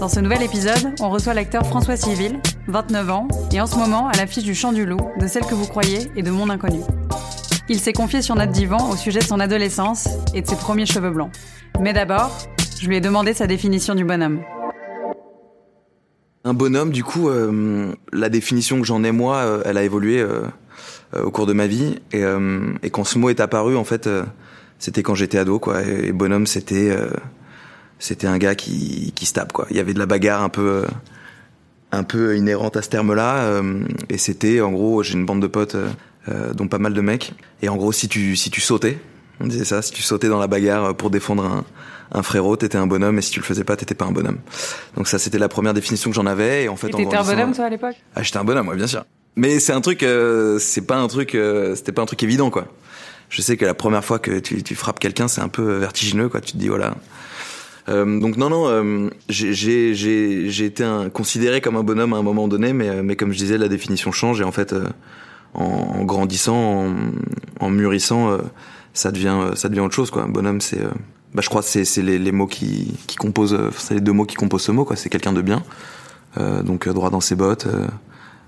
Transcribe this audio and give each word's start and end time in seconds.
Dans 0.00 0.08
ce 0.08 0.20
nouvel 0.20 0.44
épisode, 0.44 0.94
on 1.00 1.10
reçoit 1.10 1.34
l'acteur 1.34 1.66
François 1.66 1.96
Civil, 1.96 2.38
29 2.68 3.10
ans, 3.10 3.28
et 3.52 3.60
en 3.60 3.66
ce 3.66 3.74
moment 3.74 4.06
à 4.06 4.16
l'affiche 4.16 4.44
du 4.44 4.54
Chant 4.54 4.72
du 4.72 4.86
Loup, 4.86 5.00
de 5.18 5.26
Celle 5.26 5.44
que 5.44 5.56
vous 5.56 5.66
croyez 5.66 6.08
et 6.14 6.22
de 6.22 6.30
Monde 6.30 6.52
Inconnu. 6.52 6.78
Il 7.68 7.80
s'est 7.80 7.92
confié 7.92 8.22
sur 8.22 8.36
notre 8.36 8.52
divan 8.52 8.90
au 8.90 8.96
sujet 8.96 9.18
de 9.18 9.24
son 9.24 9.40
adolescence 9.40 10.08
et 10.34 10.42
de 10.42 10.46
ses 10.46 10.54
premiers 10.54 10.86
cheveux 10.86 11.10
blancs. 11.10 11.32
Mais 11.80 11.92
d'abord, 11.92 12.30
je 12.80 12.86
lui 12.86 12.96
ai 12.96 13.00
demandé 13.00 13.34
sa 13.34 13.48
définition 13.48 13.96
du 13.96 14.04
bonhomme. 14.04 14.40
Un 16.44 16.54
bonhomme, 16.54 16.92
du 16.92 17.02
coup, 17.02 17.28
euh, 17.28 17.92
la 18.12 18.28
définition 18.28 18.80
que 18.80 18.86
j'en 18.86 19.02
ai 19.02 19.10
moi, 19.10 19.38
euh, 19.38 19.62
elle 19.64 19.78
a 19.78 19.82
évolué 19.82 20.20
euh, 20.20 20.42
au 21.20 21.32
cours 21.32 21.46
de 21.46 21.52
ma 21.52 21.66
vie. 21.66 21.96
Et, 22.12 22.22
quand 22.90 23.02
ce 23.02 23.18
mot 23.18 23.30
est 23.30 23.40
apparu, 23.40 23.76
en 23.76 23.84
fait, 23.84 24.08
c'était 24.78 25.02
quand 25.02 25.16
j'étais 25.16 25.38
ado, 25.38 25.58
quoi. 25.58 25.82
Et, 25.82 26.12
bonhomme, 26.12 26.46
c'était 26.46 26.96
c'était 27.98 28.26
un 28.26 28.38
gars 28.38 28.54
qui, 28.54 29.12
qui 29.14 29.26
se 29.26 29.32
tape, 29.32 29.52
quoi. 29.52 29.66
Il 29.70 29.76
y 29.76 29.80
avait 29.80 29.94
de 29.94 29.98
la 29.98 30.06
bagarre 30.06 30.42
un 30.42 30.48
peu 30.48 30.84
euh, 30.84 30.86
un 31.92 32.02
peu 32.04 32.36
inhérente 32.36 32.76
à 32.76 32.82
ce 32.82 32.88
terme-là. 32.88 33.36
euh, 33.44 33.84
et 34.08 34.18
c'était, 34.18 34.60
en 34.60 34.72
gros, 34.72 35.02
j'ai 35.02 35.14
une 35.14 35.26
bande 35.26 35.40
de 35.40 35.46
potes, 35.46 35.74
euh, 35.74 35.88
euh, 36.28 36.52
dont 36.52 36.68
pas 36.68 36.78
mal 36.78 36.94
de 36.94 37.00
mecs. 37.00 37.32
Et 37.62 37.68
en 37.68 37.76
gros, 37.76 37.92
si 37.92 38.08
tu 38.08 38.36
si 38.36 38.50
tu 38.50 38.60
sautais, 38.60 38.98
on 39.40 39.46
disait 39.46 39.64
ça, 39.64 39.82
si 39.82 39.92
tu 39.92 40.02
sautais 40.02 40.28
dans 40.28 40.38
la 40.38 40.46
bagarre 40.46 40.94
pour 40.94 41.10
défendre 41.10 41.44
un 41.44 41.64
un 42.10 42.22
frérot, 42.22 42.56
t'étais 42.56 42.78
un 42.78 42.86
bonhomme, 42.86 43.18
et 43.18 43.20
si 43.20 43.30
tu 43.30 43.38
le 43.38 43.44
faisais 43.44 43.64
pas, 43.64 43.76
t'étais 43.76 43.94
pas 43.94 44.06
un 44.06 44.12
bonhomme. 44.12 44.38
Donc 44.96 45.08
ça, 45.08 45.18
c'était 45.18 45.38
la 45.38 45.48
première 45.50 45.74
définition 45.74 46.08
que 46.08 46.16
j'en 46.16 46.24
avais. 46.24 46.64
Et 46.64 46.68
en 46.70 46.76
fait, 46.76 46.88
Et 46.88 46.94
en 46.94 46.96
t'étais 46.96 47.16
un 47.16 47.22
bonhomme 47.22 47.52
toi 47.52 47.66
à 47.66 47.68
l'époque? 47.68 47.96
Ah, 48.16 48.22
j'étais 48.22 48.38
un 48.38 48.44
bonhomme, 48.44 48.68
ouais, 48.68 48.76
bien 48.76 48.86
sûr. 48.86 49.04
Mais 49.36 49.60
c'est 49.60 49.74
un 49.74 49.82
truc, 49.82 50.02
euh, 50.02 50.58
c'est 50.58 50.80
pas 50.86 50.96
un 50.96 51.06
truc, 51.06 51.34
euh, 51.34 51.74
c'était 51.76 51.92
pas 51.92 52.00
un 52.00 52.06
truc 52.06 52.22
évident, 52.22 52.48
quoi. 52.48 52.66
Je 53.28 53.42
sais 53.42 53.58
que 53.58 53.66
la 53.66 53.74
première 53.74 54.02
fois 54.02 54.18
que 54.18 54.38
tu, 54.38 54.62
tu 54.62 54.74
frappes 54.74 54.98
quelqu'un, 54.98 55.28
c'est 55.28 55.42
un 55.42 55.48
peu 55.48 55.74
vertigineux, 55.74 56.30
quoi. 56.30 56.40
Tu 56.40 56.52
te 56.52 56.56
dis, 56.56 56.68
voilà. 56.68 56.94
Euh, 57.88 58.20
donc 58.20 58.36
non, 58.36 58.50
non, 58.50 58.68
euh, 58.68 59.08
j'ai- 59.28 60.64
été 60.64 60.84
un, 60.84 61.08
considéré 61.08 61.60
comme 61.60 61.76
un 61.76 61.82
bonhomme 61.82 62.12
à 62.12 62.18
un 62.18 62.22
moment 62.22 62.48
donné, 62.48 62.72
mais, 62.72 62.88
euh, 62.88 63.02
mais 63.02 63.16
comme 63.16 63.32
je 63.32 63.38
disais, 63.38 63.56
la 63.58 63.68
définition 63.68 64.12
change 64.12 64.40
et 64.40 64.44
en 64.44 64.52
fait, 64.52 64.72
euh, 64.72 64.84
en, 65.54 65.64
en 65.64 66.04
grandissant, 66.04 66.56
en, 66.86 66.94
en 67.60 67.70
mûrissant, 67.70 68.36
ça 68.92 69.10
devient, 69.10 69.52
ça 69.54 69.68
devient 69.68 69.80
autre 69.80 69.94
chose, 69.94 70.10
quoi. 70.10 70.26
Bonhomme, 70.28 70.60
c'est, 70.60 70.80
bah, 71.34 71.40
je 71.42 71.48
crois, 71.48 71.62
que 71.62 71.68
c'est 71.68 71.84
c'est 71.86 72.02
les, 72.02 72.18
les 72.18 72.32
mots 72.32 72.46
qui, 72.46 72.94
qui 73.06 73.16
composent, 73.16 73.58
c'est 73.76 73.94
les 73.94 74.00
deux 74.00 74.12
mots 74.12 74.26
qui 74.26 74.36
composent 74.36 74.62
ce 74.62 74.72
mot, 74.72 74.84
quoi. 74.84 74.96
C'est 74.96 75.08
quelqu'un 75.08 75.32
de 75.32 75.40
bien, 75.42 75.62
donc 76.64 76.86
droit 76.88 77.08
dans 77.10 77.20
ses 77.20 77.34
bottes, 77.34 77.66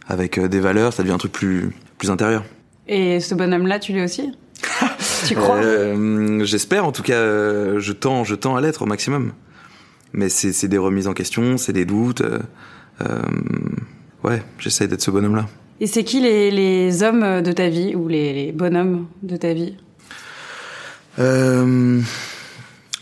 avec 0.09 0.39
des 0.39 0.61
valeurs, 0.61 0.93
ça 0.93 1.03
devient 1.03 1.15
un 1.15 1.19
truc 1.19 1.33
plus, 1.33 1.71
plus 1.99 2.11
intérieur. 2.11 2.45
Et 2.87 3.21
ce 3.21 3.35
bonhomme-là, 3.35 3.79
tu 3.79 3.93
l'es 3.93 4.05
aussi? 4.05 4.33
Tu 5.27 5.35
crois 5.35 5.57
Euh, 5.59 6.45
J'espère, 6.45 6.85
en 6.87 6.93
tout 6.93 7.03
cas, 7.03 7.15
euh, 7.15 7.79
je 7.81 7.93
tends, 7.93 8.25
je 8.25 8.35
tends 8.35 8.57
à 8.57 8.61
l'être 8.61 8.83
au 8.83 8.87
maximum. 8.87 9.33
Mais 10.13 10.29
c'est 10.29 10.67
des 10.69 10.79
remises 10.79 11.07
en 11.07 11.13
question, 11.15 11.57
c'est 11.57 11.73
des 11.73 11.85
doutes. 11.85 12.23
euh, 12.23 13.19
ouais, 14.25 14.43
j'essaie 14.59 14.89
d'être 14.89 15.03
ce 15.03 15.11
bonhomme-là. 15.11 15.47
Et 15.81 15.87
c'est 15.87 16.05
qui 16.05 16.21
les, 16.21 16.51
les 16.51 17.03
hommes 17.03 17.41
de 17.43 17.53
ta 17.53 17.69
vie 17.69 17.95
ou 17.95 18.09
les, 18.09 18.33
les 18.33 18.53
bonhommes 18.53 19.07
de 19.23 19.37
ta 19.37 19.55
vie? 19.55 19.77
Euh, 21.19 22.01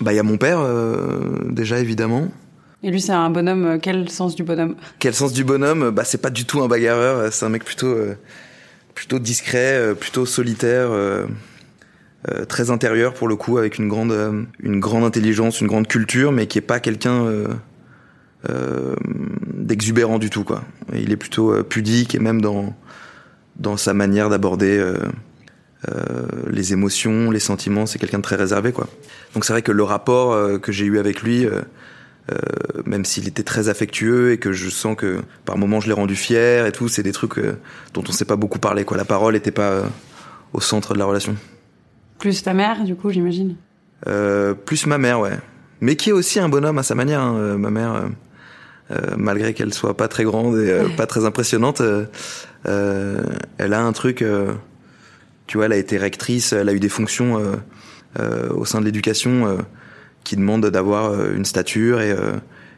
bah, 0.00 0.12
il 0.12 0.16
y 0.16 0.20
a 0.20 0.22
mon 0.22 0.36
père, 0.36 0.60
euh, 0.60 1.18
déjà, 1.50 1.78
évidemment. 1.80 2.28
Et 2.82 2.90
lui, 2.90 3.00
c'est 3.00 3.12
un 3.12 3.30
bonhomme, 3.30 3.78
quel 3.82 4.08
sens 4.10 4.36
du 4.36 4.44
bonhomme? 4.44 4.76
Quel 4.98 5.14
sens 5.14 5.32
du 5.32 5.44
bonhomme? 5.44 5.90
Bah, 5.90 6.04
c'est 6.04 6.22
pas 6.22 6.30
du 6.30 6.44
tout 6.44 6.62
un 6.62 6.68
bagarreur. 6.68 7.32
C'est 7.32 7.44
un 7.44 7.48
mec 7.48 7.64
plutôt, 7.64 7.96
plutôt 8.94 9.18
discret, 9.18 9.94
plutôt 9.98 10.26
solitaire, 10.26 10.90
euh, 12.34 12.44
très 12.44 12.70
intérieur 12.70 13.14
pour 13.14 13.28
le 13.28 13.36
coup, 13.36 13.58
avec 13.58 13.78
une 13.78 13.88
grande, 13.88 14.12
euh, 14.12 14.42
une 14.60 14.80
grande 14.80 15.04
intelligence, 15.04 15.60
une 15.60 15.66
grande 15.66 15.86
culture, 15.86 16.32
mais 16.32 16.46
qui 16.46 16.58
est 16.58 16.62
pas 16.62 16.80
quelqu'un 16.80 17.24
euh, 18.48 18.96
d'exubérant 19.54 20.18
du 20.18 20.30
tout, 20.30 20.44
quoi. 20.44 20.64
Il 20.94 21.12
est 21.12 21.16
plutôt 21.16 21.62
pudique 21.64 22.14
et 22.14 22.18
même 22.18 22.40
dans 22.40 22.74
dans 23.56 23.76
sa 23.76 23.92
manière 23.92 24.30
d'aborder 24.30 24.80
les 26.48 26.72
émotions, 26.72 27.32
les 27.32 27.40
sentiments. 27.40 27.86
C'est 27.86 27.98
quelqu'un 27.98 28.18
de 28.18 28.22
très 28.22 28.36
réservé, 28.36 28.70
quoi. 28.70 28.86
Donc 29.34 29.44
c'est 29.44 29.52
vrai 29.52 29.62
que 29.62 29.72
le 29.72 29.82
rapport 29.82 30.60
que 30.60 30.70
j'ai 30.70 30.86
eu 30.86 30.98
avec 30.98 31.22
lui. 31.22 31.46
même 32.86 33.04
s'il 33.04 33.26
était 33.26 33.42
très 33.42 33.68
affectueux 33.68 34.32
et 34.32 34.38
que 34.38 34.52
je 34.52 34.70
sens 34.70 34.96
que 34.96 35.20
par 35.44 35.58
moments 35.58 35.80
je 35.80 35.88
l'ai 35.88 35.94
rendu 35.94 36.14
fier 36.14 36.66
et 36.66 36.72
tout, 36.72 36.88
c'est 36.88 37.02
des 37.02 37.12
trucs 37.12 37.40
dont 37.94 38.04
on 38.08 38.12
sait 38.12 38.24
pas 38.24 38.36
beaucoup 38.36 38.60
parler 38.60 38.84
quoi. 38.84 38.96
La 38.96 39.04
parole 39.04 39.34
était 39.34 39.50
pas 39.50 39.82
au 40.52 40.60
centre 40.60 40.94
de 40.94 40.98
la 41.00 41.04
relation. 41.04 41.36
Plus 42.18 42.42
ta 42.42 42.54
mère, 42.54 42.84
du 42.84 42.94
coup, 42.94 43.10
j'imagine. 43.10 43.56
Euh, 44.06 44.54
plus 44.54 44.86
ma 44.86 44.98
mère, 44.98 45.20
ouais. 45.20 45.38
Mais 45.80 45.96
qui 45.96 46.10
est 46.10 46.12
aussi 46.12 46.40
un 46.40 46.48
bonhomme 46.48 46.78
à 46.78 46.82
sa 46.82 46.94
manière. 46.94 47.20
hein. 47.20 47.36
Euh, 47.36 47.56
Ma 47.58 47.70
mère, 47.70 47.94
euh, 47.94 48.08
euh, 48.90 49.14
malgré 49.16 49.54
qu'elle 49.54 49.72
soit 49.74 49.96
pas 49.96 50.08
très 50.08 50.24
grande 50.24 50.56
et 50.58 50.70
euh, 50.70 50.88
pas 50.96 51.06
très 51.06 51.24
impressionnante, 51.24 51.82
elle 52.64 53.72
a 53.72 53.80
un 53.80 53.92
truc. 53.92 54.24
tu 55.46 55.56
vois, 55.56 55.66
elle 55.66 55.72
a 55.72 55.76
été 55.76 55.96
rectrice, 55.98 56.52
elle 56.52 56.68
a 56.68 56.72
eu 56.72 56.80
des 56.80 56.88
fonctions 56.88 57.40
au 58.54 58.64
sein 58.64 58.80
de 58.80 58.84
l'éducation 58.84 59.58
qui 60.24 60.36
demandent 60.36 60.66
d'avoir 60.66 61.30
une 61.32 61.44
stature 61.44 62.00
et, 62.00 62.10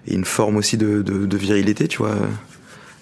et 0.06 0.14
une 0.14 0.24
forme 0.24 0.56
aussi 0.56 0.76
de, 0.76 1.02
de, 1.02 1.26
de 1.26 1.36
virilité, 1.36 1.88
tu 1.88 1.98
vois, 1.98 2.14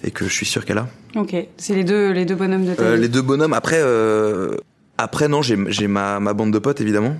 et 0.04 0.10
que 0.10 0.24
je 0.24 0.32
suis 0.32 0.46
sûr 0.46 0.64
qu'elle 0.64 0.78
a. 0.78 0.88
Ok, 1.16 1.34
c'est 1.56 1.74
les 1.74 1.84
deux, 1.84 2.12
les 2.12 2.24
deux 2.24 2.34
bonhommes 2.36 2.64
de 2.66 2.74
ta 2.74 2.94
vie. 2.94 3.00
les 3.00 3.08
deux 3.08 3.22
bonhommes. 3.22 3.52
Après, 3.54 3.78
euh, 3.80 4.56
après 4.98 5.28
non, 5.28 5.42
j'ai 5.42 5.86
ma, 5.86 6.18
ma 6.18 6.34
bande 6.34 6.52
de 6.52 6.58
potes 6.58 6.80
évidemment, 6.80 7.16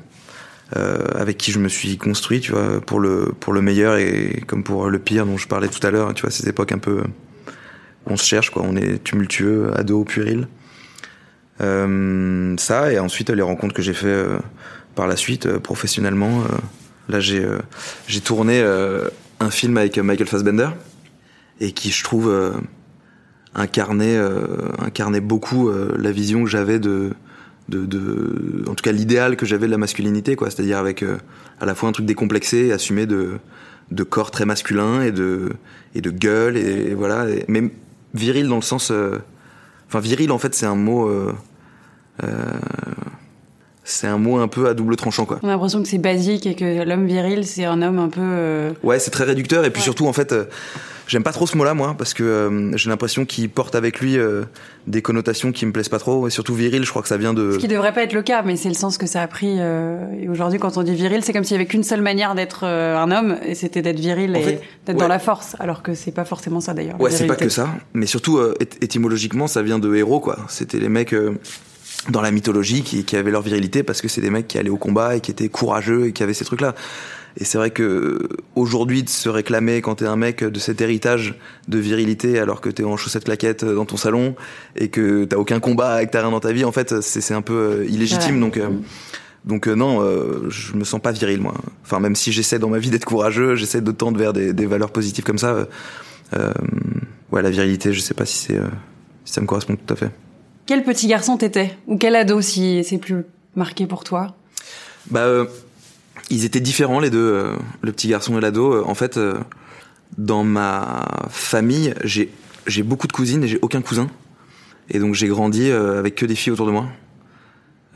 euh, 0.77 0.99
avec 1.15 1.39
qui 1.39 1.53
je 1.53 1.61
me 1.61 1.69
suis 1.69 1.97
construit, 1.97 2.41
tu 2.41 2.53
vois, 2.53 2.81
pour 2.81 2.99
le 2.99 3.33
pour 3.39 3.53
le 3.53 3.62
meilleur 3.62 3.97
et 3.97 4.43
comme 4.47 4.65
pour 4.65 4.91
le 4.91 4.99
pire 4.99 5.25
dont 5.25 5.39
je 5.39 5.47
parlais 5.47 5.69
tout 5.69 5.84
à 5.87 5.91
l'heure. 5.91 6.12
Tu 6.12 6.22
vois, 6.22 6.31
ces 6.31 6.49
époques 6.49 6.72
un 6.72 6.78
peu, 6.78 7.05
on 8.05 8.17
se 8.17 8.27
cherche 8.27 8.50
quoi, 8.50 8.65
on 8.67 8.77
est 8.77 9.03
tumultueux, 9.03 9.71
ado, 9.77 10.05
puéril. 10.05 10.49
Euh, 11.61 12.55
ça 12.58 12.93
et 12.93 12.99
ensuite 12.99 13.31
les 13.31 13.43
rencontres 13.43 13.75
que 13.75 13.82
j'ai 13.82 13.94
fait 13.94 14.06
euh, 14.06 14.38
par 14.94 15.06
la 15.06 15.17
suite 15.17 15.58
professionnellement. 15.58 16.43
là, 17.08 17.20
j'ai 17.20 17.47
j'ai 18.08 18.20
tourné 18.20 18.61
un 19.41 19.50
film 19.50 19.76
avec 19.76 19.97
Michael 19.99 20.26
Fassbender 20.26 20.70
et 21.61 21.70
qui 21.70 21.93
je 21.93 22.03
trouve 22.03 22.53
incarnait 23.55 24.19
incarnait 24.79 25.20
beaucoup 25.20 25.70
la 25.70 26.11
vision 26.11 26.43
que 26.43 26.50
j'avais 26.50 26.81
de, 26.81 27.14
de 27.69 27.85
de 27.87 28.65
en 28.69 28.75
tout 28.75 28.82
cas 28.82 28.93
l'idéal 28.93 29.37
que 29.37 29.44
j'avais 29.47 29.67
de 29.67 29.70
la 29.70 29.79
masculinité 29.79 30.37
quoi 30.37 30.50
c'est-à-dire 30.50 30.79
avec 30.79 31.03
euh, 31.03 31.17
à 31.61 31.67
la 31.67 31.75
fois 31.75 31.88
un 31.88 31.93
truc 31.93 32.06
décomplexé 32.06 32.67
et 32.69 32.73
assumé 32.73 33.06
de 33.06 33.32
de 33.91 34.03
corps 34.05 34.31
très 34.31 34.44
masculin 34.47 35.03
et 35.03 35.12
de 35.12 35.50
et 35.94 36.00
de 36.00 36.11
gueule 36.11 36.56
et, 36.56 36.94
voilà 36.94 37.29
et- 37.29 37.44
mais 37.49 37.70
viril 38.15 38.49
dans 38.49 38.56
le 38.56 38.62
sens 38.62 38.91
euh, 38.91 39.19
enfin 39.87 40.00
viril 40.00 40.31
en 40.32 40.38
fait 40.38 40.55
c'est 40.55 40.67
un 40.67 40.75
mot 40.76 41.09
euh, 41.09 41.32
euh, 42.25 42.29
c'est 43.85 44.06
un 44.06 44.19
mot 44.19 44.37
un 44.38 44.49
peu 44.49 44.69
à 44.69 44.75
double 44.75 44.97
tranchant 44.97 45.25
quoi 45.25 45.38
On 45.43 45.49
a 45.49 45.53
l'impression 45.53 45.82
que 45.82 45.88
c'est 45.88 45.99
basique 45.99 46.47
et 46.47 46.55
que 46.55 46.85
l'homme 46.85 47.06
viril, 47.06 47.47
c'est 47.47 47.65
un 47.65 47.81
homme 47.81 47.99
un 47.99 48.09
peu. 48.11 48.20
euh, 48.23 48.70
Ouais, 48.82 48.99
c'est 48.99 49.11
très 49.11 49.25
réducteur 49.25 49.65
et 49.65 49.70
puis 49.70 49.81
Ouais. 49.81 49.85
surtout 49.85 50.06
en 50.06 50.12
fait, 50.12 50.32
euh, 50.32 50.44
J'aime 51.08 51.22
pas 51.25 51.32
trop 51.32 51.46
ce 51.46 51.56
mot-là, 51.56 51.72
moi, 51.75 51.94
parce 51.99 52.14
que 52.14 52.22
euh, 52.22 52.76
j'ai 52.76 52.90
l'impression 52.90 53.25
qu'il 53.25 53.49
porte 53.49 53.75
avec 53.75 53.99
lui 53.99 54.19
euh, 54.19 54.44
des 54.87 55.02
connotations 55.02 55.50
qui 55.52 55.64
me 55.66 55.72
plaisent 55.72 55.88
pas 55.88 55.99
trop, 55.99 56.28
et 56.28 56.31
surtout 56.31 56.55
viril. 56.55 56.84
Je 56.84 56.90
crois 56.90 57.00
que 57.02 57.08
ça 57.08 57.16
vient 57.16 57.32
de. 57.32 57.52
Ce 57.52 57.58
qui 57.58 57.66
devrait 57.66 57.94
pas 57.94 58.02
être 58.02 58.12
le 58.12 58.22
cas, 58.22 58.43
mais 58.43 58.56
c'est 58.56 58.69
le 58.69 58.75
sens 58.75 58.99
que 58.99 59.06
ça 59.06 59.22
a 59.22 59.26
pris. 59.26 59.56
euh, 59.58 60.05
et 60.20 60.28
aujourd'hui, 60.28 60.58
quand 60.60 60.76
on 60.76 60.82
dit 60.82 60.94
viril, 60.94 61.25
c'est 61.25 61.32
comme 61.32 61.44
s'il 61.44 61.56
y 61.56 61.60
avait 61.60 61.66
qu'une 61.66 61.82
seule 61.82 62.02
manière 62.02 62.34
d'être 62.34 62.60
euh, 62.64 62.94
un 62.96 63.10
homme, 63.10 63.38
et 63.44 63.55
c'était 63.55 63.81
d'être 63.81 63.99
viril 63.99 64.37
En 64.37 64.38
et 64.38 64.44
d'être 64.44 64.60
ouais. 64.88 64.94
dans 64.94 65.08
la 65.08 65.19
force, 65.19 65.56
alors 65.58 65.82
que 65.82 65.94
c'est 65.94 66.12
pas 66.12 66.26
forcément 66.26 66.60
ça 66.60 66.75
d'ailleurs. 66.75 67.00
Ouais, 67.00 67.10
c'est 67.10 67.26
pas 67.26 67.37
que 67.37 67.49
ça, 67.49 67.70
mais 67.94 68.06
surtout 68.06 68.37
euh, 68.37 68.55
éty- 68.60 68.76
étymologiquement, 68.82 69.46
ça 69.46 69.62
vient 69.62 69.78
de 69.78 69.94
héros, 69.94 70.20
quoi. 70.20 70.37
C'était 70.49 70.78
les 70.78 70.90
mecs 70.90 71.14
euh, 71.14 71.38
dans 72.10 72.20
la 72.20 72.31
mythologie 72.31 72.82
qui, 72.82 73.05
qui 73.05 73.16
avaient 73.16 73.31
leur 73.31 73.43
virilité 73.43 73.82
parce 73.82 74.02
que 74.02 74.08
c'est 74.08 74.20
des 74.20 74.31
mecs 74.31 74.46
qui 74.46 74.58
allaient 74.58 74.69
au 74.69 74.76
combat 74.76 75.16
et 75.16 75.20
qui 75.20 75.31
étaient 75.31 75.49
courageux 75.49 76.08
et 76.08 76.12
qui 76.12 76.22
avaient 76.22 76.34
ces 76.34 76.44
trucs-là. 76.44 76.75
Et 77.40 77.44
c'est 77.44 77.56
vrai 77.56 77.70
que 77.70 77.82
euh, 77.82 78.29
aujourd'hui 78.56 79.05
de 79.05 79.08
se 79.08 79.29
réclamer 79.29 79.81
quand 79.81 79.96
t'es 79.96 80.06
un 80.06 80.17
mec 80.17 80.43
de 80.43 80.58
cet 80.58 80.81
héritage 80.81 81.38
de 81.69 81.79
virilité 81.79 82.40
alors 82.40 82.61
que 82.61 82.69
t'es 82.69 82.82
en 82.82 82.96
chaussettes 82.96 83.25
claquettes 83.25 83.62
euh, 83.62 83.76
dans 83.76 83.85
ton 83.85 83.96
salon 83.96 84.35
et 84.75 84.88
que 84.88 85.25
t'as 85.25 85.37
aucun 85.37 85.61
combat 85.61 86.02
et 86.02 86.06
que 86.06 86.11
t'as 86.11 86.23
rien 86.23 86.32
dans 86.32 86.40
ta 86.40 86.52
vie, 86.52 86.64
en 86.64 86.73
fait, 86.73 87.00
c'est 87.00 87.20
c'est 87.20 87.35
un 87.35 87.43
peu 87.43 87.55
euh, 87.55 87.87
illégitime. 87.88 88.35
Ouais. 88.35 88.40
Donc 88.40 88.56
euh, 88.56 88.69
donc 89.44 89.69
euh, 89.69 89.75
non, 89.75 90.02
euh, 90.02 90.46
je 90.49 90.75
me 90.75 90.82
sens 90.82 91.00
pas 91.00 91.12
viril 91.12 91.40
moi. 91.40 91.55
Enfin 91.85 92.00
même 92.00 92.17
si 92.17 92.32
j'essaie 92.32 92.58
dans 92.58 92.70
ma 92.70 92.81
vie 92.81 92.90
d'être 92.90 93.05
courageux, 93.05 93.55
j'essaie 93.55 93.81
de 93.81 93.93
tendre 93.93 94.19
vers 94.19 94.32
des, 94.32 94.52
des 94.52 94.67
valeurs 94.67 94.91
positives 94.91 95.25
comme 95.25 95.38
ça. 95.38 95.69
ouais, 97.31 97.43
la 97.43 97.50
virilité, 97.50 97.93
je 97.93 98.00
sais 98.00 98.14
pas 98.14 98.26
si 98.26 98.38
c'est 98.38 98.56
euh, 98.58 98.67
si 99.25 99.32
ça 99.32 99.41
me 99.41 99.46
correspond 99.46 99.76
tout 99.76 99.94
à 99.94 99.96
fait. 99.96 100.11
Quel 100.67 100.82
petit 100.82 101.06
garçon 101.06 101.37
t'étais? 101.37 101.79
Ou 101.87 101.96
quel 101.96 102.17
ado, 102.17 102.41
si 102.43 102.82
c'est 102.84 102.99
plus 102.99 103.25
marqué 103.55 103.87
pour 103.87 104.05
toi? 104.05 104.37
Bah, 105.11 105.20
euh, 105.20 105.46
ils 106.31 106.45
étaient 106.45 106.61
différents 106.61 107.01
les 107.01 107.11
deux, 107.11 107.19
euh, 107.19 107.57
le 107.83 107.93
petit 107.93 108.09
garçon 108.09 108.37
et 108.39 108.41
l'ado. 108.41 108.73
Euh, 108.75 108.83
En 108.87 108.95
fait, 108.95 109.17
euh, 109.17 109.35
dans 110.17 110.45
ma 110.45 111.07
famille, 111.31 111.95
j'ai 112.05 112.31
j'ai 112.67 112.83
beaucoup 112.83 113.07
de 113.07 113.13
cousines 113.13 113.43
et 113.45 113.49
j'ai 113.49 113.59
aucun 113.63 113.81
cousin. 113.81 114.09
Et 114.91 114.99
donc 114.99 115.15
j'ai 115.15 115.29
grandi 115.29 115.71
avec 115.71 116.15
que 116.15 116.27
des 116.27 116.35
filles 116.35 116.53
autour 116.53 116.67
de 116.67 116.73
moi. 116.73 116.87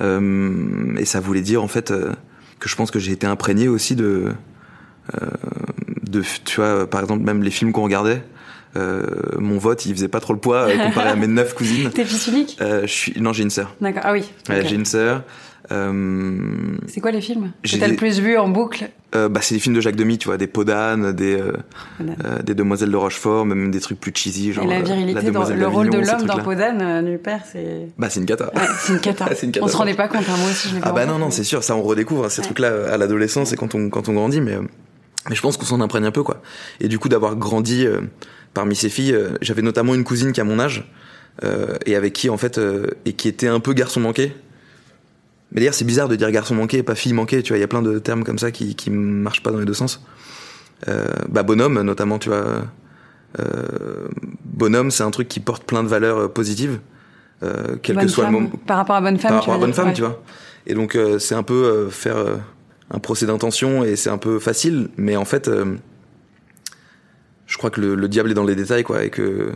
Euh, 0.01 0.95
et 0.97 1.05
ça 1.05 1.21
voulait 1.21 1.43
dire 1.43 1.63
en 1.63 1.69
fait 1.69 1.91
euh, 1.91 2.13
que 2.59 2.69
je 2.69 2.77
pense 2.77 2.91
que 2.91 2.99
j'ai 2.99 3.13
été 3.13 3.27
imprégné 3.27 3.69
aussi 3.69 3.95
de 3.97 4.33
euh, 5.21 5.27
de 6.03 6.23
tu 6.45 6.57
vois 6.57 6.89
par 6.89 7.01
exemple 7.01 7.23
même 7.23 7.43
les 7.43 7.51
films 7.51 7.73
qu'on 7.73 7.83
regardait. 7.85 8.23
mon 9.39 9.59
vote, 9.59 9.85
il 9.87 9.95
faisait 9.95 10.09
pas 10.09 10.21
trop 10.21 10.33
le 10.33 10.39
poids 10.41 10.67
comparé 10.85 11.11
à 11.11 11.17
mes 11.17 11.27
neuf 11.39 11.55
cousines. 11.55 11.91
T'es 11.91 12.05
fils 12.05 12.27
unique? 12.29 12.57
Je 12.61 12.87
suis 12.87 13.21
non, 13.21 13.33
j'ai 13.33 13.43
une 13.43 13.51
sœur. 13.51 13.75
D'accord. 13.81 14.03
Ah 14.05 14.13
oui. 14.13 14.25
J'ai 14.49 14.75
une 14.75 14.87
sœur. 14.87 15.23
Euh, 15.73 16.77
C'est 16.87 17.01
quoi 17.01 17.11
les 17.11 17.21
films 17.21 17.53
que 17.63 17.71
t'as 17.71 17.87
des- 17.87 17.93
le 17.93 17.97
plus 17.97 18.21
vu 18.21 18.37
en 18.37 18.49
boucle? 18.49 18.91
Euh, 19.15 19.29
bah, 19.29 19.41
c'est 19.43 19.55
des 19.55 19.61
films 19.61 19.75
de 19.75 19.81
Jacques 19.81 19.97
Demy, 19.97 20.19
tu 20.19 20.29
vois, 20.29 20.37
des 20.37 20.47
Podane, 20.47 21.13
des, 21.13 21.39
euh, 21.41 21.53
des 22.45 22.55
Demoiselles 22.55 22.91
de 22.91 22.97
Rochefort, 22.97 23.45
même 23.47 23.71
des 23.71 23.81
trucs 23.81 24.01
plus 24.01 24.13
cheesy, 24.15 24.53
genre 24.53 24.65
Et 24.65 24.69
la 24.69 24.83
virilité, 24.83 25.31
dans, 25.31 25.49
le 25.49 25.67
rôle 25.67 25.91
de 25.91 25.99
l'homme 25.99 26.27
dans. 26.27 26.39
Podane, 26.39 27.05
du 27.11 27.19
père, 27.19 27.41
c'est. 27.51 27.89
Bah, 27.99 28.09
c'est 28.11 28.21
une 28.21 28.27
cata. 28.27 28.51
Ouais, 28.55 28.63
c'est 28.81 28.93
une 28.93 29.01
cata. 29.01 29.27
Une 29.43 29.53
on 29.61 29.69
se 29.69 29.77
rendait 29.77 29.95
pas 29.95 30.09
compte, 30.09 30.25
hein, 30.29 30.37
moi 30.39 30.51
aussi 30.51 30.69
je 30.69 30.75
l'ai 30.77 30.81
Ah 30.85 30.93
bah 30.93 31.05
non, 31.07 31.19
non, 31.19 31.31
c'est 31.31 31.45
sûr, 31.45 31.63
ça 31.65 31.75
on 31.77 31.83
redécouvre 31.83 32.25
hein, 32.27 32.29
ces 32.29 32.41
Ouais. 32.41 32.47
trucs-là 32.47 32.93
à 32.93 32.97
l'adolescence 32.97 33.53
et 33.53 33.57
quand 33.57 33.75
on, 33.75 33.89
quand 33.91 34.09
on 34.09 34.13
grandit, 34.15 34.41
mais, 34.41 34.57
mais 35.29 35.35
je 35.37 35.41
pense 35.41 35.57
qu'on 35.57 35.65
s'en 35.67 35.81
imprègne 35.81 36.05
un 36.05 36.11
peu, 36.11 36.23
quoi. 36.23 36.43
Et 36.81 36.89
du 36.89 36.99
coup, 36.99 37.09
d'avoir 37.09 37.37
grandi 37.37 37.87
parmi 38.55 38.77
ces 38.77 38.89
filles, 38.89 39.17
j'avais 39.41 39.63
notamment 39.63 39.95
une 39.95 40.05
cousine 40.05 40.33
qui 40.33 40.41
a 40.41 40.45
mon 40.45 40.59
âge, 40.59 40.85
euh, 41.45 41.77
et 41.87 41.97
avec 41.97 42.13
qui, 42.13 42.29
en 42.31 42.37
fait, 42.37 42.59
euh, 42.59 42.87
et 43.07 43.13
qui 43.15 43.29
était 43.29 43.49
un 43.49 43.61
peu 43.61 43.73
garçon 43.73 44.01
manqué. 44.01 44.33
Mais 45.53 45.61
d'ailleurs, 45.61 45.75
c'est 45.75 45.85
bizarre 45.85 46.09
de 46.09 46.17
dire 46.17 46.31
garçon 46.31 46.55
manqué 46.55 46.83
pas 46.83 46.95
fille 46.95 47.13
manquée, 47.13 47.43
tu 47.43 47.53
vois, 47.53 47.59
il 47.59 47.61
y 47.61 47.65
a 47.65 47.69
plein 47.69 47.83
de 47.83 47.99
termes 47.99 48.25
comme 48.25 48.39
ça 48.39 48.51
qui, 48.51 48.75
qui 48.75 48.91
marchent 48.91 49.43
pas 49.43 49.51
dans 49.51 49.59
les 49.59 49.67
deux 49.67 49.75
sens. 49.75 50.03
Euh, 50.89 51.07
bah, 51.29 51.43
bonhomme, 51.43 51.81
notamment, 51.83 52.19
tu 52.19 52.31
vois. 52.31 52.65
Euh, 53.39 54.09
bonhomme, 54.45 54.91
c'est 54.91 55.05
un 55.05 55.11
truc 55.11 55.29
qui 55.29 55.41
porte 55.41 55.65
plein 55.65 55.83
de 55.83 55.89
valeurs 55.89 56.19
euh, 56.19 56.29
positives, 56.29 56.81
euh, 57.43 57.77
quel 57.83 57.97
Bonne 57.97 58.05
que 58.05 58.11
soit 58.11 58.25
femme. 58.25 58.35
le 58.35 58.41
moment 58.41 58.53
Par 58.67 58.77
rapport 58.77 58.97
à 58.97 59.01
bonne 59.01 59.19
femme, 59.19 59.31
par 59.31 59.43
tu 59.43 59.51
rapport 59.51 59.63
à 59.63 59.67
bonne 59.67 59.75
femme, 59.75 59.89
ouais. 59.89 59.95
tu 59.95 60.03
vois. 60.03 60.23
Et 60.67 60.75
donc 60.75 60.97
euh, 60.97 61.19
c'est 61.19 61.35
un 61.35 61.43
peu 61.43 61.55
euh, 61.55 61.91
faire 61.91 62.17
un 62.91 62.99
procès 62.99 63.27
d'intention 63.27 63.85
et 63.85 63.97
c'est 63.97 64.11
un 64.11 64.19
peu 64.19 64.39
facile, 64.39 64.89
mais 64.97 65.17
en 65.17 65.25
fait, 65.25 65.49
euh, 65.49 65.77
je 67.47 67.57
crois 67.57 67.71
que 67.71 67.81
le, 67.81 67.95
le 67.95 68.09
diable 68.09 68.31
est 68.31 68.35
dans 68.35 68.45
les 68.45 68.55
détails, 68.55 68.85
quoi, 68.85 69.05
et 69.05 69.11
que 69.11 69.53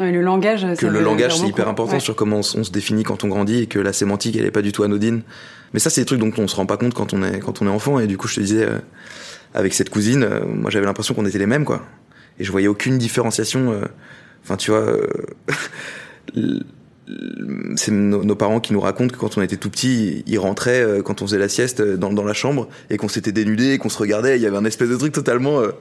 Ouais, 0.00 0.10
le 0.10 0.22
langage, 0.22 0.66
que 0.76 0.86
le 0.86 1.00
langage 1.00 1.36
c'est 1.38 1.46
hyper 1.46 1.68
important 1.68 1.94
Ouais. 1.94 2.00
sur 2.00 2.16
comment 2.16 2.38
on, 2.38 2.42
se 2.42 2.70
définit 2.72 3.04
quand 3.04 3.22
on 3.22 3.28
grandit 3.28 3.62
et 3.62 3.66
que 3.66 3.78
la 3.78 3.92
sémantique 3.92 4.36
elle 4.36 4.44
est 4.44 4.50
pas 4.50 4.62
du 4.62 4.72
tout 4.72 4.82
anodine. 4.82 5.22
Mais 5.72 5.78
ça 5.80 5.88
c'est 5.90 6.00
des 6.00 6.04
trucs 6.06 6.18
dont 6.20 6.32
on 6.36 6.48
se 6.48 6.56
rend 6.56 6.66
pas 6.66 6.76
compte 6.76 6.94
quand 6.94 7.12
on 7.14 7.22
est 7.22 7.38
quand 7.38 7.62
on 7.62 7.66
est 7.66 7.70
enfant 7.70 8.00
et 8.00 8.06
du 8.08 8.16
coup 8.18 8.26
je 8.26 8.34
te 8.36 8.40
disais 8.40 8.64
euh, 8.64 8.78
avec 9.54 9.72
cette 9.72 9.90
cousine, 9.90 10.24
euh, 10.24 10.40
moi 10.46 10.70
j'avais 10.70 10.86
l'impression 10.86 11.14
qu'on 11.14 11.26
était 11.26 11.38
les 11.38 11.46
mêmes 11.46 11.64
quoi. 11.64 11.82
Et 12.40 12.44
je 12.44 12.50
voyais 12.50 12.66
aucune 12.68 12.98
différenciation. 12.98 13.72
euh, 13.72 13.84
Enfin 14.42 14.56
tu 14.56 14.72
vois. 14.72 14.80
euh, 16.36 16.60
c'est 17.76 17.90
nos, 17.92 18.24
nos 18.24 18.34
parents 18.34 18.60
qui 18.60 18.72
nous 18.72 18.80
racontent 18.80 19.12
que 19.14 19.18
quand 19.18 19.36
on 19.36 19.42
était 19.42 19.58
tout 19.58 19.68
petit, 19.70 20.24
ils 20.26 20.38
rentraient 20.38 20.82
euh, 20.82 21.02
quand 21.02 21.20
on 21.22 21.26
faisait 21.26 21.38
la 21.38 21.48
sieste 21.50 21.82
dans, 21.82 22.10
dans 22.12 22.24
la 22.24 22.32
chambre 22.32 22.68
et 22.90 22.96
qu'on 22.96 23.08
s'était 23.08 23.32
dénudé, 23.32 23.76
qu'on 23.78 23.90
se 23.90 23.98
regardait. 23.98 24.36
Il 24.38 24.42
y 24.42 24.46
avait 24.46 24.56
un 24.56 24.64
espèce 24.64 24.88
de 24.88 24.96
truc 24.96 25.12
totalement, 25.12 25.60
euh, 25.60 25.72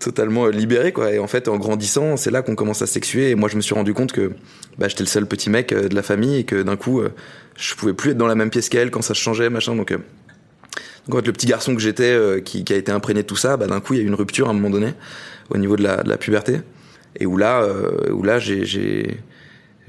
totalement 0.00 0.46
euh, 0.46 0.50
libéré 0.50 0.90
quoi. 0.92 1.12
Et 1.12 1.18
en 1.20 1.26
fait, 1.28 1.46
en 1.46 1.56
grandissant, 1.58 2.16
c'est 2.16 2.30
là 2.32 2.42
qu'on 2.42 2.56
commence 2.56 2.82
à 2.82 2.86
se 2.86 2.92
sexuer. 2.94 3.30
Et 3.30 3.34
moi, 3.36 3.48
je 3.48 3.54
me 3.56 3.60
suis 3.60 3.74
rendu 3.74 3.94
compte 3.94 4.10
que 4.12 4.32
bah, 4.78 4.88
j'étais 4.88 5.04
le 5.04 5.08
seul 5.08 5.26
petit 5.26 5.50
mec 5.50 5.72
euh, 5.72 5.88
de 5.88 5.94
la 5.94 6.02
famille 6.02 6.36
et 6.38 6.44
que 6.44 6.62
d'un 6.62 6.76
coup, 6.76 7.00
euh, 7.00 7.10
je 7.56 7.74
pouvais 7.74 7.92
plus 7.94 8.10
être 8.12 8.16
dans 8.18 8.26
la 8.26 8.34
même 8.34 8.50
pièce 8.50 8.68
qu'elle 8.68 8.90
quand 8.90 9.02
ça 9.02 9.14
se 9.14 9.20
changeait, 9.20 9.48
machin. 9.50 9.76
Donc, 9.76 9.92
euh, 9.92 9.98
donc 11.06 11.14
en 11.14 11.18
fait, 11.18 11.26
le 11.26 11.32
petit 11.32 11.46
garçon 11.46 11.74
que 11.74 11.80
j'étais, 11.80 12.10
euh, 12.10 12.40
qui, 12.40 12.64
qui 12.64 12.72
a 12.72 12.76
été 12.76 12.90
imprégné 12.90 13.22
de 13.22 13.26
tout 13.26 13.36
ça, 13.36 13.56
bah, 13.56 13.66
d'un 13.66 13.80
coup, 13.80 13.94
il 13.94 13.98
y 13.98 14.00
a 14.00 14.02
eu 14.04 14.08
une 14.08 14.14
rupture 14.14 14.48
à 14.48 14.50
un 14.50 14.54
moment 14.54 14.70
donné 14.70 14.94
au 15.50 15.58
niveau 15.58 15.76
de 15.76 15.82
la, 15.82 16.02
de 16.02 16.08
la 16.08 16.16
puberté. 16.16 16.60
Et 17.18 17.26
où 17.26 17.36
là, 17.36 17.62
euh, 17.62 18.10
où 18.12 18.22
là, 18.22 18.38
j'ai, 18.38 18.64
j'ai, 18.64 19.18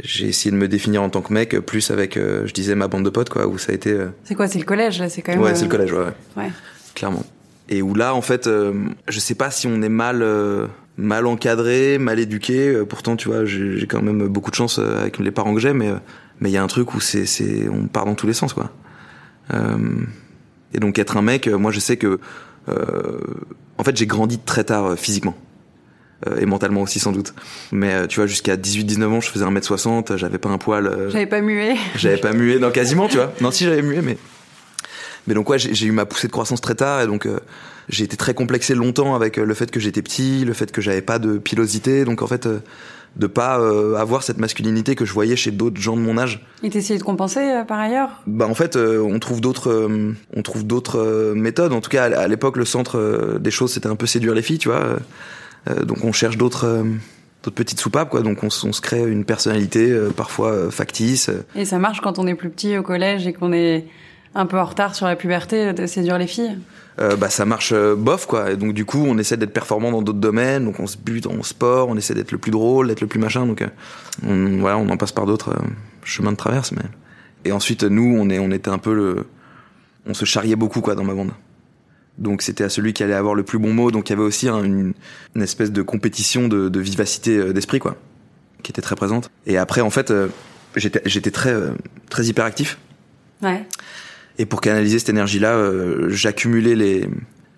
j'ai 0.04 0.28
essayé 0.28 0.52
de 0.52 0.56
me 0.58 0.68
définir 0.68 1.04
en 1.04 1.10
tant 1.10 1.22
que 1.22 1.32
mec, 1.32 1.58
plus 1.60 1.92
avec, 1.92 2.18
euh, 2.18 2.48
je 2.48 2.54
disais, 2.54 2.74
ma 2.76 2.88
bande 2.88 3.06
de 3.06 3.10
potes, 3.12 3.30
quoi, 3.30 3.46
où 3.48 3.58
ça 3.60 3.72
a 3.72 3.76
été. 3.76 3.92
euh, 3.92 4.08
C'est 4.24 4.34
quoi 4.36 4.48
C'est 4.48 4.58
le 4.60 4.66
collège, 4.66 5.00
là 5.00 5.08
C'est 5.10 5.22
quand 5.22 5.34
même. 5.34 5.42
ouais, 5.42 5.54
c'est 5.56 5.66
le 5.66 5.70
collège, 5.70 5.94
ouais, 5.94 6.00
ouais, 6.00 6.44
Ouais. 6.44 6.50
clairement. 6.96 7.24
Et 7.72 7.82
où 7.82 7.96
là, 7.96 8.14
en 8.14 8.22
fait, 8.22 8.46
euh, 8.48 8.74
je 9.08 9.20
sais 9.20 9.34
pas 9.34 9.50
si 9.50 9.66
on 9.66 9.82
est 9.82 9.90
mal, 9.90 10.22
euh, 10.22 10.68
mal 10.98 11.26
encadré, 11.26 11.98
mal 11.98 12.20
éduqué. 12.20 12.68
euh, 12.68 12.86
pourtant, 12.86 13.16
tu 13.16 13.30
vois, 13.30 13.46
j'ai, 13.46 13.88
quand 13.88 14.02
même 14.02 14.28
beaucoup 14.28 14.52
de 14.52 14.56
chance 14.56 14.78
avec 14.78 15.18
les 15.18 15.32
parents 15.32 15.56
que 15.56 15.62
j'ai, 15.62 15.74
mais 15.74 15.90
mais 16.42 16.50
il 16.50 16.54
y 16.54 16.58
a 16.58 16.64
un 16.64 16.68
truc 16.68 16.94
où 16.96 17.00
c'est, 17.00 17.26
c'est, 17.26 17.70
on 17.70 17.88
part 17.88 18.06
dans 18.06 18.16
tous 18.16 18.28
les 18.28 18.34
sens, 18.34 18.54
quoi. 18.54 18.72
Euh, 19.54 19.78
et 20.74 20.80
donc 20.80 20.98
être 21.00 21.16
un 21.16 21.22
mec, 21.22 21.48
moi, 21.48 21.72
je 21.72 21.80
sais 21.80 21.98
que, 21.98 22.20
euh, 22.68 23.20
en 23.78 23.84
fait, 23.84 23.96
j'ai 23.96 24.08
grandi 24.08 24.40
très 24.40 24.64
tard 24.64 24.98
physiquement. 24.98 25.36
Euh, 26.28 26.40
et 26.40 26.46
mentalement 26.46 26.82
aussi 26.82 27.00
sans 27.00 27.12
doute. 27.12 27.34
Mais 27.72 28.08
tu 28.08 28.20
vois, 28.20 28.28
jusqu'à 28.28 28.56
18-19 28.56 29.06
ans, 29.06 29.22
je 29.22 29.30
faisais 29.30 29.46
1m60, 29.46 30.18
j'avais 30.18 30.38
pas 30.38 30.50
un 30.50 30.58
poil. 30.58 31.10
J'avais 31.10 31.26
pas 31.26 31.42
mué. 31.42 31.76
j'avais 31.96 32.18
pas 32.18 32.34
mué, 32.34 32.60
non, 32.60 32.72
quasiment, 32.72 33.08
tu 33.08 33.18
vois. 33.18 33.34
Non, 33.42 33.52
si 33.52 33.64
j'avais 33.64 33.82
mué, 33.82 34.02
mais. 34.02 34.18
Mais 35.28 35.34
donc, 35.34 35.50
ouais, 35.50 35.60
j'ai 35.60 35.86
eu 35.86 35.92
ma 35.92 36.06
poussée 36.06 36.28
de 36.28 36.32
croissance 36.32 36.62
très 36.62 36.76
tard, 36.76 37.02
et 37.02 37.08
donc, 37.08 37.26
euh, 37.26 37.40
j'ai 37.90 38.04
été 38.04 38.18
très 38.18 38.34
complexé 38.34 38.74
longtemps 38.76 39.16
avec 39.16 39.38
euh, 39.38 39.46
le 39.46 39.54
fait 39.54 39.70
que 39.70 39.80
j'étais 39.80 40.02
petit, 40.02 40.46
le 40.46 40.54
fait 40.54 40.72
que 40.72 40.82
j'avais 40.82 41.02
pas 41.02 41.20
de 41.20 41.38
pilosité, 41.38 42.06
donc 42.06 42.22
en 42.22 42.28
fait, 42.28 42.46
euh, 42.48 42.60
de 43.18 43.28
pas 43.28 43.60
euh, 43.60 43.96
avoir 43.98 44.24
cette 44.24 44.38
masculinité 44.38 44.96
que 44.96 45.04
je 45.06 45.12
voyais 45.14 45.36
chez 45.36 45.52
d'autres 45.52 45.80
gens 45.82 45.98
de 45.98 46.02
mon 46.02 46.18
âge. 46.18 46.46
Et 46.64 46.70
t'essayais 46.70 46.98
de 46.98 47.04
compenser 47.04 47.40
euh, 47.42 47.64
par 47.64 47.78
ailleurs? 47.80 48.22
Bah, 48.26 48.48
en 48.48 48.56
fait, 48.56 48.78
euh, 48.78 49.00
on 49.02 49.20
trouve 49.20 49.42
d'autres, 49.42 49.70
euh, 49.70 50.16
on 50.34 50.42
trouve 50.42 50.66
d'autres 50.66 50.98
euh, 51.00 51.34
méthodes. 51.36 51.74
En 51.74 51.82
tout 51.82 51.90
cas, 51.90 52.06
à 52.06 52.28
l'époque, 52.28 52.56
le 52.58 52.66
centre 52.66 53.38
des 53.40 53.52
choses, 53.52 53.74
c'était 53.74 53.88
un 53.90 53.96
peu 53.98 54.06
séduire 54.08 54.34
les 54.34 54.42
filles, 54.42 54.60
tu 54.60 54.70
vois. 54.70 54.98
Euh, 55.70 55.84
donc, 55.84 56.04
on 56.04 56.12
cherche 56.14 56.38
d'autres. 56.38 56.66
euh, 56.66 56.84
d'autres 57.44 57.56
petites 57.56 57.80
soupapes 57.80 58.12
quoi 58.12 58.22
donc 58.22 58.44
on, 58.44 58.52
se 58.52 58.82
crée 58.82 59.02
une 59.02 59.26
personnalité 59.26 59.90
euh, 59.90 60.12
parfois 60.12 60.52
euh, 60.52 60.70
factice 60.70 61.32
Et 61.56 61.66
ça 61.66 61.80
marche 61.80 62.00
quand 62.00 62.20
on 62.20 62.28
est 62.28 62.36
plus 62.36 62.52
petit 62.52 62.78
au 62.78 62.84
collège 62.84 63.26
et 63.26 63.34
qu'on 63.34 63.52
est 63.52 63.86
un 64.36 64.46
peu 64.46 64.58
en 64.58 64.66
retard 64.66 64.96
sur 64.96 65.06
la 65.08 65.16
puberté 65.16 65.74
de 65.74 65.86
séduire 65.88 66.18
les 66.18 66.28
filles. 66.28 66.58
euh, 67.00 67.16
bah 67.16 67.30
ça 67.30 67.46
marche 67.46 67.72
euh, 67.74 67.96
bof 67.96 68.26
quoi. 68.26 68.52
Et 68.52 68.58
donc 68.58 68.74
du 68.74 68.86
coup 68.86 69.04
on 69.06 69.18
essaie 69.18 69.38
d'être 69.38 69.54
performant 69.54 69.92
dans 69.92 70.02
d'autres 70.02 70.20
domaines. 70.20 70.66
Donc 70.66 70.80
on 70.80 70.88
se 70.88 70.98
bute 70.98 71.28
en 71.28 71.42
sport 71.44 71.90
on 71.90 71.98
essaie 71.98 72.14
d'être 72.14 72.32
le 72.32 72.38
plus 72.38 72.52
drôle 72.52 72.88
d'être 72.88 73.02
le 73.02 73.08
plus 73.08 73.20
machin. 73.20 73.46
Donc 73.46 73.62
euh, 73.62 73.68
on, 74.26 74.60
voilà 74.60 74.78
on 74.78 74.90
en 74.90 74.98
passe 74.98 75.12
par 75.12 75.26
d'autres 75.26 75.50
euh, 75.52 75.68
chemins 76.04 76.32
de 76.32 76.38
traverse 76.38 76.72
mais. 76.72 76.84
Et 77.44 77.52
ensuite 77.52 77.84
nous 77.84 78.16
on 78.18 78.30
est 78.30 78.40
on 78.40 78.52
était 78.52 78.70
un 78.70 78.78
peu 78.78 78.94
le 78.94 79.26
on 80.06 80.14
se 80.14 80.26
charriait 80.26 80.56
beaucoup 80.56 80.82
quoi 80.82 80.96
dans 80.96 81.04
ma 81.04 81.14
bande. 81.14 81.32
Donc 82.18 82.42
c'était 82.42 82.64
à 82.64 82.70
celui 82.70 82.94
qui 82.94 83.04
allait 83.04 83.14
avoir 83.14 83.36
le 83.36 83.44
plus 83.44 83.58
bon 83.60 83.74
mot. 83.74 83.92
Donc 83.92 84.10
il 84.10 84.14
y 84.14 84.16
avait 84.16 84.24
aussi 84.24 84.48
un- 84.48 84.64
une, 84.64 84.94
une 85.36 85.42
espèce 85.42 85.72
de 85.72 85.82
compétition 85.82 86.48
de, 86.48 86.70
de 86.70 86.80
vivacité 86.80 87.38
euh, 87.38 87.52
d'esprit 87.54 87.80
quoi 87.80 87.96
qui 88.64 88.72
était 88.72 88.82
très 88.82 88.96
présente. 88.96 89.30
Et 89.48 89.58
après 89.58 89.82
en 89.82 89.90
fait 89.90 90.14
j'étais 90.76 91.02
j'étais 91.06 91.32
très 91.32 91.54
très 92.10 92.26
hyperactif. 92.26 92.78
Ouais. 93.42 93.66
Et 94.38 94.46
pour 94.46 94.62
canaliser 94.62 95.00
cette 95.00 95.10
énergie-là, 95.10 95.54
euh, 95.54 96.10
j'accumulais 96.10 96.76
les 96.76 97.08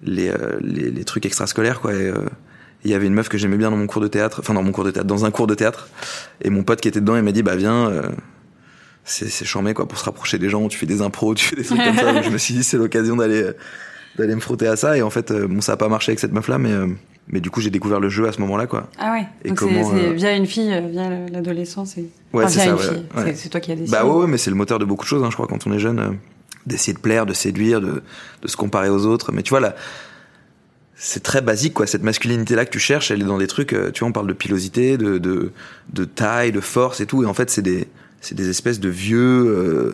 les, 0.03 0.29
euh, 0.29 0.59
les 0.61 0.91
les 0.91 1.03
trucs 1.03 1.25
extrascolaires 1.25 1.79
quoi. 1.79 1.93
Et, 1.93 2.07
euh, 2.07 2.15
il 2.85 2.91
y 2.91 2.93
avait 2.93 3.07
une 3.07 3.13
meuf 3.13 3.29
que 3.29 3.37
j'aimais 3.37 3.55
bien 3.55 3.71
dans 3.71 3.77
mon 3.77 3.87
cours 3.87 4.01
de 4.01 4.09
théâtre, 4.09 4.41
enfin 4.41 4.53
dans 4.53 4.63
mon 4.63 4.73
cours 4.73 4.83
de 4.83 4.91
théâtre, 4.91 5.07
dans 5.07 5.23
un 5.23 5.31
cours 5.31 5.47
de 5.47 5.55
théâtre. 5.55 5.87
Et 6.41 6.49
mon 6.49 6.63
pote 6.63 6.81
qui 6.81 6.89
était 6.89 6.99
dedans, 6.99 7.15
il 7.15 7.23
m'a 7.23 7.31
dit 7.31 7.41
bah 7.41 7.55
viens, 7.55 7.89
c'est 9.05 9.29
c'est 9.29 9.45
charmé 9.45 9.73
quoi 9.73 9.87
pour 9.87 9.97
se 9.97 10.03
rapprocher 10.03 10.37
des 10.37 10.49
gens. 10.49 10.67
Tu 10.67 10.77
fais 10.77 10.85
des 10.85 11.01
impros, 11.01 11.33
tu 11.33 11.45
fais 11.45 11.55
des 11.55 11.63
trucs 11.63 11.81
comme 11.81 11.95
ça. 11.95 12.11
Donc 12.11 12.23
je 12.25 12.29
me 12.29 12.37
suis 12.37 12.53
dit 12.53 12.63
c'est 12.63 12.77
l'occasion 12.77 13.15
d'aller 13.15 13.51
d'aller 14.17 14.35
me 14.35 14.41
frotter 14.41 14.67
à 14.67 14.75
ça. 14.75 14.97
Et 14.97 15.01
en 15.01 15.09
fait, 15.09 15.31
bon 15.31 15.61
ça 15.61 15.73
a 15.73 15.77
pas 15.77 15.87
marché 15.87 16.11
avec 16.11 16.19
cette 16.19 16.33
meuf-là, 16.33 16.57
mais 16.57 16.71
euh, 16.71 16.87
mais 17.27 17.39
du 17.39 17.49
coup 17.49 17.61
j'ai 17.61 17.69
découvert 17.69 17.99
le 17.99 18.09
jeu 18.09 18.27
à 18.27 18.31
ce 18.31 18.41
moment-là 18.41 18.67
quoi. 18.67 18.89
Ah 18.99 19.13
ouais. 19.13 19.25
Et 19.43 19.49
Donc 19.49 19.59
c'est 19.59 19.65
euh, 19.65 20.13
via 20.13 20.35
une 20.35 20.45
fille, 20.45 20.73
via 20.91 21.09
l'adolescence. 21.31 21.97
Et... 21.97 22.09
Ouais, 22.33 22.43
enfin, 22.45 22.49
c'est 22.49 22.59
ça, 22.65 22.75
ouais, 22.75 23.23
ouais. 23.23 23.35
Toi 23.49 23.59
qui 23.59 23.71
as 23.71 23.75
décidé. 23.75 23.91
Bah 23.91 24.05
ouais, 24.05 24.21
ouais, 24.21 24.27
mais 24.27 24.37
c'est 24.37 24.49
le 24.49 24.55
moteur 24.55 24.79
de 24.79 24.85
beaucoup 24.85 25.03
de 25.03 25.09
choses, 25.09 25.23
hein, 25.23 25.29
je 25.29 25.35
crois, 25.35 25.47
quand 25.47 25.65
on 25.67 25.73
est 25.73 25.79
jeune, 25.79 26.17
d'essayer 26.65 26.93
de 26.93 26.99
plaire, 26.99 27.25
de 27.25 27.33
séduire, 27.33 27.81
de, 27.81 28.01
de 28.41 28.47
se 28.47 28.55
comparer 28.57 28.89
aux 28.89 29.05
autres. 29.05 29.31
Mais 29.31 29.43
tu 29.43 29.49
vois 29.49 29.59
là, 29.59 29.75
c'est 30.95 31.23
très 31.23 31.41
basique 31.41 31.73
quoi. 31.73 31.87
Cette 31.87 32.03
masculinité 32.03 32.55
là 32.55 32.65
que 32.65 32.71
tu 32.71 32.79
cherches, 32.79 33.11
elle 33.11 33.21
est 33.21 33.25
dans 33.25 33.37
des 33.37 33.47
trucs. 33.47 33.73
euh, 33.73 33.91
tu 33.91 33.99
vois, 34.01 34.09
on 34.09 34.13
parle 34.13 34.27
de 34.27 34.33
pilosité, 34.33 34.97
de 34.97 35.17
de, 35.17 35.51
de 35.91 36.05
taille, 36.05 36.51
de 36.51 36.61
force 36.61 37.01
et 37.01 37.05
tout. 37.05 37.23
Et 37.23 37.25
en 37.25 37.33
fait, 37.33 37.49
c'est 37.49 37.61
des 37.61 37.87
c'est 38.21 38.35
des 38.35 38.49
espèces 38.49 38.79
de 38.79 38.89
vieux 38.89 39.19
euh, 39.47 39.93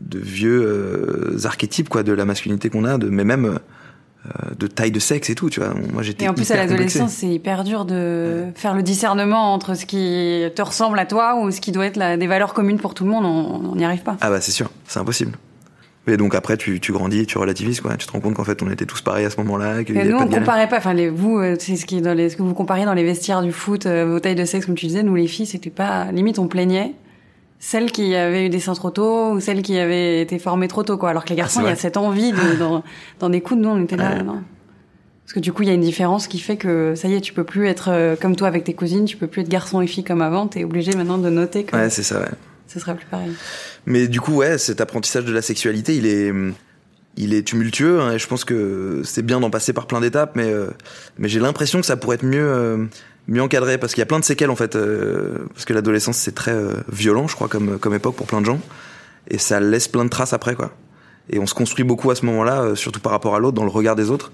de 0.00 0.18
vieux 0.18 0.62
euh, 0.64 1.38
archétypes 1.46 1.88
quoi 1.88 2.02
de 2.02 2.12
la 2.12 2.24
masculinité 2.24 2.68
qu'on 2.68 2.84
a, 2.84 2.98
de 2.98 3.08
mais 3.08 3.22
même 3.24 3.44
euh, 3.46 4.30
de 4.58 4.66
taille 4.66 4.90
de 4.90 4.98
sexe 4.98 5.30
et 5.30 5.36
tout. 5.36 5.50
Tu 5.50 5.60
vois, 5.60 5.72
moi 5.92 6.02
j'étais 6.02 6.24
Et 6.24 6.28
en 6.28 6.34
plus, 6.34 6.50
à 6.50 6.56
l'adolescence, 6.56 7.12
c'est 7.12 7.28
hyper 7.28 7.62
dur 7.62 7.84
de 7.84 8.46
faire 8.56 8.74
le 8.74 8.82
discernement 8.82 9.52
entre 9.54 9.74
ce 9.76 9.86
qui 9.86 10.42
te 10.56 10.62
ressemble 10.62 10.98
à 10.98 11.06
toi 11.06 11.38
ou 11.40 11.52
ce 11.52 11.60
qui 11.60 11.70
doit 11.70 11.86
être 11.86 11.96
la- 11.98 12.16
des 12.16 12.26
valeurs 12.26 12.54
communes 12.54 12.78
pour 12.80 12.94
tout 12.94 13.04
le 13.04 13.10
monde. 13.10 13.24
On 13.24 13.70
on 13.70 13.76
n'y 13.76 13.84
arrive 13.84 14.02
pas. 14.02 14.16
Ah 14.20 14.30
bah 14.30 14.40
c'est 14.40 14.50
sûr, 14.50 14.68
c'est 14.88 14.98
impossible. 14.98 15.32
Et 16.06 16.16
donc 16.16 16.34
après 16.34 16.56
tu, 16.56 16.80
tu 16.80 16.92
grandis, 16.92 17.26
tu 17.26 17.38
relativises 17.38 17.80
quoi. 17.80 17.96
Tu 17.96 18.06
te 18.06 18.12
rends 18.12 18.20
compte 18.20 18.34
qu'en 18.34 18.44
fait 18.44 18.62
on 18.62 18.70
était 18.70 18.84
tous 18.84 19.00
pareils 19.00 19.24
à 19.24 19.30
ce 19.30 19.36
moment-là, 19.38 19.80
Et 19.80 20.04
nous, 20.04 20.16
on 20.16 20.26
de 20.26 20.34
comparait 20.34 20.68
pas. 20.68 20.76
Enfin, 20.78 20.92
les, 20.92 21.08
vous, 21.08 21.38
euh, 21.38 21.56
c'est 21.58 21.76
ce 21.76 21.86
qui 21.86 21.96
est 21.98 22.00
dans 22.02 22.14
les, 22.14 22.28
ce 22.28 22.36
que 22.36 22.42
vous 22.42 22.52
comparez 22.54 22.84
dans 22.84 22.92
les 22.94 23.04
vestiaires 23.04 23.40
du 23.42 23.52
foot, 23.52 23.86
euh, 23.86 24.06
vos 24.06 24.20
tailles 24.20 24.34
de 24.34 24.44
sexe, 24.44 24.66
comme 24.66 24.74
tu 24.74 24.86
disais. 24.86 25.02
Nous, 25.02 25.14
les 25.14 25.26
filles, 25.26 25.46
c'était 25.46 25.70
pas 25.70 26.12
limite, 26.12 26.38
on 26.38 26.46
plaignait 26.46 26.92
celles 27.58 27.90
qui 27.92 28.14
avaient 28.14 28.44
eu 28.46 28.48
des 28.50 28.60
seins 28.60 28.74
trop 28.74 28.90
tôt 28.90 29.30
ou 29.30 29.40
celles 29.40 29.62
qui 29.62 29.78
avaient 29.78 30.20
été 30.20 30.38
formées 30.38 30.68
trop 30.68 30.82
tôt, 30.82 30.98
quoi. 30.98 31.08
Alors 31.08 31.24
que 31.24 31.30
les 31.30 31.36
garçons, 31.36 31.60
Ah, 31.60 31.62
c'est 31.62 31.68
il 31.68 31.70
y 31.70 31.72
a 31.72 31.76
cette 31.76 31.96
envie 31.96 32.32
de, 32.32 32.58
dans, 32.58 32.82
dans 33.20 33.30
des 33.30 33.40
coups. 33.40 33.58
Nous, 33.58 33.68
on 33.70 33.82
était 33.82 33.96
là. 33.96 34.16
Ouais. 34.16 34.22
non. 34.22 34.42
Parce 35.24 35.32
que 35.32 35.40
du 35.40 35.54
coup, 35.54 35.62
il 35.62 35.68
y 35.68 35.70
a 35.70 35.74
une 35.74 35.80
différence 35.80 36.26
qui 36.26 36.38
fait 36.38 36.58
que 36.58 36.94
ça 36.94 37.08
y 37.08 37.14
est, 37.14 37.22
tu 37.22 37.32
peux 37.32 37.44
plus 37.44 37.66
être 37.66 37.88
euh, 37.90 38.14
comme 38.20 38.36
toi 38.36 38.48
avec 38.48 38.64
tes 38.64 38.74
cousines, 38.74 39.06
tu 39.06 39.16
peux 39.16 39.26
plus 39.26 39.40
être 39.40 39.48
garçon 39.48 39.80
et 39.80 39.86
fille 39.86 40.04
comme 40.04 40.20
avant. 40.20 40.46
T'es 40.46 40.64
obligé 40.64 40.92
maintenant 40.92 41.16
de 41.16 41.30
noter 41.30 41.64
que 41.64 41.74
Ouais, 41.74 41.88
c'est 41.88 42.02
ça. 42.02 42.20
Ouais. 42.20 42.28
Ce 42.74 42.80
sera 42.80 42.94
plus 42.94 43.06
pareil. 43.06 43.32
Mais 43.86 44.08
du 44.08 44.20
coup, 44.20 44.34
ouais, 44.34 44.58
cet 44.58 44.80
apprentissage 44.80 45.24
de 45.24 45.32
la 45.32 45.42
sexualité, 45.42 45.96
il 45.96 46.06
est, 46.06 46.32
il 47.16 47.32
est 47.32 47.46
tumultueux. 47.46 48.00
hein, 48.00 48.12
et 48.12 48.18
je 48.18 48.26
pense 48.26 48.44
que 48.44 49.02
c'est 49.04 49.22
bien 49.22 49.38
d'en 49.38 49.50
passer 49.50 49.72
par 49.72 49.86
plein 49.86 50.00
d'étapes, 50.00 50.32
mais, 50.34 50.52
euh, 50.52 50.66
mais 51.16 51.28
j'ai 51.28 51.38
l'impression 51.38 51.80
que 51.80 51.86
ça 51.86 51.96
pourrait 51.96 52.16
être 52.16 52.24
mieux, 52.24 52.46
euh, 52.46 52.84
mieux 53.28 53.40
encadré 53.40 53.78
parce 53.78 53.94
qu'il 53.94 54.00
y 54.00 54.02
a 54.02 54.06
plein 54.06 54.18
de 54.18 54.24
séquelles 54.24 54.50
en 54.50 54.56
fait. 54.56 54.74
euh, 54.74 55.46
parce 55.54 55.64
que 55.64 55.72
l'adolescence 55.72 56.16
c'est 56.16 56.34
très 56.34 56.56
violent, 56.90 57.28
je 57.28 57.36
crois, 57.36 57.48
comme, 57.48 57.78
comme 57.78 57.94
époque 57.94 58.16
pour 58.16 58.26
plein 58.26 58.40
de 58.40 58.46
gens, 58.46 58.60
et 59.28 59.38
ça 59.38 59.60
laisse 59.60 59.86
plein 59.86 60.04
de 60.04 60.10
traces 60.10 60.32
après, 60.32 60.56
quoi. 60.56 60.76
Et 61.30 61.38
on 61.38 61.46
se 61.46 61.54
construit 61.54 61.84
beaucoup 61.84 62.10
à 62.10 62.16
ce 62.16 62.26
moment-là, 62.26 62.74
surtout 62.74 63.00
par 63.00 63.12
rapport 63.12 63.34
à 63.34 63.38
l'autre, 63.38 63.54
dans 63.54 63.64
le 63.64 63.70
regard 63.70 63.96
des 63.96 64.10
autres. 64.10 64.30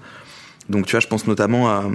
Donc 0.67 0.87
tu 0.87 0.91
vois, 0.91 0.99
je 0.99 1.07
pense 1.07 1.25
notamment 1.27 1.69
à, 1.69 1.85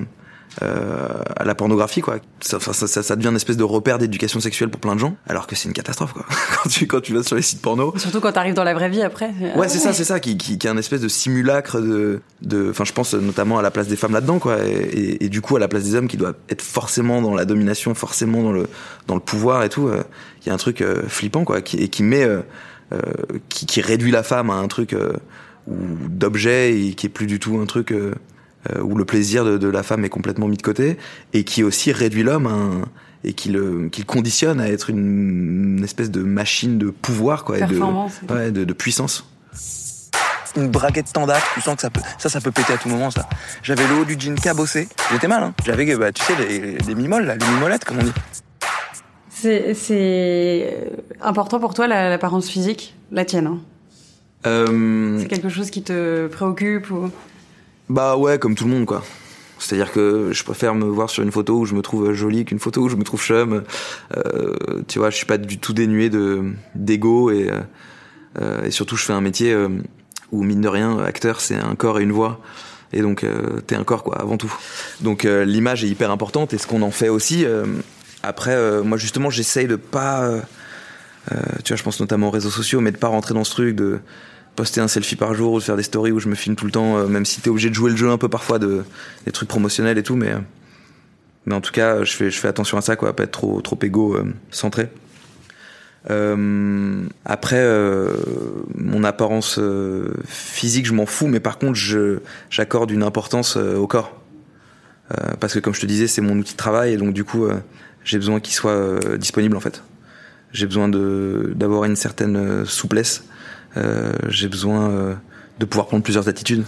euh, 0.63 1.09
à 1.37 1.45
la 1.45 1.55
pornographie, 1.55 2.01
quoi. 2.01 2.17
Ça, 2.41 2.59
ça, 2.61 2.73
ça, 2.73 3.03
ça 3.03 3.17
devient 3.17 3.29
une 3.29 3.37
espèce 3.37 3.57
de 3.57 3.63
repère 3.65 3.99
d'éducation 3.99 4.41
sexuelle 4.41 4.71
pour 4.71 4.81
plein 4.81 4.95
de 4.95 5.01
gens, 5.01 5.17
alors 5.29 5.47
que 5.47 5.55
c'est 5.55 5.69
une 5.69 5.75
catastrophe, 5.75 6.13
quoi. 6.15 6.25
quand 6.63 6.69
tu 6.71 6.87
quand 6.87 7.01
tu 7.01 7.13
vas 7.15 7.23
sur 7.23 7.37
les 7.37 7.43
sites 7.43 7.61
porno, 7.61 7.93
Surtout 7.97 8.21
quand 8.21 8.33
t'arrives 8.33 8.55
dans 8.55 8.65
la 8.65 8.75
vraie 8.75 8.89
vie 8.89 9.03
après. 9.03 9.33
Ouais, 9.57 9.69
c'est 9.69 9.79
ça, 9.79 9.93
c'est 9.93 10.05
ça, 10.05 10.19
qui, 10.21 10.37
qui, 10.39 10.59
qui 10.59 10.67
est 10.67 10.71
un 10.71 10.77
espèce 10.79 11.01
de 11.03 11.09
simulacre 11.09 11.81
de, 11.81 12.21
de, 12.43 12.71
enfin, 12.71 12.85
je 12.85 12.93
pense 12.93 13.15
notamment 13.15 13.59
à 13.59 13.63
la 13.63 13.71
place 13.71 13.89
des 13.89 13.97
femmes 13.97 14.13
là-dedans, 14.15 14.39
quoi, 14.39 14.65
et, 14.65 14.71
et, 14.71 15.25
et 15.25 15.29
du 15.29 15.41
coup 15.43 15.57
à 15.57 15.61
la 15.61 15.69
place 15.69 15.85
des 15.85 15.95
hommes 15.95 16.09
qui 16.09 16.17
doivent 16.17 16.37
être 16.49 16.63
forcément 16.63 17.21
dans 17.21 17.35
la 17.35 17.45
domination, 17.45 17.95
forcément 17.95 18.43
dans 18.43 18.53
le, 18.53 18.67
dans 19.07 19.15
le 19.15 19.21
pouvoir 19.21 19.63
et 19.63 19.69
tout. 19.69 19.89
euh, 19.89 20.03
Il 20.43 20.49
y 20.49 20.51
a 20.51 20.55
un 20.55 20.59
truc 20.59 20.81
euh, 20.81 21.03
flippant, 21.09 21.45
quoi, 21.45 21.61
qui, 21.61 21.77
et 21.77 21.89
qui 21.89 22.03
met, 22.03 22.25
euh, 22.25 22.41
euh, 22.93 23.01
qui, 23.49 23.67
qui 23.67 23.81
réduit 23.81 24.11
la 24.13 24.23
femme 24.23 24.49
à 24.51 24.55
un 24.55 24.69
truc 24.69 24.93
euh, 24.93 25.13
ou 25.67 25.75
d'objet 26.09 26.81
et 26.81 26.95
qui 26.95 27.07
est 27.07 27.11
plus 27.11 27.27
du 27.27 27.39
tout 27.41 27.59
un 27.61 27.67
truc 27.67 27.91
euh, 27.93 27.97
euh, 27.97 28.15
où 28.83 28.97
le 28.97 29.05
plaisir 29.05 29.45
de, 29.45 29.59
de 29.59 29.69
la 29.69 29.83
femme 29.83 30.05
est 30.05 30.09
complètement 30.09 30.49
mis 30.49 30.57
de 30.57 30.63
côté 30.63 30.97
et 31.33 31.45
qui 31.45 31.63
aussi 31.63 31.93
réduit 31.93 32.23
l'homme 32.23 32.47
à 32.47 32.51
un, 32.51 32.83
et 33.25 33.33
qui 33.33 33.49
le, 33.51 33.89
qui 33.89 34.03
le 34.03 34.07
conditionne 34.07 34.61
à 34.61 34.69
être 34.69 34.91
une, 34.91 35.77
une 35.79 35.85
espèce 35.85 36.11
de 36.11 36.23
machine 36.23 36.79
de 36.79 36.91
pouvoir, 36.91 37.45
quoi, 37.45 37.59
et 37.59 37.63
de, 37.63 37.67
Performance. 37.67 38.13
ouais, 38.31 38.51
de, 38.51 38.65
de 38.65 38.73
puissance. 38.73 39.29
Une 40.57 40.69
braguette 40.69 41.13
tendac, 41.13 41.43
tu 41.55 41.61
sens 41.61 41.75
que 41.77 41.83
ça 41.83 41.91
peut, 41.91 42.01
ça, 42.19 42.29
ça 42.31 42.41
peut 42.41 42.51
péter 42.51 42.73
à 42.73 42.79
tout 42.79 42.89
moment, 42.89 43.11
ça. 43.11 43.29
J'avais 43.63 43.87
le 43.89 43.95
haut 44.01 44.05
du 44.07 44.17
jean 44.19 44.35
cabossé. 44.37 44.89
J'étais 45.13 45.29
mal, 45.29 45.43
hein. 45.43 45.55
J'avais, 45.67 45.95
bah, 45.97 46.13
tu 46.13 46.23
sais, 46.23 46.33
les, 46.37 46.79
les 46.79 46.95
mimoles, 46.95 47.27
là, 47.27 47.37
les 47.37 47.47
mimolettes, 47.47 47.85
comme 47.85 47.99
on 47.99 48.03
dit. 48.05 48.13
C'est 49.29 49.75
c'est 49.75 50.93
important 51.21 51.61
pour 51.61 51.75
toi 51.75 51.87
la- 51.87 52.09
l'apparence 52.09 52.49
physique, 52.49 52.95
la 53.13 53.27
tienne. 53.27 53.47
Hein. 53.49 53.59
Euh, 54.47 55.19
C'est 55.21 55.27
quelque 55.27 55.51
chose 55.51 55.71
qui 55.71 55.83
te 55.83 56.27
préoccupe 56.29 56.91
ou? 56.91 57.11
Bah 57.89 58.17
ouais, 58.17 58.39
comme 58.39 58.55
tout 58.55 58.65
le 58.65 58.71
monde, 58.71 58.87
quoi. 58.87 59.05
C'est-à-dire 59.59 59.91
que 59.91 60.31
je 60.33 60.45
préfère 60.45 60.75
me 60.75 60.85
voir 60.85 61.09
sur 61.09 61.23
une 61.23 61.33
photo 61.33 61.61
où 61.61 61.65
je 61.65 61.75
me 61.75 61.81
trouve 61.81 62.13
jolie 62.13 62.45
qu'une 62.45 62.59
photo 62.59 62.83
où 62.83 62.89
je 62.89 62.97
me 62.97 63.05
trouve 63.05 63.23
chum. 63.23 63.63
Euh, 64.17 64.55
tu 64.87 64.99
vois, 64.99 65.11
je 65.11 65.17
suis 65.17 65.27
pas 65.27 65.39
du 65.39 65.59
tout 65.59 65.73
dénué 65.73 66.11
de 66.11 66.53
d'ego 66.75 67.31
et 67.31 67.51
euh, 68.39 68.63
et 68.65 68.71
surtout 68.71 68.97
je 68.97 69.05
fais 69.05 69.15
un 69.15 69.23
métier 69.23 69.53
euh, 69.53 69.69
où 70.31 70.43
mine 70.43 70.61
de 70.61 70.69
rien, 70.69 70.99
acteur 70.99 71.41
c'est 71.41 71.57
un 71.57 71.75
corps 71.75 72.01
et 72.01 72.03
une 72.03 72.13
voix. 72.13 72.41
Et 72.93 73.01
donc 73.01 73.25
euh, 73.25 73.61
t'es 73.67 73.77
un 73.77 73.85
corps 73.85 74.05
quoi 74.05 74.21
avant 74.21 74.37
tout. 74.37 74.53
Donc 75.01 75.25
euh, 75.25 75.47
l'image 75.47 75.85
est 75.85 75.89
hyper 75.89 76.11
importante 76.11 76.53
et 76.53 76.59
ce 76.59 76.67
qu'on 76.67 76.83
en 76.83 76.91
fait 76.91 77.09
aussi. 77.09 77.47
euh, 77.47 77.65
après, 78.23 78.83
moi 78.83 78.99
justement 78.99 79.31
j'essaye 79.31 79.69
de 79.69 79.77
pas, 79.77 80.29
tu 81.63 81.69
vois, 81.69 81.77
je 81.77 81.83
pense 81.83 82.01
notamment 82.01 82.27
aux 82.27 82.33
réseaux 82.33 82.51
sociaux, 82.51 82.81
mais 82.81 82.91
de 82.91 82.97
pas 82.97 83.07
rentrer 83.07 83.35
dans 83.35 83.45
ce 83.45 83.53
truc 83.53 83.77
de 83.77 84.01
poster 84.57 84.81
un 84.81 84.89
selfie 84.89 85.15
par 85.15 85.35
jour 85.35 85.53
ou 85.53 85.59
de 85.59 85.65
faire 85.65 85.77
des 85.77 85.83
stories 85.83 86.11
où 86.11 86.19
je 86.19 86.29
me 86.29 86.35
filme 86.35 86.57
tout 86.57 86.65
le 86.65 86.73
temps, 86.73 86.97
euh, 86.97 87.07
même 87.07 87.25
si 87.25 87.41
t'es 87.41 87.51
obligé 87.51 87.69
de 87.69 87.75
jouer 87.75 87.91
le 87.91 87.97
jeu 87.97 88.11
un 88.11 88.19
peu 88.19 88.29
parfois 88.29 88.59
de 88.59 88.83
des 89.27 89.33
trucs 89.33 89.49
promotionnels 89.49 89.99
et 89.99 90.03
tout, 90.03 90.17
mais 90.17 90.33
euh, 90.33 90.39
mais 91.45 91.55
en 91.55 91.61
tout 91.61 91.73
cas 91.73 92.03
je 92.03 92.13
fais 92.13 92.31
je 92.31 92.39
fais 92.41 92.49
attention 92.49 92.77
à 92.77 92.81
ça 92.81 92.97
quoi, 92.97 93.15
pas 93.15 93.25
être 93.25 93.31
trop 93.31 93.61
trop 93.61 93.79
égo 93.83 94.17
euh, 94.17 94.25
centré. 94.51 94.89
Après, 97.25 97.67
mon 98.77 99.03
apparence 99.03 99.59
physique, 100.25 100.87
je 100.87 100.93
m'en 100.93 101.05
fous, 101.05 101.27
mais 101.27 101.41
par 101.41 101.59
contre, 101.59 101.75
je 101.75 102.21
j'accorde 102.49 102.93
une 102.93 103.03
importance 103.03 103.57
au 103.57 103.89
corps 103.89 104.15
parce 105.41 105.53
que 105.53 105.59
comme 105.59 105.75
je 105.75 105.81
te 105.81 105.87
disais, 105.87 106.07
c'est 106.07 106.21
mon 106.21 106.39
outil 106.39 106.53
de 106.53 106.57
travail 106.57 106.93
et 106.93 106.97
donc 106.97 107.13
du 107.13 107.25
coup, 107.25 107.49
j'ai 108.05 108.19
besoin 108.19 108.39
qu'il 108.39 108.55
soit 108.55 109.19
disponible 109.19 109.57
en 109.57 109.61
fait. 109.61 109.83
J'ai 110.53 110.67
besoin 110.67 110.89
de 110.89 111.53
d'avoir 111.57 111.83
une 111.87 111.97
certaine 111.97 112.65
souplesse. 112.65 113.25
Euh, 113.77 114.13
j'ai 114.29 114.49
besoin 114.49 114.91
euh, 114.91 115.15
de 115.59 115.65
pouvoir 115.67 115.87
prendre 115.87 116.03
plusieurs 116.03 116.29
attitudes. 116.29 116.65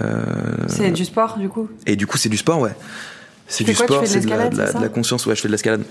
Euh, 0.00 0.22
c'est 0.66 0.90
du 0.90 1.04
sport 1.04 1.38
du 1.38 1.48
coup? 1.48 1.68
et 1.86 1.96
du 1.96 2.06
coup, 2.06 2.18
c'est 2.18 2.28
du 2.28 2.36
sport, 2.36 2.60
ouais. 2.60 2.74
C'est 3.46 3.64
du 3.64 3.74
quoi, 3.74 3.86
sport, 3.86 4.06
c'est 4.06 4.20
de, 4.20 4.26
de 4.26 4.78
de 4.78 4.82
la 4.82 4.88
conscience. 4.88 5.26
Ouais, 5.26 5.36
je 5.36 5.40
fais 5.40 5.48
de 5.48 5.52
l'escalade. 5.52 5.82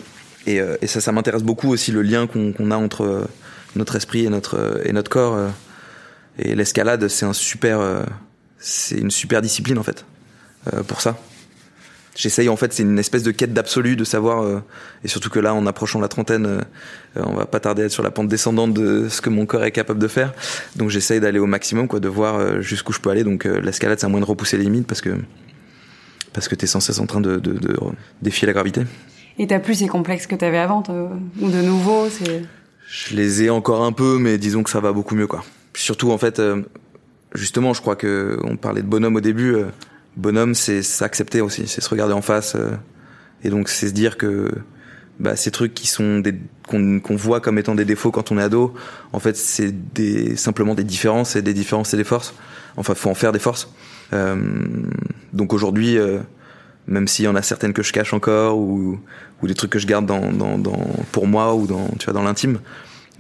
Et, 0.46 0.60
et 0.82 0.88
ça, 0.88 1.00
ça 1.00 1.12
m'intéresse 1.12 1.44
beaucoup 1.44 1.70
aussi 1.72 1.92
le 1.92 2.02
lien 2.02 2.28
qu'on 2.28 2.72
a 2.72 2.76
entre 2.76 3.28
notre 3.76 3.96
esprit 3.96 4.26
et 4.26 4.30
notre 4.30 4.82
et 4.84 4.92
notre 4.92 5.10
corps. 5.10 5.38
Et 6.38 6.56
l'escalade, 6.56 7.08
c'est 7.08 7.26
un 7.26 7.32
super, 7.32 7.80
c'est 8.58 8.98
une 8.98 9.12
super 9.12 9.42
discipline 9.42 9.78
en 9.78 9.84
fait 9.84 10.04
pour 10.88 11.00
ça. 11.00 11.18
J'essaye 12.16 12.48
en 12.48 12.56
fait, 12.56 12.72
c'est 12.74 12.84
une 12.84 13.00
espèce 13.00 13.24
de 13.24 13.32
quête 13.32 13.54
d'absolu, 13.54 13.96
de 13.96 14.04
savoir, 14.04 14.44
euh, 14.44 14.62
et 15.04 15.08
surtout 15.08 15.32
que 15.32 15.40
là, 15.40 15.56
en 15.56 15.66
approchant 15.66 16.00
la 16.00 16.08
trentaine, 16.08 16.46
euh, 16.46 16.62
euh, 17.18 17.24
on 17.26 17.34
va 17.34 17.46
pas 17.46 17.60
tarder 17.60 17.82
à 17.82 17.86
être 17.86 17.92
sur 17.92 18.04
la 18.04 18.12
pente 18.12 18.28
descendante 18.28 18.74
de 18.74 19.10
ce 19.10 19.20
que 19.20 19.32
mon 19.32 19.48
corps 19.48 19.64
est 19.64 19.72
capable 19.72 20.00
de 20.00 20.08
faire. 20.08 20.32
Donc 20.76 20.90
j'essaye 20.90 21.20
d'aller 21.20 21.40
au 21.40 21.48
maximum, 21.48 21.88
quoi, 21.88 22.00
de 22.00 22.08
voir 22.08 22.36
euh, 22.36 22.62
jusqu'où 22.62 22.94
je 22.94 23.00
peux 23.00 23.10
aller. 23.10 23.24
Donc 23.24 23.48
euh, 23.48 23.60
l'escalade, 23.62 24.00
c'est 24.00 24.06
un 24.06 24.10
moyen 24.10 24.24
de 24.26 24.30
repousser 24.30 24.58
les 24.58 24.64
limites 24.64 24.86
parce 24.86 25.02
que 25.02 25.10
parce 26.34 26.48
que 26.48 26.56
t'es 26.56 26.68
sans 26.68 26.80
cesse 26.80 27.00
en 27.00 27.06
train 27.06 27.22
de, 27.22 27.38
de, 27.38 27.54
de 27.54 27.78
défier 28.22 28.46
la 28.48 28.54
gravité. 28.54 28.82
Et 29.40 29.48
t'as 29.48 29.60
plus 29.60 29.76
ces 29.76 29.88
complexes 29.88 30.28
que 30.28 30.36
t'avais 30.36 30.58
avant 30.58 30.84
ou 31.42 31.50
de 31.50 31.62
nouveau 31.62 32.08
c'est 32.10 32.44
Je 32.88 33.16
les 33.16 33.44
ai 33.44 33.50
encore 33.50 33.84
un 33.84 33.92
peu, 33.92 34.18
mais 34.20 34.38
disons 34.38 34.64
que 34.64 34.70
ça 34.70 34.80
va 34.80 34.92
beaucoup 34.92 35.16
mieux, 35.16 35.28
quoi. 35.28 35.44
Surtout, 35.76 36.12
en 36.12 36.18
fait, 36.20 36.40
euh, 36.40 36.62
justement, 37.34 37.74
je 37.74 37.82
crois 37.82 37.96
que 37.96 38.38
on 38.44 38.58
parlait 38.58 38.82
de 38.84 38.88
bonhomme 38.88 39.16
au 39.16 39.22
début. 39.22 39.56
Bonhomme, 40.18 40.56
c'est 40.56 40.82
s'accepter 40.82 41.42
aussi, 41.42 41.68
c'est 41.68 41.82
se 41.82 41.90
regarder 41.90 42.14
en 42.14 42.22
face, 42.22 42.56
euh, 42.56 42.72
et 43.44 43.50
donc 43.50 43.70
c'est 43.70 43.88
se 43.88 43.94
dire 43.94 44.18
que 44.18 44.52
bah, 45.20 45.36
ces 45.36 45.52
trucs 45.52 45.74
qui 45.74 45.88
sont 45.88 46.20
des 46.20 46.36
qu'on 46.68 47.16
voit 47.16 47.40
comme 47.42 47.58
étant 47.58 47.76
des 47.76 47.86
défauts 47.86 48.12
quand 48.12 48.32
on 48.32 48.38
est 48.38 48.44
ado, 48.44 48.74
en 49.12 49.20
fait, 49.20 49.36
c'est 49.38 49.72
des 49.94 50.36
simplement 50.36 50.76
des 50.76 50.84
différences, 50.84 51.36
et 51.36 51.42
des 51.42 51.54
différences, 51.54 51.90
c'est 51.90 51.98
des 51.98 52.04
forces. 52.04 52.34
Enfin, 52.78 52.96
faut 52.96 53.10
en 53.10 53.16
faire 53.16 53.32
des 53.32 53.40
forces. 53.40 53.72
Euh, 54.14 54.36
donc 55.34 55.54
aujourd'hui. 55.54 55.98
euh, 55.98 56.20
même 56.88 57.08
s'il 57.08 57.26
y 57.26 57.28
en 57.30 57.36
a 57.36 57.42
certaines 57.42 57.72
que 57.72 57.82
je 57.82 57.94
cache 57.94 58.14
encore 58.14 58.58
ou, 58.58 59.00
ou 59.42 59.48
des 59.48 59.54
trucs 59.54 59.72
que 59.72 59.80
je 59.80 59.88
garde 59.88 60.06
dans, 60.06 60.32
dans, 60.34 60.58
dans 60.58 60.86
pour 61.14 61.28
moi 61.28 61.56
ou 61.56 61.66
dans 61.66 61.88
tu 61.98 62.06
vois 62.06 62.14
dans 62.14 62.24
l'intime 62.24 62.60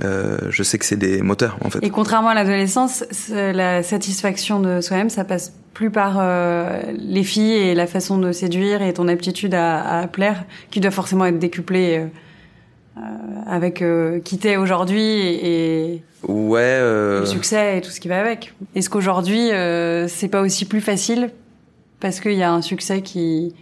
euh, 0.03 0.37
je 0.49 0.63
sais 0.63 0.77
que 0.77 0.85
c'est 0.85 0.97
des 0.97 1.21
moteurs 1.21 1.57
en 1.63 1.69
fait 1.69 1.79
Et 1.81 1.89
contrairement 1.89 2.29
à 2.29 2.33
l'adolescence, 2.33 3.05
la 3.29 3.83
satisfaction 3.83 4.59
de 4.59 4.81
soi-même, 4.81 5.09
ça 5.09 5.23
passe 5.23 5.53
plus 5.73 5.89
par 5.89 6.17
euh, 6.19 6.81
les 6.97 7.23
filles 7.23 7.53
et 7.53 7.75
la 7.75 7.87
façon 7.87 8.17
de 8.17 8.31
séduire 8.31 8.81
et 8.81 8.93
ton 8.93 9.07
aptitude 9.07 9.53
à, 9.55 10.01
à 10.01 10.07
plaire, 10.07 10.45
qui 10.69 10.79
doit 10.79 10.91
forcément 10.91 11.25
être 11.25 11.39
décuplée 11.39 11.97
euh, 11.97 12.05
euh, 12.97 13.01
avec 13.47 13.81
euh, 13.81 14.19
qui 14.19 14.37
t'es 14.37 14.55
aujourd'hui 14.55 15.01
et, 15.01 15.93
et 15.95 16.03
ouais 16.27 16.59
euh, 16.61 17.21
le 17.21 17.25
succès 17.25 17.77
et 17.77 17.81
tout 17.81 17.89
ce 17.89 17.99
qui 17.99 18.07
va 18.07 18.19
avec. 18.19 18.53
Est-ce 18.75 18.89
qu'aujourd'hui, 18.89 19.51
euh, 19.51 20.07
c'est 20.07 20.27
pas 20.27 20.41
aussi 20.41 20.65
plus 20.65 20.81
facile 20.81 21.31
parce 21.99 22.19
qu'il 22.19 22.33
y 22.33 22.43
a 22.43 22.51
un 22.51 22.61
succès 22.61 23.01
qui 23.01 23.55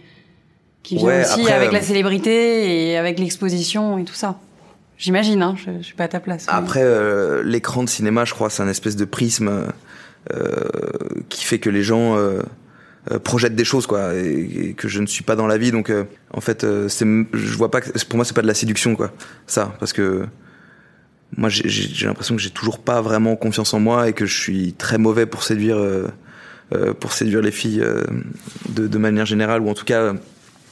qui 0.82 0.96
vient 0.96 1.06
Ouais, 1.06 1.20
aussi 1.22 1.40
après, 1.42 1.52
avec 1.52 1.72
la 1.72 1.80
célébrité 1.80 2.90
et 2.90 2.98
avec 2.98 3.18
l'exposition 3.18 3.98
et 3.98 4.04
tout 4.04 4.14
ça? 4.14 4.38
J'imagine, 4.98 5.42
hein, 5.42 5.54
je, 5.56 5.70
je 5.78 5.82
suis 5.82 5.94
pas 5.94 6.04
à 6.04 6.08
ta 6.08 6.20
place. 6.20 6.44
Après, 6.48 6.82
euh, 6.82 7.42
l'écran 7.44 7.82
de 7.82 7.88
cinéma, 7.88 8.24
je 8.24 8.34
crois, 8.34 8.50
c'est 8.50 8.62
un 8.62 8.68
espèce 8.68 8.96
de 8.96 9.04
prisme 9.04 9.66
qui 11.28 11.44
fait 11.44 11.58
que 11.58 11.70
les 11.70 11.82
gens 11.82 12.16
euh, 12.16 12.42
euh, 13.10 13.18
projettent 13.18 13.56
des 13.56 13.64
choses, 13.64 13.88
quoi, 13.88 14.14
et, 14.14 14.74
que 14.76 14.86
je 14.86 15.00
ne 15.00 15.06
suis 15.06 15.24
pas 15.24 15.34
dans 15.34 15.48
la 15.48 15.58
vie. 15.58 15.72
Donc, 15.72 15.90
euh, 15.90 16.04
en 16.32 16.40
fait, 16.40 16.62
euh, 16.62 16.88
c'est, 16.88 17.04
je 17.04 17.56
vois 17.56 17.68
pas. 17.68 17.80
Que, 17.80 17.90
pour 18.04 18.16
moi, 18.16 18.24
c'est 18.24 18.34
pas 18.34 18.42
de 18.42 18.46
la 18.46 18.54
séduction, 18.54 18.94
quoi. 18.94 19.12
Ça, 19.48 19.74
parce 19.80 19.92
que 19.92 20.24
moi, 21.36 21.48
j'ai, 21.48 22.06
l'impression 22.06 22.36
que 22.36 22.42
j'ai 22.42 22.50
toujours 22.50 22.78
pas 22.78 23.00
vraiment 23.00 23.34
confiance 23.34 23.74
en 23.74 23.80
moi 23.80 24.08
et 24.08 24.12
que 24.12 24.24
je 24.24 24.38
suis 24.38 24.74
très 24.74 24.98
mauvais 24.98 25.26
pour 25.26 25.42
séduire, 25.42 25.78
euh, 25.78 26.06
euh, 26.74 26.94
pour 26.94 27.12
séduire 27.12 27.40
les 27.40 27.50
filles 27.50 27.80
euh, 27.80 28.04
de, 28.68 28.86
de 28.86 28.98
manière 28.98 29.26
générale, 29.26 29.62
ou 29.62 29.68
en 29.68 29.74
tout 29.74 29.84
cas. 29.84 30.14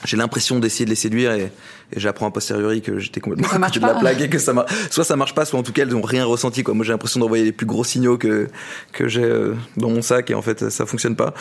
J'ai 0.04 0.16
l'impression 0.16 0.58
d'essayer 0.58 0.84
de 0.84 0.90
les 0.90 0.96
séduire 0.96 1.32
et, 1.32 1.52
et 1.92 2.00
j'apprends 2.00 2.26
a 2.26 2.30
posteriori 2.30 2.80
que 2.82 2.98
j'étais 2.98 3.20
complètement 3.20 3.48
à 3.48 3.58
côté 3.66 3.80
de 3.80 3.86
la 3.86 3.94
plaque 3.94 4.20
et 4.20 4.28
que 4.30 4.38
ça 4.38 4.52
marche. 4.52 4.72
Soit 4.90 5.04
ça 5.04 5.16
marche 5.16 5.34
pas, 5.34 5.44
soit 5.44 5.58
en 5.58 5.62
tout 5.62 5.72
cas 5.72 5.82
elles 5.82 5.94
ont 5.94 6.00
rien 6.02 6.24
ressenti. 6.24 6.62
Quoi. 6.62 6.74
Moi 6.74 6.84
j'ai 6.84 6.92
l'impression 6.92 7.20
d'envoyer 7.20 7.44
les 7.44 7.52
plus 7.52 7.66
gros 7.66 7.84
signaux 7.84 8.16
que 8.18 8.48
que 8.92 9.08
j'ai 9.08 9.24
euh, 9.24 9.54
dans 9.76 9.90
mon 9.90 10.02
sac 10.02 10.30
et 10.30 10.34
en 10.34 10.42
fait 10.42 10.70
ça 10.70 10.86
fonctionne 10.86 11.16
pas. 11.16 11.34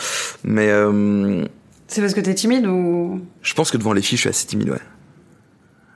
Mais 0.44 0.68
euh, 0.70 1.44
C'est 1.88 2.00
parce 2.02 2.14
que 2.14 2.20
t'es 2.20 2.34
timide 2.34 2.66
ou? 2.66 3.20
je 3.42 3.54
pense 3.54 3.70
que 3.70 3.76
devant 3.78 3.92
les 3.92 4.02
filles 4.02 4.16
je 4.18 4.22
suis 4.22 4.30
assez 4.30 4.46
timide. 4.46 4.70
Ouais. 4.70 4.78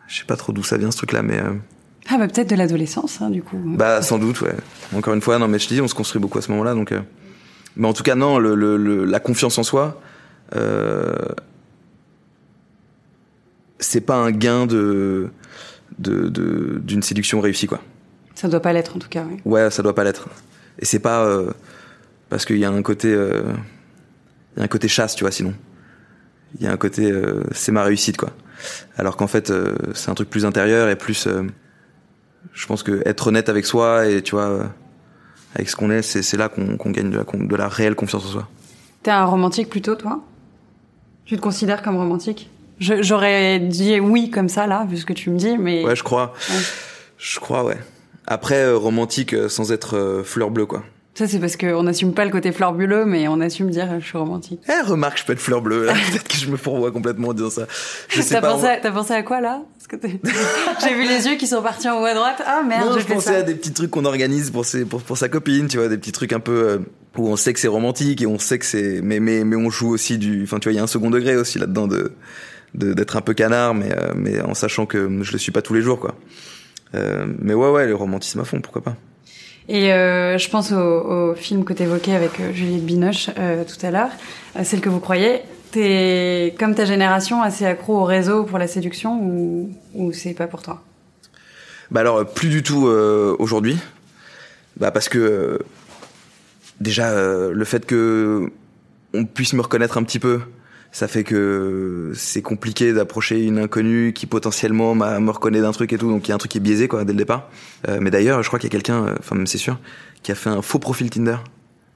Je 0.08 0.18
sais 0.18 0.24
pas 0.26 0.36
trop 0.36 0.52
d'où 0.52 0.62
ça 0.62 0.76
vient 0.78 0.90
ce 0.90 0.96
truc-là, 0.98 1.22
mais 1.22 1.38
euh, 1.38 1.52
ah 2.10 2.18
bah 2.18 2.28
peut-être 2.28 2.50
de 2.50 2.56
l'adolescence, 2.56 3.20
hein, 3.22 3.30
du 3.30 3.42
coup. 3.42 3.56
bah 3.64 4.02
sans 4.02 4.18
doute. 4.18 4.40
Ouais. 4.42 4.54
Encore 4.94 5.14
une 5.14 5.22
fois, 5.22 5.38
non 5.38 5.48
mais 5.48 5.58
je 5.58 5.66
te 5.68 5.74
dis, 5.74 5.80
on 5.80 5.88
se 5.88 5.94
construit 5.94 6.20
beaucoup 6.20 6.38
à 6.38 6.42
ce 6.42 6.50
moment-là, 6.52 6.74
donc. 6.74 6.92
euh, 6.92 7.00
Mais 7.76 7.88
en 7.88 7.92
tout 7.94 8.02
cas 8.02 8.14
non, 8.14 8.38
le, 8.38 8.54
le, 8.54 8.76
le- 8.76 9.04
la 9.04 9.20
confiance 9.20 9.56
en 9.58 9.62
soi. 9.62 10.00
Euh, 10.54 11.14
c'est 13.84 14.00
pas 14.00 14.16
un 14.16 14.30
gain 14.30 14.66
de 14.66 15.28
de- 15.98 16.28
de- 16.28 16.80
d'une 16.82 17.02
séduction 17.02 17.40
réussie 17.40 17.66
quoi. 17.66 17.80
Ça 18.34 18.48
doit 18.48 18.60
pas 18.60 18.72
l'être 18.72 18.96
en 18.96 18.98
tout 18.98 19.08
cas. 19.08 19.24
Oui. 19.30 19.36
Ouais, 19.44 19.70
ça 19.70 19.82
doit 19.82 19.94
pas 19.94 20.02
l'être. 20.04 20.28
Et 20.80 20.84
c'est 20.84 20.98
pas 20.98 21.24
euh, 21.24 21.50
parce 22.30 22.44
qu'il 22.44 22.58
y 22.58 22.64
a 22.64 22.70
un 22.70 22.82
côté, 22.82 23.12
euh, 23.12 23.42
y 24.56 24.60
a 24.60 24.64
un 24.64 24.68
côté 24.68 24.88
chasse, 24.88 25.14
tu 25.14 25.22
vois. 25.22 25.30
Sinon, 25.30 25.54
il 26.58 26.64
y 26.64 26.66
a 26.66 26.72
un 26.72 26.76
côté, 26.76 27.10
euh, 27.12 27.44
c'est 27.52 27.70
ma 27.70 27.84
réussite, 27.84 28.16
quoi. 28.16 28.30
Alors 28.96 29.16
qu'en 29.16 29.28
fait, 29.28 29.50
euh, 29.50 29.76
c'est 29.94 30.10
un 30.10 30.14
truc 30.14 30.30
plus 30.30 30.44
intérieur 30.44 30.88
et 30.88 30.96
plus. 30.96 31.28
je 32.52 32.66
pense 32.66 32.82
que 32.82 33.02
être 33.06 33.28
honnête 33.28 33.48
avec 33.48 33.66
soi 33.66 34.06
et 34.06 34.20
tu 34.22 34.34
vois, 34.34 34.70
avec 35.54 35.68
ce 35.70 35.76
qu'on 35.76 35.90
est, 35.90 36.02
c'est 36.02 36.36
là 36.36 36.48
qu'on 36.48 36.90
gagne 36.90 37.10
de 37.10 37.18
la, 37.18 37.24
de 37.24 37.56
la 37.56 37.68
réelle 37.68 37.94
confiance 37.94 38.24
en 38.24 38.28
soi. 38.28 38.48
T'es 39.04 39.10
un 39.12 39.24
romantique 39.26 39.68
plutôt, 39.70 39.94
toi? 39.94 40.24
Tu 41.24 41.36
te 41.36 41.40
considères 41.40 41.82
comme 41.82 41.96
romantique? 41.96 42.50
J'aurais 43.00 43.58
dit 43.60 44.00
oui 44.00 44.30
comme 44.30 44.48
ça 44.48 44.66
là, 44.66 44.86
vu 44.88 44.96
ce 44.96 45.06
que 45.06 45.12
tu 45.12 45.30
me 45.30 45.38
dis, 45.38 45.56
mais 45.58 45.84
Ouais, 45.84 45.96
je 45.96 46.02
crois. 46.02 46.32
Ouais. 46.50 46.56
Je 47.18 47.40
crois, 47.40 47.64
ouais. 47.64 47.78
Après, 48.26 48.64
euh, 48.64 48.76
romantique 48.76 49.34
euh, 49.34 49.48
sans 49.48 49.72
être 49.72 49.96
euh, 49.96 50.22
fleur 50.24 50.50
bleue, 50.50 50.66
quoi. 50.66 50.82
ça 51.14 51.26
c'est 51.28 51.38
parce 51.38 51.56
qu'on 51.56 51.82
n'assume 51.82 52.12
pas 52.14 52.24
le 52.24 52.30
côté 52.30 52.52
fleur 52.52 52.72
bulleux, 52.72 53.04
mais 53.04 53.28
on 53.28 53.40
assume 53.40 53.70
dire 53.70 53.88
je 54.00 54.04
suis 54.06 54.18
romantique. 54.18 54.60
Eh, 54.68 54.80
remarque, 54.86 55.18
je 55.18 55.24
peux 55.24 55.32
être 55.34 55.40
fleur 55.40 55.60
bleue. 55.62 55.84
là. 55.86 55.92
Peut-être 56.10 56.28
que 56.28 56.36
je 56.36 56.48
me 56.50 56.56
fourvoie 56.56 56.90
complètement 56.90 57.28
en 57.28 57.32
disant 57.34 57.50
ça. 57.50 57.66
Je 58.08 58.20
sais 58.22 58.34
T'as 58.34 58.40
pas. 58.40 58.52
pensé, 58.52 58.66
à- 58.66 58.76
t'as 58.78 58.90
pensé 58.92 59.12
à 59.12 59.22
quoi 59.22 59.40
là? 59.40 59.62
Que 59.88 59.96
J'ai 60.82 60.94
vu 60.94 61.06
les 61.06 61.26
yeux 61.28 61.36
qui 61.36 61.46
sont 61.46 61.60
partis 61.60 61.88
en 61.90 62.00
haut 62.00 62.06
à 62.06 62.14
droite. 62.14 62.42
Ah 62.46 62.62
merde, 62.66 62.88
non, 62.88 62.94
je 62.98 63.00
fait 63.04 63.14
pensais 63.14 63.32
ça. 63.32 63.36
à 63.38 63.42
des 63.42 63.54
petits 63.54 63.72
trucs 63.74 63.90
qu'on 63.90 64.06
organise 64.06 64.50
pour, 64.50 64.64
ses, 64.64 64.86
pour, 64.86 65.02
pour 65.02 65.18
sa 65.18 65.28
copine, 65.28 65.68
tu 65.68 65.76
vois, 65.76 65.88
des 65.88 65.98
petits 65.98 66.12
trucs 66.12 66.32
un 66.32 66.40
peu 66.40 66.52
euh, 66.52 66.78
où 67.18 67.28
on 67.28 67.36
sait 67.36 67.52
que 67.52 67.60
c'est 67.60 67.68
romantique 67.68 68.22
et 68.22 68.26
on 68.26 68.38
sait 68.38 68.58
que 68.58 68.64
c'est, 68.64 69.00
mais, 69.02 69.20
mais, 69.20 69.44
mais 69.44 69.56
on 69.56 69.68
joue 69.68 69.90
aussi 69.90 70.16
du, 70.16 70.42
enfin, 70.44 70.58
tu 70.58 70.68
vois, 70.70 70.72
il 70.72 70.76
y 70.76 70.78
a 70.78 70.82
un 70.82 70.86
second 70.86 71.10
degré 71.10 71.36
aussi 71.36 71.58
là-dedans 71.58 71.86
de, 71.86 71.96
de- 71.96 72.12
d'être 72.74 73.16
un 73.16 73.20
peu 73.20 73.34
canard, 73.34 73.74
mais, 73.74 73.92
euh, 73.92 74.12
mais 74.14 74.40
en 74.40 74.54
sachant 74.54 74.86
que 74.86 75.22
je 75.22 75.32
le 75.32 75.38
suis 75.38 75.52
pas 75.52 75.62
tous 75.62 75.74
les 75.74 75.82
jours, 75.82 76.00
quoi. 76.00 76.14
Euh, 76.94 77.26
mais 77.40 77.54
ouais, 77.54 77.70
ouais, 77.70 77.86
le 77.86 77.94
romantisme 77.94 78.40
à 78.40 78.44
fond, 78.44 78.60
pourquoi 78.60 78.82
pas. 78.82 78.96
Et 79.68 79.92
euh, 79.92 80.36
je 80.36 80.50
pense 80.50 80.72
au, 80.72 80.76
au 80.76 81.34
film 81.34 81.64
que 81.64 81.72
t'évoquais 81.72 82.14
avec 82.14 82.38
euh, 82.40 82.52
Juliette 82.52 82.84
Binoche 82.84 83.30
euh, 83.38 83.64
tout 83.64 83.84
à 83.86 83.90
l'heure, 83.90 84.10
celle 84.62 84.80
que 84.80 84.90
vous 84.90 85.00
croyez. 85.00 85.40
T'es 85.70 86.54
comme 86.58 86.74
ta 86.74 86.84
génération 86.84 87.42
assez 87.42 87.64
accro 87.64 87.98
au 87.98 88.04
réseau 88.04 88.44
pour 88.44 88.58
la 88.58 88.68
séduction 88.68 89.20
ou, 89.20 89.70
ou 89.94 90.12
c'est 90.12 90.34
pas 90.34 90.46
pour 90.46 90.62
toi? 90.62 90.82
Bah 91.90 92.00
alors, 92.00 92.24
plus 92.26 92.48
du 92.48 92.62
tout 92.62 92.86
euh, 92.86 93.34
aujourd'hui. 93.38 93.78
Bah 94.76 94.90
parce 94.90 95.08
que 95.08 95.18
euh, 95.18 95.58
déjà 96.80 97.10
euh, 97.10 97.52
le 97.52 97.64
fait 97.64 97.86
que 97.86 98.50
on 99.14 99.24
puisse 99.24 99.52
me 99.52 99.62
reconnaître 99.62 99.96
un 99.96 100.02
petit 100.02 100.18
peu, 100.18 100.40
ça 100.96 101.08
fait 101.08 101.24
que 101.24 102.12
c'est 102.14 102.40
compliqué 102.40 102.92
d'approcher 102.92 103.42
une 103.42 103.58
inconnue 103.58 104.12
qui 104.14 104.26
potentiellement 104.26 104.94
me 104.94 105.30
reconnaît 105.30 105.60
d'un 105.60 105.72
truc 105.72 105.92
et 105.92 105.98
tout, 105.98 106.08
donc 106.08 106.26
il 106.26 106.28
y 106.28 106.32
a 106.32 106.36
un 106.36 106.38
truc 106.38 106.52
qui 106.52 106.58
est 106.58 106.60
biaisé 106.60 106.86
quoi 106.86 107.04
dès 107.04 107.12
le 107.12 107.18
départ. 107.18 107.48
Euh, 107.88 107.98
mais 108.00 108.12
d'ailleurs, 108.12 108.42
je 108.44 108.48
crois 108.48 108.60
qu'il 108.60 108.68
y 108.68 108.70
a 108.70 108.76
quelqu'un, 108.78 109.04
euh, 109.08 109.14
enfin 109.18 109.34
même 109.34 109.48
c'est 109.48 109.58
sûr, 109.58 109.76
qui 110.22 110.30
a 110.30 110.36
fait 110.36 110.50
un 110.50 110.62
faux 110.62 110.78
profil 110.78 111.10
Tinder 111.10 111.36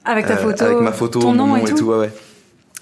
Avec 0.04 0.26
ta 0.26 0.34
Euh, 0.34 0.37
photo, 0.38 0.64
avec 0.64 0.78
ma 0.80 0.90
photo, 0.92 1.20
ton 1.20 1.32
nom 1.32 1.46
nom 1.46 1.56
et 1.64 1.72
tout. 1.74 1.84
ouais, 1.87 1.96
ouais. 1.98 2.12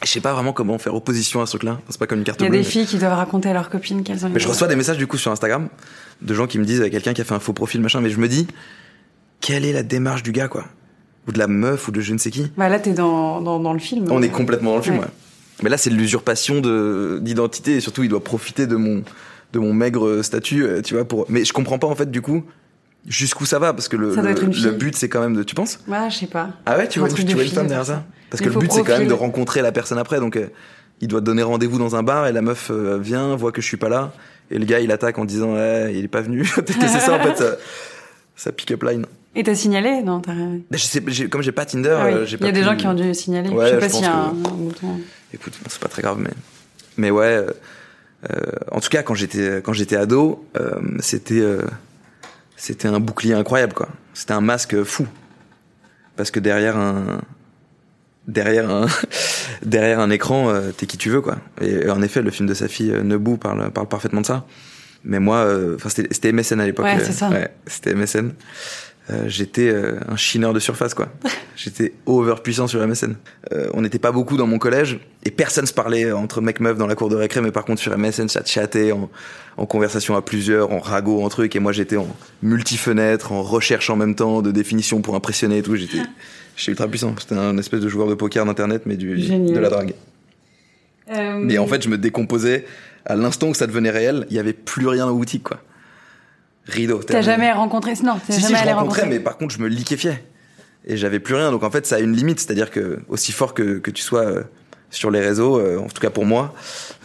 Je 0.04 0.08
sais 0.10 0.20
pas 0.20 0.32
vraiment 0.32 0.52
comment 0.54 0.78
faire 0.78 0.94
opposition 0.94 1.40
à 1.42 1.46
ce 1.46 1.52
truc-là. 1.52 1.80
C'est 1.88 1.98
pas 1.98 2.06
comme 2.06 2.18
une 2.18 2.24
carte 2.24 2.40
Il 2.40 2.44
y 2.44 2.46
a 2.46 2.50
bleue. 2.50 2.58
des 2.60 2.64
mais- 2.64 2.70
filles 2.70 2.86
qui 2.86 2.96
doivent 2.98 3.12
raconter 3.14 3.48
à 3.50 3.52
leurs 3.52 3.68
copines 3.70 4.02
qu'elles 4.02 4.24
ont. 4.26 4.30
mais 4.30 4.40
je 4.40 4.48
reçois 4.48 4.68
des 4.68 4.76
messages 4.76 4.98
du 4.98 5.06
coup 5.06 5.16
sur 5.18 5.30
Instagram 5.32 5.68
de 6.22 6.34
gens 6.34 6.46
qui 6.46 6.58
me 6.58 6.64
disent 6.64 6.80
quelqu'un 6.90 7.12
qui 7.14 7.20
a 7.20 7.24
fait 7.24 7.34
un 7.34 7.40
faux 7.40 7.52
profil 7.52 7.80
machin, 7.82 8.00
mais 8.00 8.10
je 8.10 8.18
me 8.18 8.28
dis 8.28 8.46
quelle 9.40 9.64
est 9.66 9.72
la 9.72 9.82
démarche 9.82 10.22
du 10.22 10.32
gars 10.32 10.48
quoi? 10.48 10.64
Ou 11.28 11.32
de 11.32 11.38
la 11.38 11.46
meuf 11.46 11.88
ou 11.88 11.90
de 11.92 12.00
je 12.00 12.12
ne 12.12 12.18
sais 12.18 12.30
qui? 12.30 12.50
Bah 12.56 12.68
là, 12.68 12.78
t'es 12.78 12.92
dans, 12.92 13.40
dans, 13.40 13.58
dans 13.58 13.72
le 13.72 13.78
film. 13.80 14.06
On 14.10 14.22
est 14.22 14.28
complètement 14.28 14.70
dans 14.72 14.76
le 14.76 14.82
film. 14.82 14.96
Ouais. 14.96 15.04
Ouais. 15.04 15.10
Mais 15.62 15.70
là 15.70 15.78
c'est 15.78 15.90
de 15.90 15.94
l'usurpation 15.94 16.60
de 16.60 17.18
d'identité 17.22 17.76
et 17.76 17.80
surtout 17.80 18.02
il 18.02 18.08
doit 18.08 18.22
profiter 18.22 18.66
de 18.66 18.76
mon 18.76 19.02
de 19.52 19.58
mon 19.58 19.72
maigre 19.72 20.22
statut, 20.22 20.64
euh, 20.64 20.82
tu 20.82 20.94
vois 20.94 21.04
pour. 21.04 21.26
Mais 21.28 21.44
je 21.44 21.52
comprends 21.52 21.78
pas 21.78 21.86
en 21.86 21.94
fait 21.94 22.10
du 22.10 22.20
coup 22.20 22.44
jusqu'où 23.06 23.46
ça 23.46 23.58
va 23.58 23.72
parce 23.72 23.88
que 23.88 23.96
le 23.96 24.14
le, 24.14 24.70
but 24.72 24.96
c'est 24.96 25.08
quand 25.08 25.20
même 25.20 25.34
de 25.34 25.42
tu 25.42 25.54
penses? 25.54 25.78
Ouais, 25.86 26.10
je 26.10 26.16
sais 26.16 26.26
pas. 26.26 26.50
ah 26.66 26.76
ouais 26.76 26.88
tu 26.88 26.98
vois 26.98 27.08
tu 27.08 27.22
vois 27.34 27.44
une 27.44 27.50
femme 27.50 27.64
de 27.64 27.68
derrière 27.68 27.86
ça? 27.86 28.04
parce 28.30 28.42
que 28.42 28.48
le 28.48 28.56
but 28.56 28.72
c'est 28.72 28.82
quand 28.82 28.98
même 28.98 29.08
de 29.08 29.12
rencontrer 29.12 29.62
la 29.62 29.72
personne 29.72 29.98
après 29.98 30.18
donc 30.18 30.36
euh, 30.36 30.48
il 31.00 31.08
doit 31.08 31.20
donner 31.20 31.42
rendez-vous 31.42 31.78
dans 31.78 31.94
un 31.94 32.02
bar 32.02 32.26
et 32.26 32.32
la 32.32 32.42
meuf 32.42 32.70
euh, 32.70 32.98
vient 32.98 33.36
voit 33.36 33.52
que 33.52 33.60
je 33.62 33.66
suis 33.66 33.76
pas 33.76 33.88
là 33.88 34.12
et 34.50 34.58
le 34.58 34.64
gars 34.64 34.80
il 34.80 34.90
attaque 34.90 35.18
en 35.18 35.24
disant 35.24 35.54
ouais, 35.54 35.92
il 35.94 36.04
est 36.04 36.08
pas 36.08 36.20
venu. 36.20 36.42
Peut-être 36.54 36.78
que 36.78 36.88
c'est 36.88 37.00
ça 37.00 37.14
en 37.14 37.22
fait 37.22 37.36
ça, 37.36 37.56
ça 38.34 38.52
pick 38.52 38.72
up 38.72 38.82
line 38.82 39.06
Et 39.38 39.42
t'as 39.44 39.54
signalé 39.54 40.02
Non, 40.02 40.20
t'as. 40.20 40.32
Mais 40.34 40.78
je 40.78 40.84
sais, 40.84 41.00
comme 41.28 41.42
j'ai 41.42 41.52
pas 41.52 41.66
Tinder, 41.66 41.96
Ah 42.00 42.06
oui. 42.06 42.12
euh, 42.12 42.26
j'ai 42.26 42.36
Il 42.36 42.40
pas 42.40 42.46
y 42.46 42.48
a 42.48 42.52
des 42.52 42.62
gens 42.62 42.76
qui 42.76 42.86
ont 42.86 42.94
dû 42.94 43.14
signaler. 43.14 43.50
Ouais, 43.50 43.66
je 43.66 43.70
sais 43.74 43.78
pas 43.78 43.88
s'il 43.88 44.02
y 44.02 44.06
a 44.06 44.16
un, 44.16 44.32
bouton. 44.32 45.00
Écoute, 45.32 45.52
bon, 45.62 45.68
c'est 45.68 45.80
pas 45.80 45.88
très 45.88 46.02
grave, 46.02 46.18
mais 46.18 46.30
mais 46.96 47.10
ouais. 47.10 47.26
euh, 47.26 47.50
euh, 48.30 48.50
en 48.70 48.80
tout 48.80 48.88
cas, 48.88 49.02
quand 49.02 49.14
j'étais 49.14 49.60
quand 49.62 49.72
j'étais 49.72 49.96
ado, 49.96 50.44
euh, 50.58 50.80
c'était 51.00 51.40
euh, 51.40 51.62
c'était 52.56 52.88
un 52.88 53.00
bouclier 53.00 53.34
incroyable, 53.34 53.74
quoi. 53.74 53.88
C'était 54.14 54.32
un 54.32 54.40
masque 54.40 54.82
fou, 54.84 55.06
parce 56.16 56.30
que 56.30 56.40
derrière 56.40 56.76
un 56.76 57.20
derrière 58.26 58.70
un 58.70 58.86
derrière 59.62 60.00
un 60.00 60.10
écran, 60.10 60.52
t'es 60.76 60.86
qui 60.86 60.96
tu 60.96 61.10
veux, 61.10 61.20
quoi. 61.20 61.36
Et, 61.60 61.88
en 61.90 62.02
effet, 62.02 62.22
le 62.22 62.30
film 62.30 62.48
de 62.48 62.54
sa 62.54 62.68
fille 62.68 62.92
Nebou 63.04 63.36
parle 63.36 63.70
parle 63.70 63.88
parfaitement 63.88 64.22
de 64.22 64.26
ça. 64.26 64.46
Mais 65.04 65.20
moi, 65.20 65.46
enfin, 65.76 65.88
c'était 65.88 66.32
MSN 66.32 66.60
à 66.60 66.66
l'époque. 66.66 66.86
Ouais, 66.86 66.98
c'est 66.98 67.12
ça. 67.12 67.30
c'était 67.66 67.94
MSN. 67.94 68.32
Euh, 69.08 69.28
j'étais 69.28 69.68
euh, 69.68 70.00
un 70.08 70.16
chineur 70.16 70.52
de 70.52 70.58
surface 70.58 70.92
quoi. 70.92 71.08
j'étais 71.56 71.92
overpuissant 72.06 72.66
sur 72.66 72.84
MSN. 72.84 73.14
Euh, 73.52 73.68
on 73.72 73.82
n'était 73.82 74.00
pas 74.00 74.10
beaucoup 74.10 74.36
dans 74.36 74.48
mon 74.48 74.58
collège 74.58 74.98
et 75.24 75.30
personne 75.30 75.64
se 75.64 75.72
parlait 75.72 76.10
entre 76.10 76.40
mecs 76.40 76.58
meufs 76.58 76.76
dans 76.76 76.88
la 76.88 76.96
cour 76.96 77.08
de 77.08 77.14
récré 77.14 77.40
mais 77.40 77.52
par 77.52 77.64
contre 77.64 77.80
sur 77.80 77.96
MSN 77.96 78.26
ça 78.26 78.44
chattait 78.44 78.90
en, 78.90 79.08
en 79.56 79.66
conversation 79.66 80.16
à 80.16 80.22
plusieurs, 80.22 80.72
en 80.72 80.80
ragot, 80.80 81.22
en 81.22 81.28
truc 81.28 81.54
et 81.54 81.60
moi 81.60 81.70
j'étais 81.70 81.96
en 81.96 82.08
multi-fenêtre, 82.42 83.30
en 83.30 83.42
recherche 83.42 83.90
en 83.90 83.96
même 83.96 84.16
temps 84.16 84.42
de 84.42 84.50
définition 84.50 85.00
pour 85.02 85.14
impressionner 85.14 85.58
et 85.58 85.62
tout. 85.62 85.76
J'étais 85.76 85.98
j'étais 86.56 86.72
ultra 86.72 86.88
puissant. 86.88 87.14
C'était 87.20 87.36
un 87.36 87.56
espèce 87.58 87.80
de 87.80 87.88
joueur 87.88 88.08
de 88.08 88.14
poker 88.14 88.44
d'internet 88.44 88.82
mais 88.86 88.96
du 88.96 89.20
Génial. 89.20 89.54
de 89.54 89.60
la 89.60 89.68
drague. 89.70 89.94
Euh, 91.12 91.38
Mais 91.40 91.58
en 91.58 91.68
fait 91.68 91.80
je 91.80 91.88
me 91.88 91.96
décomposais 91.96 92.64
à 93.04 93.14
l'instant 93.14 93.52
que 93.52 93.56
ça 93.56 93.68
devenait 93.68 93.90
réel, 93.90 94.26
il 94.30 94.36
y 94.36 94.40
avait 94.40 94.52
plus 94.52 94.88
rien 94.88 95.06
aux 95.06 95.14
boutiques 95.14 95.44
quoi. 95.44 95.60
Rideau. 96.66 97.00
T'as 97.02 97.20
jamais 97.20 97.52
rencontré 97.52 97.92
Non, 98.02 98.18
Si, 98.28 98.34
si, 98.34 98.40
jamais 98.40 98.56
je 98.56 98.62
allé 98.62 98.72
rencontrais, 98.72 99.06
mais 99.06 99.20
par 99.20 99.36
contre, 99.36 99.54
je 99.54 99.60
me 99.60 99.68
liquéfiais. 99.68 100.24
Et 100.84 100.96
j'avais 100.96 101.20
plus 101.20 101.34
rien. 101.34 101.50
Donc, 101.50 101.64
en 101.64 101.70
fait, 101.70 101.86
ça 101.86 101.96
a 101.96 101.98
une 102.00 102.14
limite. 102.14 102.40
C'est-à-dire 102.40 102.70
que, 102.70 103.00
aussi 103.08 103.32
fort 103.32 103.54
que, 103.54 103.78
que 103.78 103.90
tu 103.90 104.02
sois 104.02 104.24
euh, 104.24 104.42
sur 104.90 105.10
les 105.10 105.20
réseaux, 105.20 105.58
euh, 105.58 105.78
en 105.78 105.88
tout 105.88 106.00
cas 106.00 106.10
pour 106.10 106.24
moi, 106.24 106.54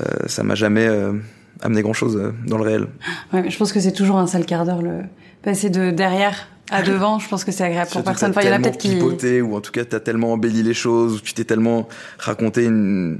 euh, 0.01 0.27
ça 0.27 0.43
m'a 0.43 0.55
jamais 0.55 0.85
euh, 0.87 1.13
amené 1.61 1.81
grand-chose 1.81 2.17
euh, 2.17 2.31
dans 2.45 2.57
le 2.57 2.63
réel. 2.63 2.87
Ouais, 3.33 3.41
mais 3.41 3.49
je 3.49 3.57
pense 3.57 3.71
que 3.71 3.79
c'est 3.79 3.91
toujours 3.91 4.17
un 4.17 4.27
sale 4.27 4.45
quart 4.45 4.65
d'heure 4.65 4.81
le 4.81 5.01
passer 5.41 5.69
de 5.69 5.91
derrière 5.91 6.47
à 6.69 6.83
devant. 6.83 7.19
Je 7.19 7.27
pense 7.27 7.43
que 7.43 7.51
c'est 7.51 7.63
agréable 7.63 7.89
pour 7.91 8.03
personne. 8.03 8.31
Enfin, 8.31 8.41
il 8.41 8.47
y 8.47 8.51
en 8.51 8.55
a 8.55 8.59
peut-être 8.59 8.77
qui. 8.77 9.41
ou 9.41 9.55
en 9.55 9.61
tout 9.61 9.71
cas, 9.71 9.85
t'as 9.85 9.99
tellement 9.99 10.33
embelli 10.33 10.63
les 10.63 10.73
choses, 10.73 11.15
ou 11.15 11.19
tu 11.19 11.33
t'es 11.33 11.43
tellement 11.43 11.87
raconté 12.17 12.65
une, 12.65 13.19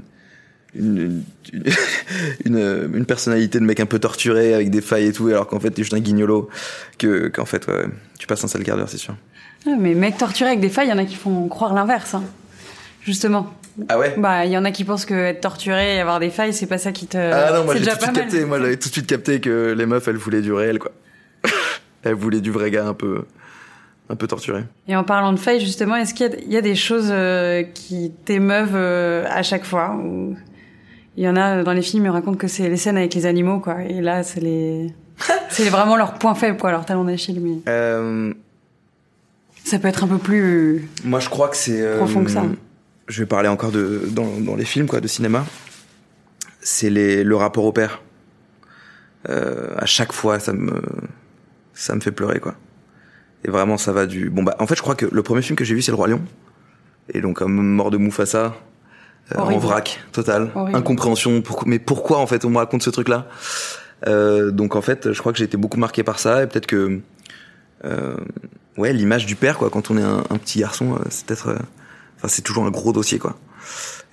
une, 0.74 1.22
une, 1.52 1.64
une, 2.46 2.90
une 2.94 3.04
personnalité 3.06 3.58
de 3.60 3.64
mec 3.64 3.80
un 3.80 3.86
peu 3.86 3.98
torturé 3.98 4.54
avec 4.54 4.70
des 4.70 4.80
failles 4.80 5.06
et 5.06 5.12
tout, 5.12 5.28
alors 5.28 5.46
qu'en 5.46 5.60
fait, 5.60 5.70
t'es 5.70 5.82
juste 5.82 5.94
un 5.94 6.00
guignolo, 6.00 6.48
que, 6.98 7.28
qu'en 7.28 7.44
fait, 7.44 7.66
ouais, 7.68 7.84
tu 8.18 8.26
passes 8.26 8.42
un 8.44 8.48
sale 8.48 8.62
quart 8.62 8.76
d'heure, 8.76 8.88
c'est 8.88 8.98
sûr. 8.98 9.14
Ah, 9.66 9.70
mais 9.78 9.94
mec 9.94 10.16
torturé 10.18 10.50
avec 10.50 10.60
des 10.60 10.68
failles, 10.70 10.88
il 10.88 10.90
y 10.90 10.94
en 10.94 10.98
a 10.98 11.04
qui 11.04 11.14
font 11.16 11.46
croire 11.48 11.74
l'inverse. 11.74 12.14
Hein. 12.14 12.24
Justement. 13.02 13.52
Ah 13.88 13.98
ouais? 13.98 14.14
Bah, 14.18 14.44
il 14.44 14.52
y 14.52 14.58
en 14.58 14.64
a 14.64 14.70
qui 14.70 14.84
pensent 14.84 15.06
que 15.06 15.14
être 15.14 15.40
torturé 15.40 15.96
et 15.96 16.00
avoir 16.00 16.20
des 16.20 16.30
failles, 16.30 16.52
c'est 16.52 16.66
pas 16.66 16.78
ça 16.78 16.92
qui 16.92 17.06
te. 17.06 17.16
Ah 17.16 17.52
non, 17.58 17.64
moi 17.64 17.74
j'ai 17.74 17.80
tout 17.80 17.86
de 17.86 17.90
suite 17.90 18.06
mal. 18.06 18.14
capté. 18.14 18.44
Moi 18.44 18.58
j'avais 18.58 18.76
tout 18.76 18.88
de 18.88 18.92
suite 18.92 19.06
capté 19.06 19.40
que 19.40 19.74
les 19.76 19.86
meufs 19.86 20.06
elles 20.08 20.16
voulaient 20.16 20.42
du 20.42 20.52
réel 20.52 20.78
quoi. 20.78 20.92
elles 22.02 22.14
voulaient 22.14 22.40
du 22.42 22.50
vrai 22.50 22.70
gars 22.70 22.86
un 22.86 22.92
peu, 22.94 23.24
un 24.10 24.16
peu 24.16 24.26
torturé. 24.26 24.64
Et 24.88 24.94
en 24.94 25.04
parlant 25.04 25.32
de 25.32 25.38
failles, 25.38 25.60
justement, 25.60 25.96
est-ce 25.96 26.12
qu'il 26.12 26.26
y 26.30 26.34
a- 26.34 26.38
il 26.46 26.52
y, 26.52 26.56
a 26.56 26.60
des 26.60 26.74
choses 26.74 27.08
euh, 27.10 27.62
qui 27.62 28.12
t'émeuvent 28.24 28.74
euh, 28.76 29.24
à 29.30 29.42
chaque 29.42 29.64
fois 29.64 29.96
ou... 29.96 30.36
Il 31.16 31.24
y 31.24 31.28
en 31.28 31.36
a 31.36 31.58
euh, 31.58 31.64
dans 31.64 31.72
les 31.72 31.82
films, 31.82 32.06
ils 32.06 32.10
racontent 32.10 32.38
que 32.38 32.48
c'est 32.48 32.68
les 32.68 32.76
scènes 32.76 32.96
avec 32.96 33.14
les 33.14 33.26
animaux, 33.26 33.60
quoi. 33.60 33.82
Et 33.82 34.00
là, 34.00 34.22
c'est 34.22 34.40
les. 34.40 34.92
c'est 35.50 35.68
vraiment 35.68 35.96
leur 35.96 36.14
point 36.14 36.34
faible, 36.34 36.56
quoi, 36.58 36.70
leur 36.70 36.84
talon 36.86 37.04
d'Achille. 37.04 37.40
Mais 37.40 37.58
Euh, 37.68 38.32
ça 39.64 39.78
peut 39.78 39.88
être 39.88 40.04
un 40.04 40.08
peu 40.08 40.18
plus. 40.18 40.88
moi 41.04 41.20
je 41.20 41.28
crois 41.28 41.48
que 41.48 41.56
c'est. 41.56 41.80
euh, 41.80 41.98
Profond 41.98 42.24
que 42.24 42.30
ça. 42.30 42.42
Je 43.08 43.20
vais 43.22 43.26
parler 43.26 43.48
encore 43.48 43.72
de 43.72 44.02
dans, 44.10 44.40
dans 44.40 44.56
les 44.56 44.64
films 44.64 44.86
quoi, 44.86 45.00
de 45.00 45.08
cinéma. 45.08 45.44
C'est 46.60 46.88
les 46.90 47.24
le 47.24 47.36
rapport 47.36 47.64
au 47.64 47.72
père. 47.72 48.00
Euh, 49.28 49.74
à 49.76 49.86
chaque 49.86 50.12
fois, 50.12 50.38
ça 50.40 50.52
me 50.52 50.80
ça 51.74 51.94
me 51.94 52.00
fait 52.00 52.12
pleurer 52.12 52.40
quoi. 52.40 52.54
Et 53.44 53.50
vraiment, 53.50 53.76
ça 53.76 53.92
va 53.92 54.06
du. 54.06 54.30
Bon 54.30 54.42
bah, 54.42 54.56
en 54.60 54.66
fait, 54.66 54.76
je 54.76 54.82
crois 54.82 54.94
que 54.94 55.06
le 55.10 55.22
premier 55.22 55.42
film 55.42 55.56
que 55.56 55.64
j'ai 55.64 55.74
vu, 55.74 55.82
c'est 55.82 55.90
Le 55.92 55.96
Roi 55.96 56.08
Lion. 56.08 56.22
Et 57.12 57.20
donc, 57.20 57.36
comme 57.36 57.54
mort 57.54 57.90
de 57.90 57.98
Mufasa, 57.98 58.54
en 59.36 59.42
Horrible. 59.42 59.60
vrac 59.62 60.00
total, 60.12 60.50
Horrible. 60.54 60.76
incompréhension. 60.78 61.42
Mais 61.66 61.78
pourquoi 61.78 62.18
en 62.18 62.26
fait 62.26 62.44
on 62.44 62.50
me 62.50 62.58
raconte 62.58 62.82
ce 62.82 62.90
truc-là? 62.90 63.26
Euh, 64.06 64.50
Donc 64.50 64.74
en 64.76 64.82
fait, 64.82 65.12
je 65.12 65.18
crois 65.20 65.32
que 65.32 65.38
j'ai 65.38 65.44
été 65.44 65.56
beaucoup 65.56 65.78
marqué 65.78 66.02
par 66.02 66.18
ça 66.18 66.42
et 66.42 66.46
peut-être 66.46 66.66
que 66.66 67.00
euh, 67.84 68.16
ouais, 68.76 68.92
l'image 68.92 69.26
du 69.26 69.36
père 69.36 69.58
quoi. 69.58 69.70
Quand 69.70 69.90
on 69.90 69.98
est 69.98 70.02
un, 70.02 70.24
un 70.30 70.38
petit 70.38 70.58
garçon, 70.60 70.94
euh, 70.94 70.98
c'est 71.10 71.26
peut-être, 71.26 71.48
euh, 71.48 71.56
enfin 72.18 72.28
c'est 72.28 72.42
toujours 72.42 72.64
un 72.66 72.70
gros 72.70 72.92
dossier 72.92 73.18
quoi. 73.18 73.36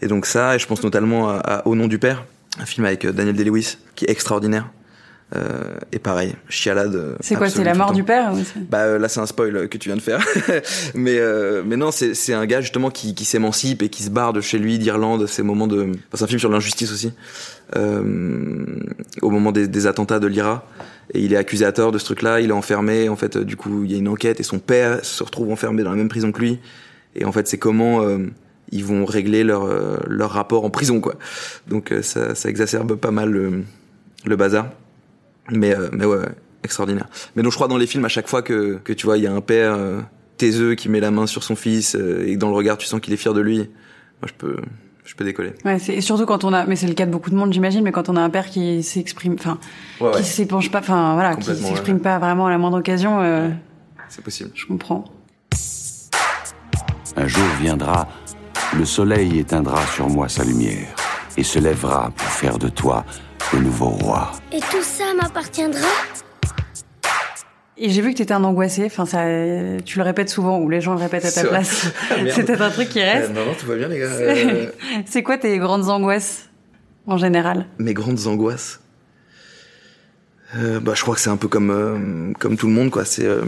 Et 0.02 0.08
donc 0.08 0.26
ça, 0.26 0.56
et 0.56 0.60
je 0.60 0.68
pense 0.68 0.84
notamment 0.84 1.30
à, 1.30 1.38
à 1.38 1.68
Au 1.68 1.76
nom 1.76 1.88
du 1.88 2.00
père, 2.00 2.24
un 2.60 2.66
film 2.66 2.86
avec 2.86 3.04
euh, 3.06 3.12
Daniel 3.12 3.36
Day-Lewis 3.36 3.78
qui 3.96 4.06
est 4.06 4.10
extraordinaire. 4.10 4.70
Euh, 5.36 5.76
et 5.92 6.00
pareil, 6.00 6.34
chialade. 6.50 6.96
euh, 6.96 7.16
C'est 7.20 7.36
quoi 7.36 7.50
C'est 7.50 7.64
la 7.64 7.76
mort 7.76 7.92
du 7.92 8.04
père 8.04 8.32
Bah 8.72 8.80
euh, 8.80 8.98
là 8.98 9.08
c'est 9.08 9.20
un 9.20 9.28
spoil 9.28 9.70
que 9.70 9.78
tu 9.78 9.90
viens 9.90 9.96
de 9.96 10.02
faire, 10.02 10.26
mais 10.96 11.20
euh, 11.20 11.62
mais 11.64 11.78
non 11.78 11.92
c'est 11.92 12.16
c'est 12.16 12.34
un 12.34 12.48
gars 12.48 12.62
justement 12.62 12.90
qui 12.90 13.14
qui 13.14 13.26
s'émancipe 13.26 13.84
et 13.84 13.90
qui 13.90 14.02
se 14.02 14.10
barre 14.10 14.34
de 14.34 14.42
chez 14.42 14.58
lui 14.58 14.80
d'Irlande. 14.80 15.28
Ces 15.28 15.44
moments 15.44 15.68
de, 15.68 15.84
enfin, 15.84 15.94
c'est 16.16 16.24
un 16.24 16.28
film 16.28 16.40
sur 16.40 16.50
l'injustice 16.50 16.92
aussi. 16.92 17.14
Euh, 17.76 18.66
au 19.22 19.30
moment 19.30 19.52
des, 19.52 19.68
des 19.68 19.86
attentats 19.86 20.20
de 20.20 20.26
l'IRA 20.26 20.66
et 21.14 21.22
il 21.22 21.32
est 21.34 21.38
accusé 21.38 21.64
à 21.66 21.72
tort 21.72 21.92
de 21.92 22.00
ce 22.00 22.06
truc-là. 22.06 22.40
Il 22.40 22.50
est 22.50 22.54
enfermé. 22.54 23.08
En 23.10 23.16
fait 23.16 23.36
euh, 23.36 23.44
du 23.46 23.56
coup 23.56 23.84
il 23.84 23.92
y 23.92 23.96
a 23.96 23.98
une 24.00 24.08
enquête 24.08 24.40
et 24.40 24.44
son 24.44 24.58
père 24.58 25.06
se 25.06 25.24
retrouve 25.24 25.52
enfermé 25.52 25.84
dans 25.84 25.92
la 25.92 25.98
même 25.98 26.10
prison 26.10 26.32
que 26.32 26.40
lui. 26.40 26.60
Et 27.16 27.26
en 27.26 27.32
fait 27.32 27.48
c'est 27.48 27.60
comment 27.60 28.02
euh, 28.02 28.18
ils 28.72 28.84
vont 28.84 29.06
régler 29.06 29.44
leur 29.44 29.68
leur 30.08 30.32
rapport 30.32 30.66
en 30.66 30.72
prison 30.72 31.00
quoi. 31.02 31.16
Donc 31.68 31.94
ça 32.02 32.34
ça 32.34 32.50
exacerbe 32.50 32.96
pas 32.96 33.12
mal 33.12 33.30
le, 33.30 33.64
le 34.26 34.36
bazar. 34.36 34.70
Mais, 35.52 35.76
euh, 35.76 35.90
mais 35.92 36.06
ouais, 36.06 36.26
extraordinaire. 36.64 37.08
Mais 37.36 37.44
donc 37.44 37.52
je 37.52 37.58
crois 37.58 37.68
dans 37.68 37.78
les 37.78 37.88
films 37.88 38.06
à 38.06 38.10
chaque 38.10 38.28
fois 38.28 38.42
que, 38.42 38.80
que 38.84 38.94
tu 38.94 39.06
vois, 39.06 39.18
il 39.18 39.24
y 39.24 39.28
a 39.28 39.34
un 39.34 39.42
père 39.42 39.74
euh, 39.76 40.02
taiseux 40.38 40.76
qui 40.76 40.90
met 40.90 41.00
la 41.00 41.12
main 41.12 41.28
sur 41.28 41.44
son 41.44 41.56
fils 41.56 41.96
euh, 41.96 42.26
et 42.28 42.34
que 42.34 42.40
dans 42.40 42.50
le 42.50 42.56
regard 42.56 42.78
tu 42.78 42.88
sens 42.88 43.00
qu'il 43.00 43.14
est 43.14 43.18
fier 43.18 43.34
de 43.34 43.42
lui, 43.42 43.58
moi 43.58 44.28
je 44.28 44.34
peux, 44.34 44.58
je 45.06 45.16
peux 45.16 45.24
décoller. 45.26 45.54
Ouais, 45.66 45.80
c'est 45.80 45.94
et 45.96 46.02
surtout 46.02 46.26
quand 46.26 46.44
on 46.44 46.54
a, 46.54 46.66
mais 46.66 46.76
c'est 46.76 46.88
le 46.88 46.94
cas 46.94 47.06
de 47.06 47.12
beaucoup 47.12 47.30
de 47.30 47.36
monde, 47.36 47.54
j'imagine, 47.54 47.84
mais 47.84 47.92
quand 47.92 48.10
on 48.10 48.16
a 48.16 48.22
un 48.22 48.30
père 48.30 48.50
qui 48.50 48.84
s'exprime, 48.84 49.36
enfin, 49.40 49.58
Ouais, 50.00 50.10
ouais, 50.10 50.18
qui 50.18 50.24
s'épanche 50.24 50.70
pas, 50.72 50.80
enfin, 50.80 51.14
voilà, 51.14 51.36
qui 51.36 51.46
s'exprime 51.56 51.98
ouais. 51.98 52.02
pas 52.02 52.20
vraiment 52.20 52.48
à 52.48 52.50
la 52.50 52.58
moindre 52.58 52.80
occasion, 52.80 53.22
euh, 53.22 53.50
c'est 54.08 54.24
possible. 54.24 54.52
je 54.54 54.66
comprends. 54.66 55.06
Un 57.16 57.28
jour 57.28 57.44
viendra, 57.60 58.08
le 58.78 58.86
soleil 58.86 59.40
éteindra 59.40 59.86
sur 59.88 60.10
moi 60.10 60.30
sa 60.30 60.44
lumière 60.44 60.88
et 61.38 61.44
se 61.44 61.60
lèvera 61.60 62.12
pour 62.16 62.28
faire 62.28 62.58
de 62.60 62.70
toi 62.70 63.04
le 63.54 63.60
nouveau 63.60 63.88
roi. 63.90 64.32
Et 64.52 64.60
tout 64.60 64.82
ça 64.82 65.06
m'appartiendra 65.20 65.88
Et 67.78 67.90
j'ai 67.90 68.02
vu 68.02 68.12
que 68.12 68.18
t'étais 68.18 68.34
un 68.34 68.44
angoissé, 68.44 68.86
enfin, 68.86 69.06
ça, 69.06 69.24
tu 69.86 69.98
le 69.98 70.04
répètes 70.04 70.30
souvent, 70.30 70.60
ou 70.60 70.70
les 70.70 70.82
gens 70.82 70.94
le 70.94 71.00
répètent 71.00 71.26
à 71.26 71.32
ta 71.32 71.44
place. 71.46 71.88
Merde. 72.12 72.30
c'est 72.36 72.44
peut-être 72.44 72.62
un 72.62 72.70
truc 72.72 72.90
qui 72.90 73.02
reste. 73.02 73.30
Euh, 73.32 73.34
non, 73.34 73.46
non, 73.46 73.54
tout 73.60 73.66
va 73.66 73.76
bien 73.76 73.88
les 73.88 74.00
gars. 74.00 74.06
Euh, 74.06 74.68
C'est 75.06 75.24
quoi 75.24 75.38
tes 75.38 75.58
grandes 75.58 75.90
angoisses, 75.90 76.50
en 77.08 77.18
général? 77.18 77.66
mes 77.80 77.94
grandes 77.94 78.28
angoisses? 78.28 78.80
Euh, 80.58 80.80
bah 80.80 80.94
je 80.96 81.04
crois 81.04 81.14
que 81.14 81.22
c'est 81.22 81.30
un 81.30 81.38
peu 81.38 81.48
comme 81.48 81.70
euh, 81.70 82.34
comme 82.40 82.58
tout 82.58 82.66
le 82.66 82.74
monde 82.74 82.90
quoi. 82.90 83.06
C'est 83.06 83.24
euh, 83.26 83.44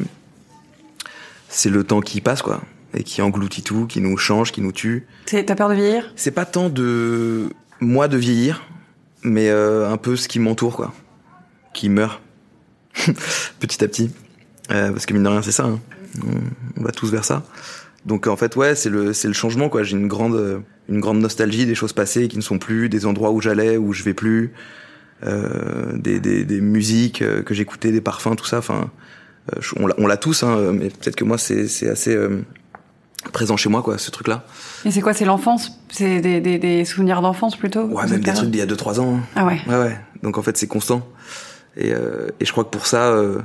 c'est 1.50 1.70
le 1.72 1.84
temps 1.84 2.00
qui 2.00 2.22
passe 2.22 2.44
quoi 2.44 2.62
et 2.94 3.02
qui 3.04 3.24
engloutit 3.24 3.64
tout, 3.64 3.88
qui 3.88 4.02
nous 4.02 4.18
change, 4.18 4.52
qui 4.52 4.62
nous 4.62 4.72
tue. 4.72 5.08
C'est- 5.26 5.44
T'as 5.46 5.56
peur 5.56 5.70
de 5.70 5.74
vieillir? 5.74 6.14
C'est 6.16 6.30
pas 6.30 6.46
tant 6.46 6.70
de 6.70 7.50
moi 7.80 8.08
de 8.08 8.18
vieillir, 8.18 8.62
mais 9.24 9.50
euh, 9.50 9.90
un 9.90 9.98
peu 9.98 10.16
ce 10.16 10.28
qui 10.28 10.40
m'entoure, 10.40 10.76
quoi. 10.76 10.94
Qui 11.74 11.90
meurt 11.90 12.22
petit 13.60 13.84
à 13.84 13.88
petit. 13.88 14.12
Euh, 14.72 14.92
parce 14.92 15.06
que 15.06 15.14
mine 15.14 15.24
de 15.24 15.28
rien, 15.30 15.42
c'est 15.42 15.52
ça. 15.52 15.66
hein. 15.66 15.80
On, 16.78 16.84
va 16.84 16.92
tous 16.92 17.10
vers 17.12 17.24
ça. 17.24 17.44
Donc 18.06 18.28
en 18.28 18.36
fait, 18.36 18.56
ouais, 18.56 18.76
c'est 18.76 18.90
le 18.90 19.14
c'est 19.14 19.28
le 19.28 19.34
changement, 19.34 19.70
quoi. 19.70 19.84
J'ai 19.84 19.96
une 19.98 20.08
grande 20.08 20.64
une 20.90 21.00
grande 21.00 21.20
nostalgie 21.20 21.66
des 21.66 21.76
choses 21.76 21.94
passées 21.94 22.28
qui 22.28 22.36
ne 22.38 22.42
sont 22.42 22.58
plus, 22.60 22.90
des 22.90 23.06
endroits 23.06 23.32
où 23.32 23.40
j'allais, 23.40 23.78
où 23.78 23.94
je 23.94 24.04
vais 24.04 24.14
plus, 24.14 24.52
euh, 25.24 25.96
des, 25.98 26.20
des 26.20 26.44
des 26.44 26.60
musiques 26.62 27.22
euh, 27.22 27.44
que 27.44 27.54
j'écoutais, 27.54 27.92
des 27.92 28.02
parfums, 28.02 28.36
tout 28.36 28.46
ça. 28.46 28.58
Enfin, 28.58 28.90
euh, 29.54 29.58
je- 29.62 29.76
on 29.78 29.88
l'a 29.88 29.96
on 30.00 30.08
l'a 30.08 30.18
tous, 30.18 30.44
hein, 30.44 30.74
mais 30.74 30.90
peut-être 30.90 31.16
que 31.16 31.24
moi 31.24 31.38
c'est 31.38 31.68
c'est 31.68 31.88
assez 31.90 32.14
euh, 32.16 32.42
présent 33.34 33.56
chez 33.58 33.70
moi, 33.70 33.82
quoi, 33.82 33.98
ce 33.98 34.10
truc-là. 34.12 34.44
Et 34.86 34.92
c'est 34.92 35.02
quoi, 35.02 35.14
c'est 35.14 35.26
l'enfance? 35.26 35.80
C'est 35.90 36.22
des, 36.22 36.42
des, 36.42 36.58
des 36.58 36.86
souvenirs 36.86 37.22
d'enfance, 37.22 37.56
plutôt? 37.56 37.84
Ouais, 37.84 38.08
même 38.08 38.22
des 38.22 38.34
trucs 38.34 38.50
d'il 38.50 38.60
y 38.60 38.64
a 38.64 38.66
2-3 38.66 39.00
ans. 39.00 39.18
hein. 39.18 39.22
Ah 39.36 39.46
ouais. 39.46 39.60
Ouais, 39.68 39.78
ouais. 39.78 39.98
Donc 40.24 40.38
en 40.38 40.42
fait, 40.42 40.58
c'est 40.58 40.68
constant. 40.68 41.08
Et, 41.78 41.94
euh, 41.94 42.30
et 42.40 42.46
je 42.46 42.52
crois 42.52 42.64
que 42.64 42.70
pour 42.70 42.88
ça, 42.88 43.10
euh, 43.10 43.40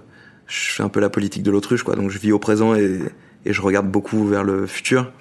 je 0.47 0.73
fais 0.73 0.83
un 0.83 0.89
peu 0.89 1.01
la 1.01 1.11
politique 1.11 1.43
de 1.43 1.51
l'autruche, 1.51 1.83
quoi. 1.83 1.95
Donc 1.97 2.11
je 2.11 2.19
vis 2.19 2.33
au 2.33 2.39
présent 2.39 2.75
et, 2.75 3.01
et 3.45 3.53
je 3.53 3.61
regarde 3.63 3.87
beaucoup 3.89 4.27
vers 4.27 4.45
le 4.45 4.67
futur. 4.67 5.13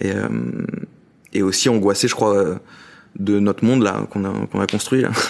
Et, 0.00 0.10
euh, 0.12 0.28
et 1.32 1.42
aussi 1.42 1.68
angoissé, 1.68 2.08
je 2.08 2.14
crois, 2.14 2.36
euh, 2.36 2.56
de 3.18 3.38
notre 3.38 3.64
monde 3.64 3.82
là 3.82 4.02
qu'on 4.10 4.24
a 4.26 4.32
qu'on 4.52 4.60
a 4.60 4.66
construit, 4.66 5.02
là. 5.02 5.10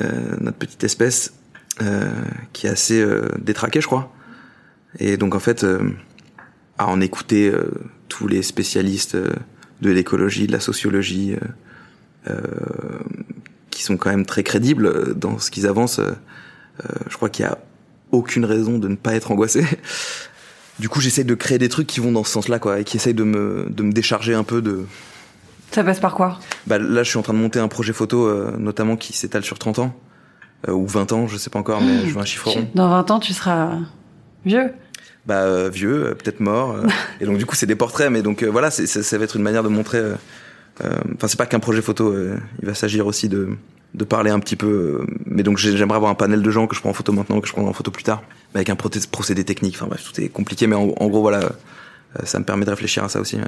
Euh, 0.00 0.36
notre 0.40 0.56
petite 0.56 0.82
espèce 0.84 1.34
euh, 1.82 2.08
qui 2.54 2.66
est 2.66 2.70
assez 2.70 2.98
euh, 2.98 3.28
détraquée, 3.38 3.82
je 3.82 3.86
crois. 3.86 4.10
Et 4.98 5.18
donc 5.18 5.34
en 5.34 5.38
fait, 5.38 5.64
euh, 5.64 5.80
à 6.82 6.86
en 6.88 7.00
écouter 7.00 7.48
euh, 7.48 7.70
tous 8.08 8.26
les 8.26 8.42
spécialistes 8.42 9.14
euh, 9.14 9.30
de 9.80 9.90
l'écologie, 9.90 10.46
de 10.46 10.52
la 10.52 10.60
sociologie. 10.60 11.34
euh, 12.28 12.40
qui 13.70 13.82
sont 13.82 13.96
quand 13.96 14.10
même 14.10 14.26
très 14.26 14.42
crédibles 14.42 15.18
dans 15.18 15.38
ce 15.38 15.50
qu'ils 15.50 15.66
avancent. 15.66 15.98
je 17.08 17.16
crois 17.16 17.30
qu'il 17.30 17.46
y 17.46 17.48
a 17.48 17.56
aucune 18.12 18.44
raison 18.44 18.78
de 18.78 18.86
ne 18.86 18.96
pas 18.96 19.14
être 19.14 19.30
angoissé. 19.30 19.64
Du 20.78 20.88
coup, 20.88 21.00
j'essaie 21.00 21.22
de 21.22 21.34
créer 21.34 21.58
des 21.58 21.68
trucs 21.68 21.86
qui 21.86 22.00
vont 22.00 22.12
dans 22.12 22.24
ce 22.24 22.32
sens-là, 22.32 22.58
quoi, 22.58 22.80
et 22.80 22.84
qui 22.84 22.96
essayent 22.96 23.14
de 23.14 23.24
me, 23.24 23.66
de 23.68 23.82
me 23.82 23.92
décharger 23.92 24.34
un 24.34 24.42
peu 24.42 24.62
de. 24.62 24.86
Ça 25.70 25.84
passe 25.84 26.00
par 26.00 26.14
quoi? 26.14 26.38
Bah, 26.66 26.78
là, 26.78 27.02
je 27.02 27.10
suis 27.10 27.18
en 27.18 27.22
train 27.22 27.34
de 27.34 27.38
monter 27.38 27.58
un 27.58 27.68
projet 27.68 27.92
photo, 27.92 28.32
notamment 28.58 28.96
qui 28.96 29.12
s'étale 29.12 29.44
sur 29.44 29.58
30 29.58 29.80
ans, 29.80 29.94
ou 30.68 30.86
20 30.86 31.12
ans, 31.12 31.26
je 31.26 31.36
sais 31.36 31.50
pas 31.50 31.58
encore, 31.58 31.82
mais 31.82 32.06
je 32.06 32.14
veux 32.14 32.20
un 32.20 32.24
chiffre 32.24 32.50
rond. 32.50 32.68
Dans 32.74 32.88
20 32.88 33.10
ans, 33.10 33.20
tu 33.20 33.32
seras 33.34 33.78
vieux. 34.46 34.72
Bah, 35.26 35.42
euh, 35.42 35.70
vieux, 35.72 36.06
euh, 36.06 36.14
peut-être 36.14 36.40
mort. 36.40 36.72
euh, 36.72 36.86
et 37.20 37.24
donc, 37.26 37.38
du 37.38 37.46
coup, 37.46 37.54
c'est 37.54 37.66
des 37.66 37.76
portraits, 37.76 38.10
mais 38.10 38.22
donc, 38.22 38.42
euh, 38.42 38.48
voilà, 38.50 38.70
c'est, 38.70 38.86
ça, 38.86 39.02
ça 39.02 39.18
va 39.18 39.24
être 39.24 39.36
une 39.36 39.42
manière 39.42 39.62
de 39.62 39.68
montrer. 39.68 40.00
Enfin, 41.14 41.28
c'est 41.28 41.36
pas 41.38 41.46
qu'un 41.46 41.60
projet 41.60 41.82
photo, 41.82 42.12
il 42.60 42.66
va 42.66 42.74
s'agir 42.74 43.06
aussi 43.06 43.28
de, 43.28 43.50
de 43.94 44.04
parler 44.04 44.30
un 44.30 44.40
petit 44.40 44.56
peu. 44.56 45.06
mais 45.26 45.42
donc, 45.42 45.58
j'ai- 45.58 45.76
j'aimerais 45.76 45.96
avoir 45.96 46.10
un 46.10 46.14
panel 46.16 46.42
de 46.42 46.50
gens 46.50 46.66
que 46.66 46.74
je 46.74 46.80
prends 46.80 46.90
en 46.90 46.94
photo 46.94 47.12
maintenant, 47.12 47.40
que 47.40 47.46
je 47.46 47.52
prends 47.52 47.66
en 47.66 47.72
photo 47.72 47.90
plus 47.90 48.02
tard, 48.02 48.22
mais 48.54 48.58
avec 48.60 48.70
un 48.70 48.76
procédé 48.76 49.44
technique. 49.44 49.74
Enfin, 49.76 49.86
bref, 49.86 50.02
tout 50.02 50.20
est 50.20 50.28
compliqué, 50.28 50.66
mais 50.66 50.74
en, 50.74 50.92
en 50.98 51.06
gros, 51.08 51.20
voilà, 51.20 51.38
euh, 51.40 51.48
ça 52.24 52.38
me 52.40 52.44
permet 52.44 52.64
de 52.64 52.70
réfléchir 52.70 53.04
à 53.04 53.08
ça 53.08 53.20
aussi. 53.20 53.36
ouais. 53.36 53.42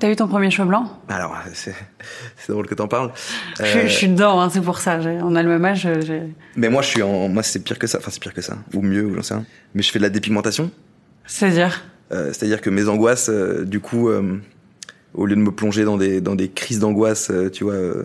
T'as 0.00 0.10
eu 0.10 0.16
ton 0.16 0.26
premier 0.26 0.50
cheveu 0.50 0.66
blanc? 0.66 0.98
Alors, 1.08 1.36
c'est, 1.52 1.74
c'est 2.38 2.50
drôle 2.52 2.66
que 2.66 2.74
t'en 2.74 2.88
parles. 2.88 3.12
Je, 3.60 3.64
suis- 3.64 3.78
Euh, 3.78 3.86
je 3.86 3.92
suis 3.94 4.08
dedans, 4.08 4.40
hein, 4.40 4.50
c'est 4.50 4.60
pour 4.62 4.78
ça. 4.80 4.98
On 5.22 5.36
a 5.36 5.42
le 5.44 5.48
même 5.48 5.64
âge. 5.64 5.86
mais 6.56 6.68
moi, 6.70 6.82
je 6.82 6.88
suis 6.88 7.02
en, 7.02 7.28
moi, 7.28 7.44
c'est 7.44 7.60
pire 7.62 7.78
que 7.78 7.86
ça. 7.86 7.98
Enfin, 7.98 8.10
c'est 8.10 8.20
pire 8.20 8.34
que 8.34 8.42
ça, 8.42 8.56
ou 8.72 8.82
mieux, 8.82 9.04
ou 9.04 9.14
j'en 9.14 9.22
sais 9.22 9.34
rien. 9.34 9.44
Mais 9.74 9.82
je 9.82 9.92
fais 9.92 10.00
de 10.00 10.04
la 10.04 10.10
dépigmentation. 10.10 10.70
C'est-à-dire? 11.26 11.84
Euh, 12.12 12.32
C'est-à-dire 12.32 12.60
que 12.60 12.70
mes 12.70 12.88
angoisses, 12.88 13.28
euh, 13.30 13.64
du 13.64 13.80
coup, 13.80 14.08
euh, 14.08 14.38
au 15.14 15.26
lieu 15.26 15.36
de 15.36 15.40
me 15.40 15.50
plonger 15.50 15.84
dans 15.84 15.96
des, 15.96 16.20
dans 16.20 16.34
des 16.34 16.48
crises 16.50 16.78
d'angoisse, 16.78 17.30
euh, 17.30 17.50
tu 17.50 17.64
vois, 17.64 17.74
euh, 17.74 18.04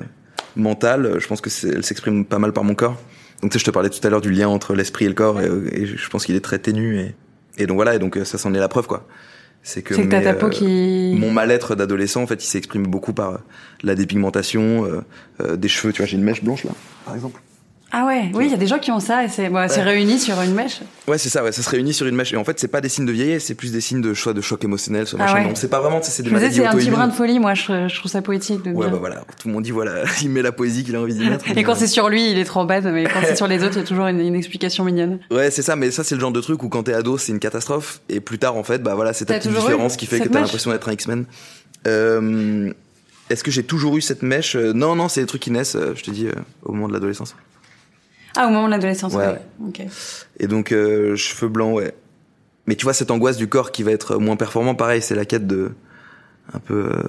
mentales, 0.55 1.15
je 1.19 1.27
pense 1.27 1.41
que 1.41 1.49
elles 1.67 1.83
s'expriment 1.83 2.25
pas 2.25 2.39
mal 2.39 2.53
par 2.53 2.63
mon 2.63 2.75
corps. 2.75 2.97
Donc, 3.41 3.51
tu 3.51 3.55
sais, 3.57 3.59
je 3.59 3.65
te 3.65 3.71
parlais 3.71 3.89
tout 3.89 4.05
à 4.05 4.09
l'heure 4.09 4.21
du 4.21 4.31
lien 4.31 4.47
entre 4.47 4.73
l'esprit 4.73 5.05
et 5.05 5.09
le 5.09 5.13
corps, 5.13 5.41
et, 5.41 5.49
et 5.71 5.85
je 5.85 6.09
pense 6.09 6.25
qu'il 6.25 6.35
est 6.35 6.41
très 6.41 6.59
ténu. 6.59 6.99
Et, 6.99 7.15
et 7.57 7.67
donc 7.67 7.75
voilà, 7.75 7.95
et 7.95 7.99
donc 7.99 8.17
euh, 8.17 8.25
ça, 8.25 8.37
c'en 8.37 8.53
est 8.53 8.59
la 8.59 8.67
preuve, 8.67 8.87
quoi. 8.87 9.07
C'est 9.61 9.81
que, 9.81 9.93
mes, 9.93 10.07
ta 10.07 10.33
peau 10.33 10.47
qui. 10.49 11.15
mon 11.19 11.31
mal-être 11.31 11.75
d'adolescent, 11.75 12.21
en 12.23 12.27
fait, 12.27 12.41
il 12.41 12.47
s'exprime 12.47 12.87
beaucoup 12.87 13.11
par 13.11 13.41
la 13.83 13.93
dépigmentation, 13.93 15.03
des 15.37 15.67
cheveux. 15.67 15.91
Tu 15.91 16.01
vois, 16.01 16.07
j'ai 16.07 16.15
une 16.15 16.23
mèche 16.23 16.41
blanche 16.41 16.63
là, 16.63 16.71
par 17.03 17.13
exemple. 17.13 17.41
Ah 17.91 18.05
ouais, 18.05 18.29
oui, 18.35 18.45
il 18.45 18.51
y 18.51 18.53
a 18.53 18.57
des 18.57 18.67
gens 18.67 18.77
qui 18.77 18.91
ont 18.91 18.99
ça 18.99 19.23
et 19.23 19.29
c'est 19.29 19.49
bon, 19.49 19.67
c'est 19.67 19.81
réuni 19.81 20.19
sur 20.19 20.39
une 20.41 20.53
mèche. 20.53 20.81
Ouais, 21.07 21.17
c'est 21.17 21.29
ça, 21.29 21.43
ouais, 21.43 21.51
ça 21.51 21.63
se 21.63 21.69
réunit 21.71 21.91
sur 21.93 22.05
une 22.05 22.15
mèche. 22.15 22.31
Et 22.33 22.37
en 22.37 22.43
fait, 22.43 22.59
c'est 22.59 22.67
pas 22.67 22.81
des 22.81 22.89
signes 22.89 23.07
de 23.07 23.11
vieillesse, 23.11 23.45
c'est 23.45 23.55
plus 23.55 23.71
des 23.71 23.81
signes 23.81 24.01
de 24.01 24.13
choix 24.13 24.33
de 24.33 24.41
choc 24.41 24.63
émotionnel, 24.63 25.07
soit 25.07 25.17
Ah 25.19 25.25
machin. 25.25 25.35
ouais. 25.39 25.47
Non, 25.49 25.55
c'est 25.55 25.69
pas 25.69 25.79
vraiment, 25.79 25.99
c'est 26.03 26.21
des 26.21 26.29
maladies 26.29 26.57
c'est 26.57 26.65
un 26.67 26.75
petit 26.75 26.91
brin 26.91 27.07
de 27.07 27.13
folie, 27.13 27.39
moi, 27.39 27.55
je, 27.55 27.87
je 27.87 27.95
trouve 27.97 28.11
ça 28.11 28.21
poétique 28.21 28.61
de 28.63 28.71
Ouais, 28.71 28.85
dire. 28.85 28.91
bah 28.91 28.97
voilà, 28.99 29.23
tout 29.41 29.47
le 29.47 29.53
monde 29.55 29.63
dit, 29.63 29.71
voilà, 29.71 30.03
il 30.21 30.29
met 30.29 30.43
la 30.43 30.51
poésie 30.51 30.83
qu'il 30.83 30.95
a 30.95 31.01
envie 31.01 31.15
d'y 31.15 31.27
mettre. 31.27 31.45
Et 31.57 31.63
quand 31.63 31.73
c'est 31.73 31.87
sur 31.87 32.09
lui, 32.09 32.29
il 32.29 32.37
est 32.37 32.45
trop 32.45 32.63
bad, 32.65 32.85
mais 32.85 33.05
quand 33.05 33.21
c'est 33.25 33.35
sur 33.35 33.47
les 33.47 33.63
autres, 33.63 33.77
il 33.77 33.79
y 33.79 33.83
a 33.83 33.87
toujours 33.87 34.05
une, 34.05 34.19
une 34.19 34.35
explication 34.35 34.83
mignonne. 34.85 35.17
Ouais, 35.31 35.49
c'est 35.49 35.63
ça, 35.63 35.75
mais 35.75 35.89
ça, 35.89 36.03
c'est 36.03 36.13
le 36.13 36.21
genre 36.21 36.31
de 36.31 36.41
truc 36.41 36.61
où 36.61 36.69
quand 36.69 36.83
t'es 36.83 36.93
ado, 36.93 37.17
c'est 37.17 37.31
une 37.31 37.39
catastrophe. 37.39 38.01
Et 38.07 38.19
plus 38.19 38.37
tard, 38.37 38.55
en 38.55 38.63
fait, 38.63 38.83
bah 38.83 38.93
voilà, 38.93 39.13
c'est 39.13 39.25
ta 39.25 39.35
petite 39.39 39.51
différence 39.51 39.97
qui 39.97 40.05
fait 40.05 40.19
que 40.19 40.29
t'as 40.29 40.41
l'impression 40.41 40.69
d'être 40.71 40.87
un 40.89 40.93
X-Men. 40.93 41.25
Euh, 41.87 42.71
Est-ce 43.29 43.43
que 43.43 43.51
j'ai 43.51 43.63
toujours 43.63 43.95
eu 43.97 44.01
cette 44.01 44.21
mèche? 44.23 44.55
Euh, 44.55 44.73
Non, 44.73 44.95
non, 44.95 45.07
c'est 45.07 45.21
des 45.21 45.27
trucs 45.27 45.41
qui 45.41 45.51
naissent, 45.51 45.75
euh, 45.75 45.93
je 45.95 46.03
te 46.03 46.11
dis, 46.11 46.27
euh, 46.27 46.31
au 46.63 46.71
moment 46.73 46.87
de 46.87 46.93
l'adolescence. 46.93 47.35
Ah, 48.35 48.47
au 48.47 48.49
moment 48.51 48.65
de 48.67 48.71
l'adolescence, 48.71 49.13
Ouais. 49.13 49.39
Et 50.39 50.47
donc, 50.47 50.71
euh, 50.71 51.15
cheveux 51.15 51.47
blancs, 51.49 51.75
ouais. 51.75 51.93
Mais 52.67 52.75
tu 52.75 52.83
vois, 52.85 52.93
cette 52.93 53.11
angoisse 53.11 53.37
du 53.37 53.47
corps 53.47 53.71
qui 53.71 53.83
va 53.83 53.91
être 53.91 54.17
moins 54.17 54.35
performant, 54.35 54.75
pareil, 54.75 55.01
c'est 55.01 55.15
la 55.15 55.25
quête 55.25 55.47
de. 55.47 55.71
Un 56.53 56.59
peu. 56.59 56.89
euh, 56.91 57.03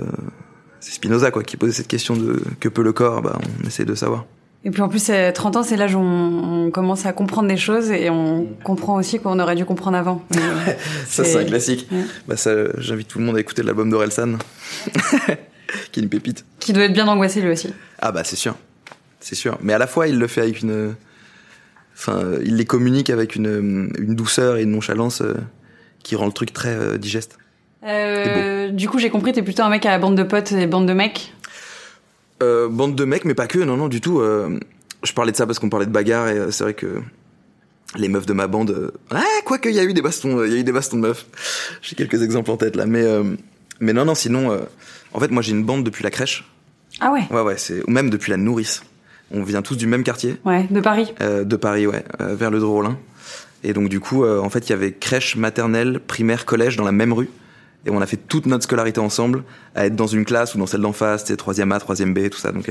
c'est 0.80 0.92
Spinoza, 0.92 1.30
quoi, 1.30 1.42
qui 1.42 1.56
posait 1.56 1.72
cette 1.72 1.88
question 1.88 2.16
de 2.16 2.40
que 2.60 2.68
peut 2.68 2.82
le 2.82 2.92
corps, 2.92 3.20
bah, 3.22 3.38
on 3.62 3.66
essaie 3.66 3.84
de 3.84 3.94
savoir. 3.94 4.24
Et 4.64 4.70
puis 4.70 4.82
en 4.82 4.88
plus, 4.88 5.08
euh, 5.10 5.32
30 5.32 5.56
ans, 5.56 5.62
c'est 5.62 5.76
l'âge 5.76 5.94
où 5.94 5.98
on, 6.00 6.66
on 6.66 6.70
commence 6.70 7.06
à 7.06 7.12
comprendre 7.14 7.48
des 7.48 7.56
choses 7.56 7.90
et 7.90 8.10
on 8.10 8.46
comprend 8.62 8.96
aussi 8.96 9.18
qu'on 9.18 9.38
aurait 9.38 9.56
dû 9.56 9.64
comprendre 9.64 9.96
avant. 9.96 10.22
Euh, 10.36 10.72
Ça, 11.06 11.24
c'est 11.24 11.38
un 11.40 11.44
classique. 11.44 11.88
Ouais. 11.90 12.04
Bah, 12.28 12.36
ça, 12.36 12.52
j'invite 12.78 13.08
tout 13.08 13.18
le 13.18 13.24
monde 13.24 13.36
à 13.36 13.40
écouter 13.40 13.62
l'album 13.62 13.88
d'Orelsan, 13.90 14.36
qui 15.92 16.00
est 16.00 16.02
une 16.02 16.08
pépite. 16.08 16.44
Qui 16.58 16.72
doit 16.72 16.84
être 16.84 16.92
bien 16.92 17.08
angoissé 17.08 17.40
lui 17.40 17.50
aussi. 17.50 17.72
Ah, 17.98 18.12
bah, 18.12 18.22
c'est 18.24 18.36
sûr. 18.36 18.54
C'est 19.20 19.34
sûr. 19.34 19.58
Mais 19.62 19.72
à 19.72 19.78
la 19.78 19.86
fois, 19.86 20.08
il 20.08 20.18
le 20.18 20.26
fait 20.26 20.40
avec 20.42 20.60
une. 20.62 20.94
Enfin, 22.00 22.22
il 22.42 22.56
les 22.56 22.64
communique 22.64 23.10
avec 23.10 23.36
une, 23.36 23.92
une 23.98 24.14
douceur 24.14 24.56
et 24.56 24.62
une 24.62 24.70
nonchalance 24.70 25.20
euh, 25.20 25.34
qui 26.02 26.16
rend 26.16 26.24
le 26.24 26.32
truc 26.32 26.50
très 26.54 26.70
euh, 26.74 26.96
digeste. 26.96 27.36
Euh, 27.84 28.70
du 28.70 28.88
coup, 28.88 28.98
j'ai 28.98 29.10
compris, 29.10 29.32
t'es 29.34 29.42
plutôt 29.42 29.64
un 29.64 29.68
mec 29.68 29.84
à 29.84 29.90
la 29.90 29.98
bande 29.98 30.16
de 30.16 30.22
potes 30.22 30.50
et 30.52 30.66
bande 30.66 30.86
de 30.88 30.94
mecs? 30.94 31.34
Euh, 32.42 32.68
bande 32.70 32.94
de 32.94 33.04
mecs, 33.04 33.26
mais 33.26 33.34
pas 33.34 33.46
que, 33.46 33.58
non, 33.58 33.76
non, 33.76 33.88
du 33.88 34.00
tout. 34.00 34.20
euh, 34.20 34.58
je 35.02 35.12
parlais 35.12 35.30
de 35.30 35.36
ça 35.36 35.46
parce 35.46 35.58
qu'on 35.58 35.68
parlait 35.68 35.84
de 35.84 35.90
bagarre 35.90 36.28
et 36.28 36.50
c'est 36.52 36.64
vrai 36.64 36.72
que 36.72 37.02
les 37.96 38.08
meufs 38.08 38.24
de 38.24 38.32
ma 38.32 38.46
bande. 38.46 38.92
ah, 39.10 39.22
quoique, 39.44 39.68
il 39.68 39.74
y 39.74 39.78
a 39.78 39.84
eu 39.84 39.92
des 39.92 40.00
bastons, 40.02 40.42
il 40.42 40.52
y 40.52 40.56
a 40.56 40.58
eu 40.58 40.64
des 40.64 40.72
bastons 40.72 40.96
de 40.96 41.02
meufs. 41.02 41.26
J'ai 41.82 41.96
quelques 41.96 42.22
exemples 42.22 42.50
en 42.50 42.56
tête 42.56 42.76
là, 42.76 42.86
mais 42.86 43.04
mais 43.78 43.92
non, 43.92 44.06
non, 44.06 44.14
sinon, 44.14 44.58
en 45.12 45.20
fait, 45.20 45.30
moi 45.30 45.42
j'ai 45.42 45.52
une 45.52 45.64
bande 45.64 45.84
depuis 45.84 46.02
la 46.02 46.10
crèche. 46.10 46.44
Ah 47.00 47.12
ouais? 47.12 47.26
Ouais, 47.30 47.42
ouais, 47.42 47.58
c'est 47.58 47.82
ou 47.86 47.90
même 47.90 48.08
depuis 48.08 48.30
la 48.30 48.36
nourrice. 48.38 48.82
On 49.32 49.42
vient 49.42 49.62
tous 49.62 49.76
du 49.76 49.86
même 49.86 50.02
quartier 50.02 50.36
Ouais, 50.44 50.66
de 50.70 50.80
Paris. 50.80 51.12
euh, 51.20 51.44
de 51.44 51.56
Paris, 51.56 51.86
ouais, 51.86 52.04
euh, 52.20 52.34
vers 52.34 52.50
le 52.50 52.58
Drôlin. 52.58 52.96
Et 53.62 53.72
donc 53.72 53.88
du 53.88 54.00
coup, 54.00 54.24
euh, 54.24 54.40
en 54.40 54.50
fait, 54.50 54.68
il 54.68 54.70
y 54.70 54.72
avait 54.72 54.92
crèche, 54.92 55.36
maternelle, 55.36 56.00
primaire, 56.00 56.46
collège 56.46 56.76
dans 56.76 56.84
la 56.84 56.92
même 56.92 57.12
rue. 57.12 57.28
Et 57.86 57.90
on 57.90 58.00
a 58.00 58.06
fait 58.06 58.16
toute 58.16 58.46
notre 58.46 58.64
scolarité 58.64 59.00
ensemble, 59.00 59.42
à 59.74 59.86
être 59.86 59.96
dans 59.96 60.06
une 60.06 60.24
classe 60.24 60.54
ou 60.54 60.58
dans 60.58 60.66
celle 60.66 60.80
d'en 60.82 60.92
face, 60.92 61.24
c'est 61.26 61.36
troisième 61.36 61.70
A, 61.72 61.78
troisième 61.78 62.12
B, 62.12 62.28
tout 62.28 62.38
ça. 62.38 62.52
Donc, 62.52 62.70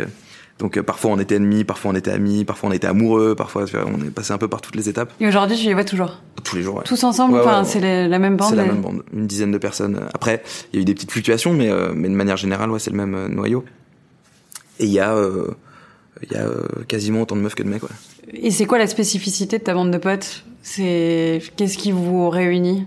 donc 0.60 0.80
parfois 0.82 1.12
on 1.12 1.20
était 1.20 1.36
ennemis, 1.36 1.64
parfois 1.64 1.92
on 1.92 1.96
était 1.96 2.12
amis, 2.12 2.44
parfois 2.46 2.70
on 2.70 2.74
était 2.74 2.86
amoureux, 2.88 3.34
parfois 3.36 3.66
on 3.88 4.06
est 4.06 4.12
passé 4.12 4.34
un 4.34 4.38
peu 4.38 4.48
par 4.48 4.62
toutes 4.62 4.76
les 4.76 4.90
étapes, 4.90 5.12
Et 5.22 5.28
aujourd'hui, 5.28 5.58
tu 5.58 5.66
les 5.66 5.74
vois 5.74 5.84
toujours. 5.86 6.22
tous 6.44 6.56
les 6.58 6.62
jours. 6.64 6.76
Ouais. 6.78 6.84
Tous 6.84 7.02
ensemble, 7.04 7.36
Ouais, 7.36 7.40
enfin, 7.40 7.60
ouais, 7.64 7.66
c'est 7.68 8.08
la 8.08 8.20
même 8.20 8.36
bande. 8.38 8.50
C'est 8.50 8.56
la 8.58 8.66
même 8.66 8.82
bande, 8.82 9.04
une 9.14 9.26
dizaine 9.26 9.52
de 9.52 9.58
personnes. 9.58 10.00
Après, 10.14 10.44
il 10.74 10.76
y 10.76 10.80
a 10.80 10.82
eu 10.82 10.86
des 10.86 10.94
petites 10.94 11.12
fluctuations, 11.12 11.54
mais, 11.54 11.72
mais 11.96 12.10
de 12.10 12.14
manière 12.16 12.38
générale, 12.38 12.70
ouais, 12.70 12.80
c'est 12.80 12.92
le 12.92 12.98
même 12.98 13.28
noyau. 13.34 13.64
Et 14.80 14.86
il 14.86 14.92
y 14.92 15.00
a, 15.00 15.16
il 16.24 16.32
y 16.34 16.36
a 16.36 16.46
euh, 16.46 16.64
quasiment 16.88 17.22
autant 17.22 17.36
de 17.36 17.42
meufs 17.42 17.56
que 17.56 17.64
de 17.64 17.70
mecs. 17.70 17.84
Ouais. 17.84 17.90
Et 18.34 18.52
c'est 18.52 18.66
quoi 18.66 18.78
la 18.78 18.88
spécificité 18.88 19.58
de 19.60 19.64
ta 19.64 19.74
bande 19.74 19.92
de 19.92 19.98
potes? 19.98 20.44
C'est 20.62 21.42
qu'est-ce 21.56 21.78
qui 21.78 21.92
vous 21.92 22.30
réunit? 22.30 22.86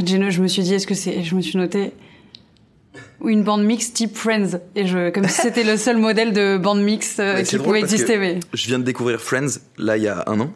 En 0.00 0.06
j'ai- 0.06 0.30
je 0.30 0.42
me 0.42 0.48
suis 0.48 0.62
dit, 0.62 0.74
est-ce 0.74 0.86
que 0.86 0.94
c'est 0.94 1.22
Je 1.22 1.34
me 1.34 1.40
suis 1.40 1.56
noté 1.58 1.92
une 3.24 3.42
bande 3.42 3.64
mixte 3.64 3.94
type 3.94 4.14
Friends 4.16 4.58
et 4.76 4.86
je 4.86 5.08
comme 5.10 5.26
si 5.28 5.40
c'était 5.42 5.64
le 5.64 5.76
seul 5.78 5.96
modèle 5.96 6.32
de 6.32 6.58
bande 6.58 6.82
mixte 6.82 7.20
euh, 7.20 7.36
Ouais, 7.36 7.42
qui 7.42 7.56
pouvait 7.58 7.80
exister. 7.80 8.18
Mais 8.18 8.38
Je 8.52 8.66
viens 8.66 8.78
de 8.78 8.84
découvrir 8.84 9.20
Friends, 9.20 9.58
là, 9.78 9.96
il 9.96 10.02
y 10.02 10.08
a 10.08 10.24
un 10.26 10.40
an. 10.40 10.52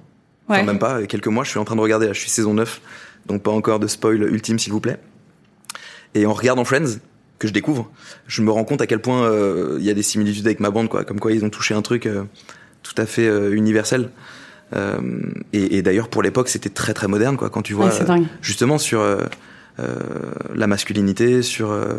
Enfin, 0.49 0.61
Ouais. 0.61 0.67
même 0.67 0.79
pas, 0.79 1.07
quelques 1.07 1.29
mois, 1.29 1.45
je 1.45 1.51
suis 1.51 1.59
en 1.59 1.65
train 1.65 1.77
de 1.77 1.81
regarder, 1.81 2.07
là, 2.07 2.13
je 2.13 2.21
suis 2.21 2.31
saison 2.31 2.55
9, 2.55 2.81
donc 3.27 3.43
pas 3.43 3.51
encore 3.51 3.79
de 3.81 3.87
spoil 3.87 4.23
ultime, 4.23 4.59
s'il 4.59 4.73
vous 4.73 4.81
plaît. 4.81 4.99
Et 6.15 6.27
en 6.27 6.33
regardant 6.33 6.65
Friends, 6.65 6.99
que 7.39 7.47
je 7.49 7.53
découvre, 7.53 7.91
je 8.27 8.43
me 8.43 8.51
rends 8.51 8.65
compte 8.65 8.81
à 8.81 8.87
quel 8.87 9.01
point 9.01 9.23
euh, 9.25 9.77
il 9.79 9.85
y 9.85 9.91
a 9.91 9.95
des 9.95 10.03
similitudes 10.03 10.47
avec 10.47 10.61
ma 10.61 10.71
bande, 10.71 10.89
quoi. 10.89 11.05
Comme 11.05 11.21
quoi 11.21 11.33
ils 11.33 11.45
ont 11.45 11.51
touché 11.51 11.75
un 11.75 11.83
truc 11.83 12.07
euh, 12.07 12.25
tout 12.83 12.95
à 12.97 13.07
fait 13.07 13.27
euh, 13.29 13.55
universel. 13.55 14.11
Euh, 14.77 14.99
et 15.53 15.77
et 15.79 15.83
d'ailleurs, 15.83 16.09
pour 16.09 16.23
l'époque, 16.23 16.49
c'était 16.49 16.69
très 16.69 16.95
très 16.95 17.09
moderne, 17.09 17.37
quoi. 17.37 17.49
Quand 17.51 17.63
tu 17.63 17.75
vois, 17.75 17.87
Ouais, 17.87 18.05
dingue. 18.05 18.27
justement, 18.43 18.77
sur 18.79 19.01
euh, 19.01 19.23
euh, 19.79 19.95
la 20.55 20.67
masculinité, 20.67 21.43
sur... 21.43 21.71
euh, 21.71 21.95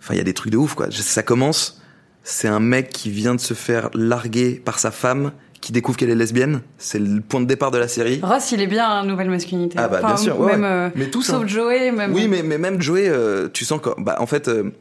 Enfin, 0.00 0.14
il 0.14 0.16
y 0.16 0.20
a 0.20 0.24
des 0.24 0.34
trucs 0.34 0.50
de 0.50 0.56
ouf, 0.56 0.74
quoi. 0.74 0.88
Ça 0.90 1.22
commence, 1.22 1.80
c'est 2.24 2.48
un 2.48 2.58
mec 2.58 2.88
qui 2.90 3.08
vient 3.10 3.36
de 3.36 3.40
se 3.40 3.54
faire 3.54 3.88
larguer 3.94 4.60
par 4.64 4.80
sa 4.80 4.90
femme, 4.90 5.30
qui 5.62 5.72
découvre 5.72 5.96
qu'elle 5.96 6.10
est 6.10 6.14
lesbienne. 6.14 6.60
C'est 6.76 6.98
le 6.98 7.22
point 7.22 7.40
de 7.40 7.46
départ 7.46 7.70
de 7.70 7.78
la 7.78 7.88
série. 7.88 8.20
Ross, 8.22 8.52
il 8.52 8.60
est 8.60 8.66
bien 8.66 8.86
hein, 8.86 9.06
nouvelle 9.06 9.30
masculinité. 9.30 9.76
Ah 9.78 9.88
bah, 9.88 10.02
bien 10.04 10.16
sûr, 10.18 10.38
ouais, 10.38 10.58
même 10.58 10.62
ouais. 10.62 10.68
euh, 10.68 10.88
Mais 10.96 11.06
tous, 11.08 11.22
sauf 11.22 11.44
hein. 11.44 11.46
Joey, 11.46 11.92
même. 11.92 12.12
Oui, 12.12 12.28
mais, 12.28 12.42
mais 12.42 12.58
même 12.58 12.82
Joey, 12.82 13.08
euh, 13.08 13.48
tu 13.50 13.64
sens 13.64 13.80
que, 13.80 13.88
bah, 13.96 14.16
en 14.18 14.26
fait, 14.26 14.48
euh, 14.48 14.72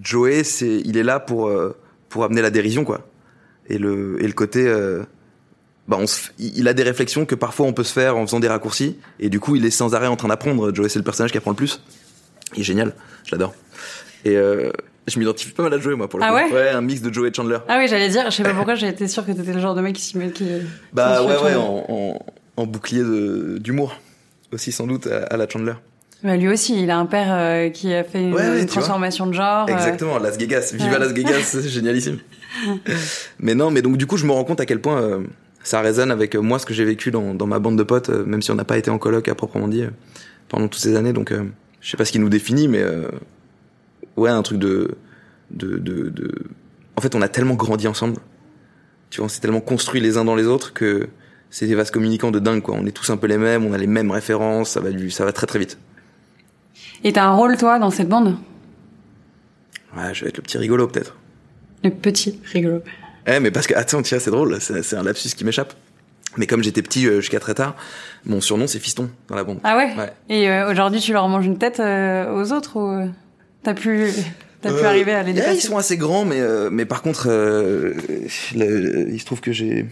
Joey, 0.00 0.44
c'est, 0.44 0.80
il 0.84 0.96
est 0.96 1.02
là 1.02 1.20
pour, 1.20 1.48
euh, 1.48 1.76
pour 2.08 2.24
amener 2.24 2.40
la 2.40 2.50
dérision, 2.50 2.84
quoi. 2.84 3.08
Et 3.68 3.76
le, 3.76 4.22
et 4.22 4.26
le 4.26 4.32
côté, 4.32 4.72
bah, 5.86 5.96
on 6.00 6.06
se 6.06 6.30
il 6.38 6.66
a 6.68 6.74
des 6.74 6.82
réflexions 6.84 7.24
que 7.26 7.34
parfois 7.34 7.66
on 7.66 7.72
peut 7.72 7.84
se 7.84 7.92
faire 7.92 8.16
en 8.16 8.24
faisant 8.26 8.40
des 8.40 8.48
raccourcis. 8.48 8.98
Et 9.18 9.28
du 9.28 9.40
coup, 9.40 9.56
il 9.56 9.64
est 9.64 9.70
sans 9.70 9.94
arrêt 9.94 10.06
en 10.06 10.16
train 10.16 10.28
d'apprendre. 10.28 10.74
Joey, 10.74 10.88
c'est 10.88 10.98
le 10.98 11.04
personnage 11.04 11.32
qui 11.32 11.38
apprend 11.38 11.50
le 11.50 11.56
plus. 11.56 11.82
Il 12.54 12.60
est 12.60 12.64
génial. 12.64 12.94
Je 13.26 13.32
l'adore. 13.32 13.54
Et, 14.24 14.36
euh, 14.36 14.70
je 15.10 15.18
m'identifie 15.18 15.52
pas 15.52 15.62
mal 15.64 15.74
à 15.74 15.78
Joey, 15.78 15.96
moi, 15.96 16.08
pour 16.08 16.18
le 16.18 16.24
Ah 16.24 16.28
coup. 16.30 16.34
ouais 16.34 16.52
Ouais, 16.52 16.68
un 16.70 16.80
mix 16.80 17.02
de 17.02 17.12
Joey 17.12 17.28
et 17.28 17.34
Chandler. 17.34 17.58
Ah 17.68 17.78
oui, 17.78 17.88
j'allais 17.88 18.08
dire, 18.08 18.24
je 18.30 18.36
sais 18.36 18.42
pas 18.42 18.54
pourquoi, 18.54 18.74
été 18.74 19.08
sûre 19.08 19.26
que 19.26 19.32
t'étais 19.32 19.52
le 19.52 19.60
genre 19.60 19.74
de 19.74 19.80
mec 19.80 19.94
qui 19.96 20.02
s'y 20.02 20.16
met. 20.18 20.30
Qui, 20.30 20.46
Bah 20.92 21.18
qui 21.20 21.26
ouais, 21.26 21.42
ouais, 21.50 21.54
en, 21.56 21.84
en, 21.88 22.18
en 22.56 22.66
bouclier 22.66 23.02
d'humour. 23.58 23.96
Aussi, 24.52 24.72
sans 24.72 24.86
doute, 24.86 25.06
à, 25.06 25.24
à 25.24 25.36
la 25.36 25.48
Chandler. 25.48 25.74
Bah, 26.22 26.36
lui 26.36 26.48
aussi, 26.48 26.82
il 26.82 26.90
a 26.90 26.98
un 26.98 27.06
père 27.06 27.28
euh, 27.30 27.70
qui 27.70 27.94
a 27.94 28.04
fait 28.04 28.20
une, 28.22 28.34
Ouais, 28.34 28.60
une 28.60 28.66
transformation 28.66 29.26
de 29.26 29.32
genre. 29.32 29.66
euh, 29.68 29.72
Exactement, 29.72 30.18
Las 30.18 30.36
Vegas. 30.38 30.72
Viva 30.74 30.90
Ouais. 30.92 30.98
Las 30.98 31.12
Vegas, 31.12 31.40
c'est 31.44 31.66
génialissime. 31.68 32.18
mais 33.38 33.54
non, 33.54 33.70
mais 33.70 33.80
donc 33.82 33.96
du 33.96 34.06
coup, 34.06 34.16
je 34.16 34.26
me 34.26 34.32
rends 34.32 34.44
compte 34.44 34.60
à 34.60 34.66
quel 34.66 34.80
point 34.80 35.00
euh, 35.00 35.20
ça 35.62 35.80
résonne 35.80 36.10
avec 36.10 36.34
euh, 36.34 36.40
moi 36.40 36.58
ce 36.58 36.66
que 36.66 36.74
j'ai 36.74 36.84
vécu 36.84 37.10
dans, 37.10 37.32
dans 37.34 37.46
ma 37.46 37.58
bande 37.58 37.78
de 37.78 37.82
potes, 37.82 38.10
même 38.10 38.42
si 38.42 38.50
on 38.50 38.54
n'a 38.54 38.64
pas 38.64 38.76
été 38.76 38.90
en 38.90 38.98
coloc 38.98 39.28
à 39.28 39.34
proprement 39.34 39.68
dit 39.68 39.84
pendant 40.48 40.68
toutes 40.68 40.82
ces 40.82 40.96
années. 40.96 41.12
Donc, 41.12 41.32
je 41.80 41.90
sais 41.90 41.96
pas 41.96 42.04
ce 42.04 42.12
qui 42.12 42.18
nous 42.18 42.28
définit, 42.28 42.68
mais 42.68 42.82
ouais, 44.16 44.30
un 44.30 44.42
truc 44.42 44.58
de, 44.58 44.96
de, 45.50 45.78
de, 45.78 46.10
de. 46.10 46.32
En 46.96 47.00
fait, 47.00 47.14
on 47.14 47.22
a 47.22 47.28
tellement 47.28 47.54
grandi 47.54 47.86
ensemble. 47.88 48.16
Tu 49.10 49.18
vois, 49.18 49.26
on 49.26 49.28
s'est 49.28 49.40
tellement 49.40 49.60
construit 49.60 50.00
les 50.00 50.16
uns 50.18 50.24
dans 50.24 50.36
les 50.36 50.46
autres 50.46 50.72
que 50.72 51.08
c'est 51.50 51.66
des 51.66 51.74
vases 51.74 51.90
communicants 51.90 52.30
de 52.30 52.38
dingue, 52.38 52.62
quoi. 52.62 52.76
On 52.78 52.86
est 52.86 52.92
tous 52.92 53.10
un 53.10 53.16
peu 53.16 53.26
les 53.26 53.38
mêmes, 53.38 53.64
on 53.64 53.72
a 53.72 53.78
les 53.78 53.86
mêmes 53.88 54.10
références, 54.10 54.70
ça 54.70 54.80
va, 54.80 54.90
du, 54.90 55.10
ça 55.10 55.24
va 55.24 55.32
très 55.32 55.46
très 55.46 55.58
vite. 55.58 55.78
Et 57.02 57.12
t'as 57.12 57.24
un 57.24 57.34
rôle, 57.34 57.56
toi, 57.56 57.78
dans 57.78 57.90
cette 57.90 58.08
bande? 58.08 58.36
Ouais, 59.96 60.14
je 60.14 60.22
vais 60.24 60.28
être 60.28 60.36
le 60.36 60.42
petit 60.42 60.58
rigolo 60.58 60.86
peut-être. 60.86 61.16
Le 61.82 61.90
petit 61.90 62.38
rigolo. 62.52 62.82
Eh, 63.26 63.40
mais 63.40 63.50
parce 63.50 63.66
que, 63.66 63.74
attends, 63.74 64.02
tiens, 64.02 64.18
c'est 64.18 64.30
drôle, 64.30 64.58
c'est 64.60 64.94
un 64.94 65.02
lapsus 65.02 65.30
qui 65.30 65.44
m'échappe. 65.44 65.74
Mais 66.36 66.46
comme 66.46 66.62
j'étais 66.62 66.82
petit 66.82 67.08
euh, 67.08 67.16
jusqu'à 67.20 67.40
très 67.40 67.54
tard, 67.54 67.74
mon 68.24 68.40
surnom 68.40 68.68
c'est 68.68 68.78
Fiston 68.78 69.10
dans 69.26 69.34
la 69.34 69.42
bande. 69.42 69.58
Ah 69.64 69.76
ouais, 69.76 69.92
Ouais. 69.96 70.12
Et 70.28 70.48
euh, 70.48 70.70
aujourd'hui, 70.70 71.00
tu 71.00 71.12
leur 71.12 71.26
manges 71.26 71.46
une 71.46 71.58
tête 71.58 71.80
euh, 71.80 72.32
aux 72.32 72.52
autres 72.52 72.76
ou 72.78 73.10
t'as 73.62 73.74
pu, 73.74 74.06
t'as 74.60 74.70
pu 74.70 74.76
Euh, 74.84 74.88
arriver 74.88 75.12
à 75.12 75.22
les 75.22 75.32
dépasser 75.32 75.56
Ils 75.56 75.60
sont 75.60 75.76
assez 75.78 75.96
grands, 75.96 76.24
mais, 76.24 76.40
euh, 76.40 76.68
mais 76.70 76.84
par 76.84 77.02
contre, 77.02 77.26
euh, 77.28 77.94
le- 78.56 79.08
il 79.10 79.20
se 79.20 79.24
trouve 79.26 79.40
que 79.40 79.52
j'ai. 79.52 79.86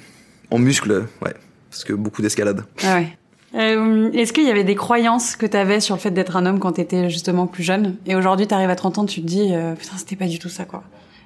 En 0.51 0.59
muscle, 0.59 1.05
ouais. 1.23 1.35
Parce 1.71 1.85
que 1.85 1.93
beaucoup 1.93 2.23
d'escalade. 2.23 2.65
Ah 2.83 2.97
ouais. 2.97 3.09
Euh, 3.55 4.11
Est-ce 4.13 4.33
qu'il 4.33 4.45
y 4.47 4.51
avait 4.51 4.65
des 4.65 4.75
croyances 4.75 5.37
que 5.37 5.47
t'avais 5.47 5.81
sur 5.81 5.95
le 5.95 6.01
fait 6.01 6.11
d'être 6.11 6.37
un 6.37 6.47
homme 6.47 6.59
quand 6.59 6.73
t'étais 6.73 7.09
justement 7.11 7.47
plus 7.47 7.63
jeune? 7.63 7.97
Et 8.07 8.15
aujourd'hui, 8.15 8.47
t'arrives 8.47 8.71
à 8.71 8.77
30 8.77 8.99
ans, 8.99 9.05
tu 9.07 9.21
te 9.23 9.27
dis, 9.27 9.51
euh, 9.53 9.75
putain, 9.75 9.97
c'était 9.97 10.17
pas 10.17 10.27
du 10.27 10.39
tout 10.39 10.49
ça, 10.49 10.65
quoi. 10.65 10.85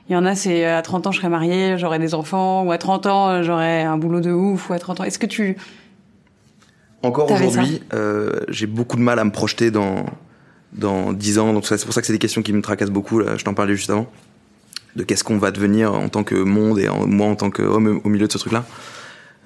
Il 0.09 0.13
y 0.15 0.17
en 0.17 0.25
a, 0.27 0.35
c'est 0.35 0.65
à 0.65 0.83
30 0.83 1.07
ans, 1.07 1.13
je 1.13 1.19
serais 1.19 1.29
mariée, 1.29 1.77
j'aurais 1.79 2.01
des 2.01 2.15
enfants, 2.15 2.65
ou 2.65 2.73
à 2.73 2.79
30 2.79 3.07
ans, 3.07 3.43
j'aurais 3.45 3.83
un 3.83 3.97
boulot 3.97 4.21
de 4.21 4.33
ouf, 4.33 4.69
ou 4.71 4.73
à 4.73 4.79
30 4.81 5.01
ans. 5.01 5.05
Est-ce 5.05 5.19
que 5.21 5.27
tu... 5.27 5.57
Encore 7.05 7.31
aujourd'hui, 7.33 7.83
euh, 7.95 8.41
j'ai 8.49 8.67
beaucoup 8.67 8.97
de 8.97 9.03
mal 9.03 9.19
à 9.19 9.25
me 9.25 9.31
projeter 9.33 9.71
dans, 9.73 10.05
dans 10.73 11.13
10 11.13 11.39
ans. 11.39 11.53
Donc 11.53 11.67
c'est 11.67 11.85
pour 11.85 11.95
ça 11.95 12.01
que 12.01 12.07
c'est 12.07 12.13
des 12.13 12.19
questions 12.19 12.43
qui 12.43 12.53
me 12.53 12.63
tracassent 12.63 12.91
beaucoup. 12.91 13.19
Là, 13.19 13.37
je 13.37 13.45
t'en 13.45 13.55
parlais 13.55 13.75
juste 13.77 13.91
avant. 13.91 14.11
De 14.97 15.05
qu'est-ce 15.05 15.25
qu'on 15.25 15.39
va 15.39 15.51
devenir 15.51 15.95
en 15.95 16.09
tant 16.11 16.23
que 16.25 16.35
monde 16.35 16.79
et 16.79 16.89
en- 16.89 17.07
moi 17.07 17.27
en 17.27 17.35
tant 17.37 17.51
qu'homme 17.51 18.01
au 18.05 18.09
milieu 18.09 18.27
de 18.27 18.33
ce 18.33 18.39
truc-là. 18.39 18.65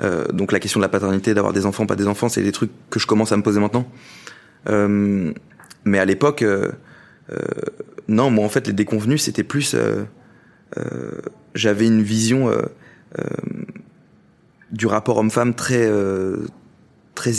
Euh, 0.02 0.26
donc 0.32 0.50
la 0.52 0.58
question 0.60 0.80
de 0.80 0.82
la 0.84 0.88
paternité, 0.88 1.34
d'avoir 1.34 1.52
des 1.52 1.64
enfants, 1.66 1.86
pas 1.86 1.94
des 1.96 2.06
enfants, 2.08 2.28
c'est 2.28 2.42
des 2.42 2.52
trucs 2.52 2.70
que 2.90 2.98
je 2.98 3.06
commence 3.06 3.30
à 3.32 3.36
me 3.36 3.42
poser 3.42 3.60
maintenant. 3.60 3.88
Euh, 4.68 5.32
mais 5.84 5.98
à 6.00 6.04
l'époque, 6.04 6.42
euh, 6.42 6.72
euh, 7.32 7.36
non, 8.08 8.28
moi 8.30 8.44
en 8.44 8.48
fait, 8.48 8.66
les 8.66 8.72
déconvenus, 8.72 9.22
c'était 9.22 9.44
plus. 9.44 9.74
euh, 9.74 10.02
euh, 10.78 11.12
J'avais 11.54 11.86
une 11.86 12.02
vision. 12.02 12.50
du 14.72 14.86
rapport 14.86 15.16
homme-femme 15.18 15.54
très 15.54 15.88
très 17.14 17.32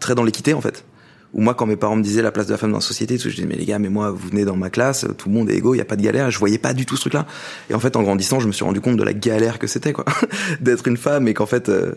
très 0.00 0.14
dans 0.14 0.24
l'équité 0.24 0.52
en 0.52 0.60
fait. 0.60 0.84
Ou 1.32 1.40
moi 1.40 1.54
quand 1.54 1.66
mes 1.66 1.76
parents 1.76 1.96
me 1.96 2.02
disaient 2.02 2.22
la 2.22 2.32
place 2.32 2.46
de 2.46 2.52
la 2.52 2.58
femme 2.58 2.72
dans 2.72 2.78
la 2.78 2.82
société, 2.82 3.16
je 3.16 3.28
disais 3.28 3.46
mais 3.46 3.56
les 3.56 3.64
gars, 3.64 3.78
mais 3.78 3.88
moi 3.88 4.10
vous 4.10 4.28
venez 4.28 4.44
dans 4.44 4.56
ma 4.56 4.70
classe, 4.70 5.06
tout 5.16 5.28
le 5.28 5.34
monde 5.34 5.50
est 5.50 5.54
égaux, 5.54 5.74
il 5.74 5.78
y 5.78 5.80
a 5.80 5.84
pas 5.84 5.96
de 5.96 6.02
galère. 6.02 6.30
Je 6.30 6.38
voyais 6.38 6.58
pas 6.58 6.74
du 6.74 6.86
tout 6.86 6.96
ce 6.96 7.02
truc-là. 7.02 7.26
Et 7.70 7.74
en 7.74 7.80
fait 7.80 7.96
en 7.96 8.02
grandissant, 8.02 8.40
je 8.40 8.46
me 8.46 8.52
suis 8.52 8.64
rendu 8.64 8.80
compte 8.80 8.96
de 8.96 9.02
la 9.02 9.14
galère 9.14 9.58
que 9.58 9.66
c'était 9.66 9.92
quoi, 9.92 10.04
d'être 10.60 10.86
une 10.86 10.96
femme 10.96 11.28
et 11.28 11.34
qu'en 11.34 11.46
fait 11.46 11.68
euh, 11.68 11.94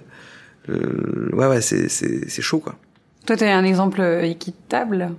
ouais 1.34 1.48
ouais 1.48 1.62
c'est 1.62 1.89
c'est 1.89 2.30
c'est 2.30 2.41
chaud 2.41 2.60
quoi. 2.60 2.76
Toi, 3.26 3.38
tu 3.38 3.43
as 3.43 3.58
un 3.58 3.63
exemple 3.63 4.02
équitable, 4.24 5.12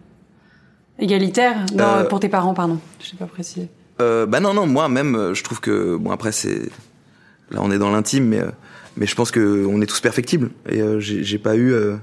égalitaire 1.00 1.66
pour 2.08 2.20
tes 2.20 2.28
parents, 2.28 2.54
pardon. 2.54 2.78
Je 3.00 3.06
sais 3.06 3.16
pas 3.16 3.26
préciser. 3.26 3.68
Euh, 4.00 4.26
bah 4.26 4.40
non 4.40 4.52
non 4.52 4.66
moi 4.66 4.90
même 4.90 5.32
je 5.32 5.42
trouve 5.42 5.58
que 5.58 5.96
bon 5.96 6.10
après 6.10 6.30
c'est 6.30 6.68
là 7.50 7.60
on 7.62 7.70
est 7.70 7.78
dans 7.78 7.90
l'intime 7.90 8.26
mais 8.26 8.42
mais 8.96 9.06
je 9.06 9.14
pense 9.14 9.30
que 9.30 9.64
on 9.66 9.80
est 9.80 9.86
tous 9.86 10.00
perfectibles 10.00 10.50
et 10.68 10.80
euh, 10.80 11.00
j'ai 11.00 11.38
pas 11.38 11.56
eu 11.56 11.72
euh, 11.72 11.96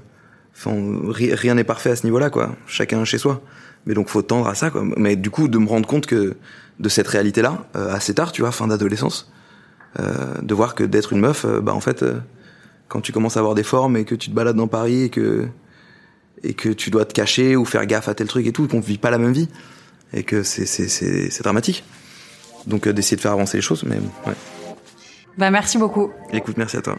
enfin 0.56 0.72
rien 1.10 1.54
n'est 1.54 1.64
parfait 1.64 1.90
à 1.90 1.96
ce 1.96 2.04
niveau-là 2.04 2.30
quoi. 2.30 2.54
Chacun 2.66 3.04
chez 3.04 3.18
soi. 3.18 3.42
Mais 3.86 3.94
donc 3.94 4.08
faut 4.08 4.22
tendre 4.22 4.48
à 4.48 4.54
ça 4.54 4.70
quoi. 4.70 4.84
Mais 4.96 5.16
du 5.16 5.30
coup 5.30 5.48
de 5.48 5.58
me 5.58 5.68
rendre 5.68 5.86
compte 5.86 6.06
que 6.06 6.36
de 6.80 6.88
cette 6.88 7.08
réalité 7.08 7.42
là 7.42 7.66
euh, 7.76 7.94
assez 7.94 8.14
tard 8.14 8.32
tu 8.32 8.42
vois 8.42 8.52
fin 8.52 8.66
d'adolescence 8.66 9.30
de 10.42 10.54
voir 10.54 10.74
que 10.74 10.82
d'être 10.82 11.12
une 11.12 11.20
meuf 11.20 11.46
bah 11.46 11.72
en 11.72 11.78
fait 11.78 12.04
quand 12.88 13.00
tu 13.00 13.12
commences 13.12 13.36
à 13.36 13.40
avoir 13.40 13.54
des 13.54 13.62
formes 13.62 13.96
et 13.96 14.04
que 14.04 14.16
tu 14.16 14.28
te 14.28 14.34
balades 14.34 14.56
dans 14.56 14.66
Paris 14.66 15.02
et 15.02 15.08
que 15.08 15.46
et 16.42 16.54
que 16.54 16.68
tu 16.68 16.90
dois 16.90 17.04
te 17.04 17.12
cacher 17.12 17.54
ou 17.54 17.64
faire 17.64 17.86
gaffe 17.86 18.08
à 18.08 18.14
tel 18.14 18.26
truc 18.26 18.44
et 18.44 18.52
tout 18.52 18.66
qu'on 18.66 18.80
vit 18.80 18.98
pas 18.98 19.12
la 19.12 19.18
même 19.18 19.32
vie 19.32 19.48
et 20.12 20.24
que 20.24 20.42
c'est 20.42 20.66
c'est 20.66 20.88
c'est 20.88 21.42
dramatique. 21.44 21.84
Donc 22.66 22.88
d'essayer 22.88 23.16
de 23.16 23.22
faire 23.22 23.30
avancer 23.30 23.56
les 23.56 23.62
choses 23.62 23.84
mais 23.84 24.00
ouais. 24.26 24.34
Bah, 25.38 25.50
merci 25.50 25.78
beaucoup. 25.78 26.12
Écoute, 26.32 26.56
merci 26.56 26.76
à 26.76 26.82
toi. 26.82 26.98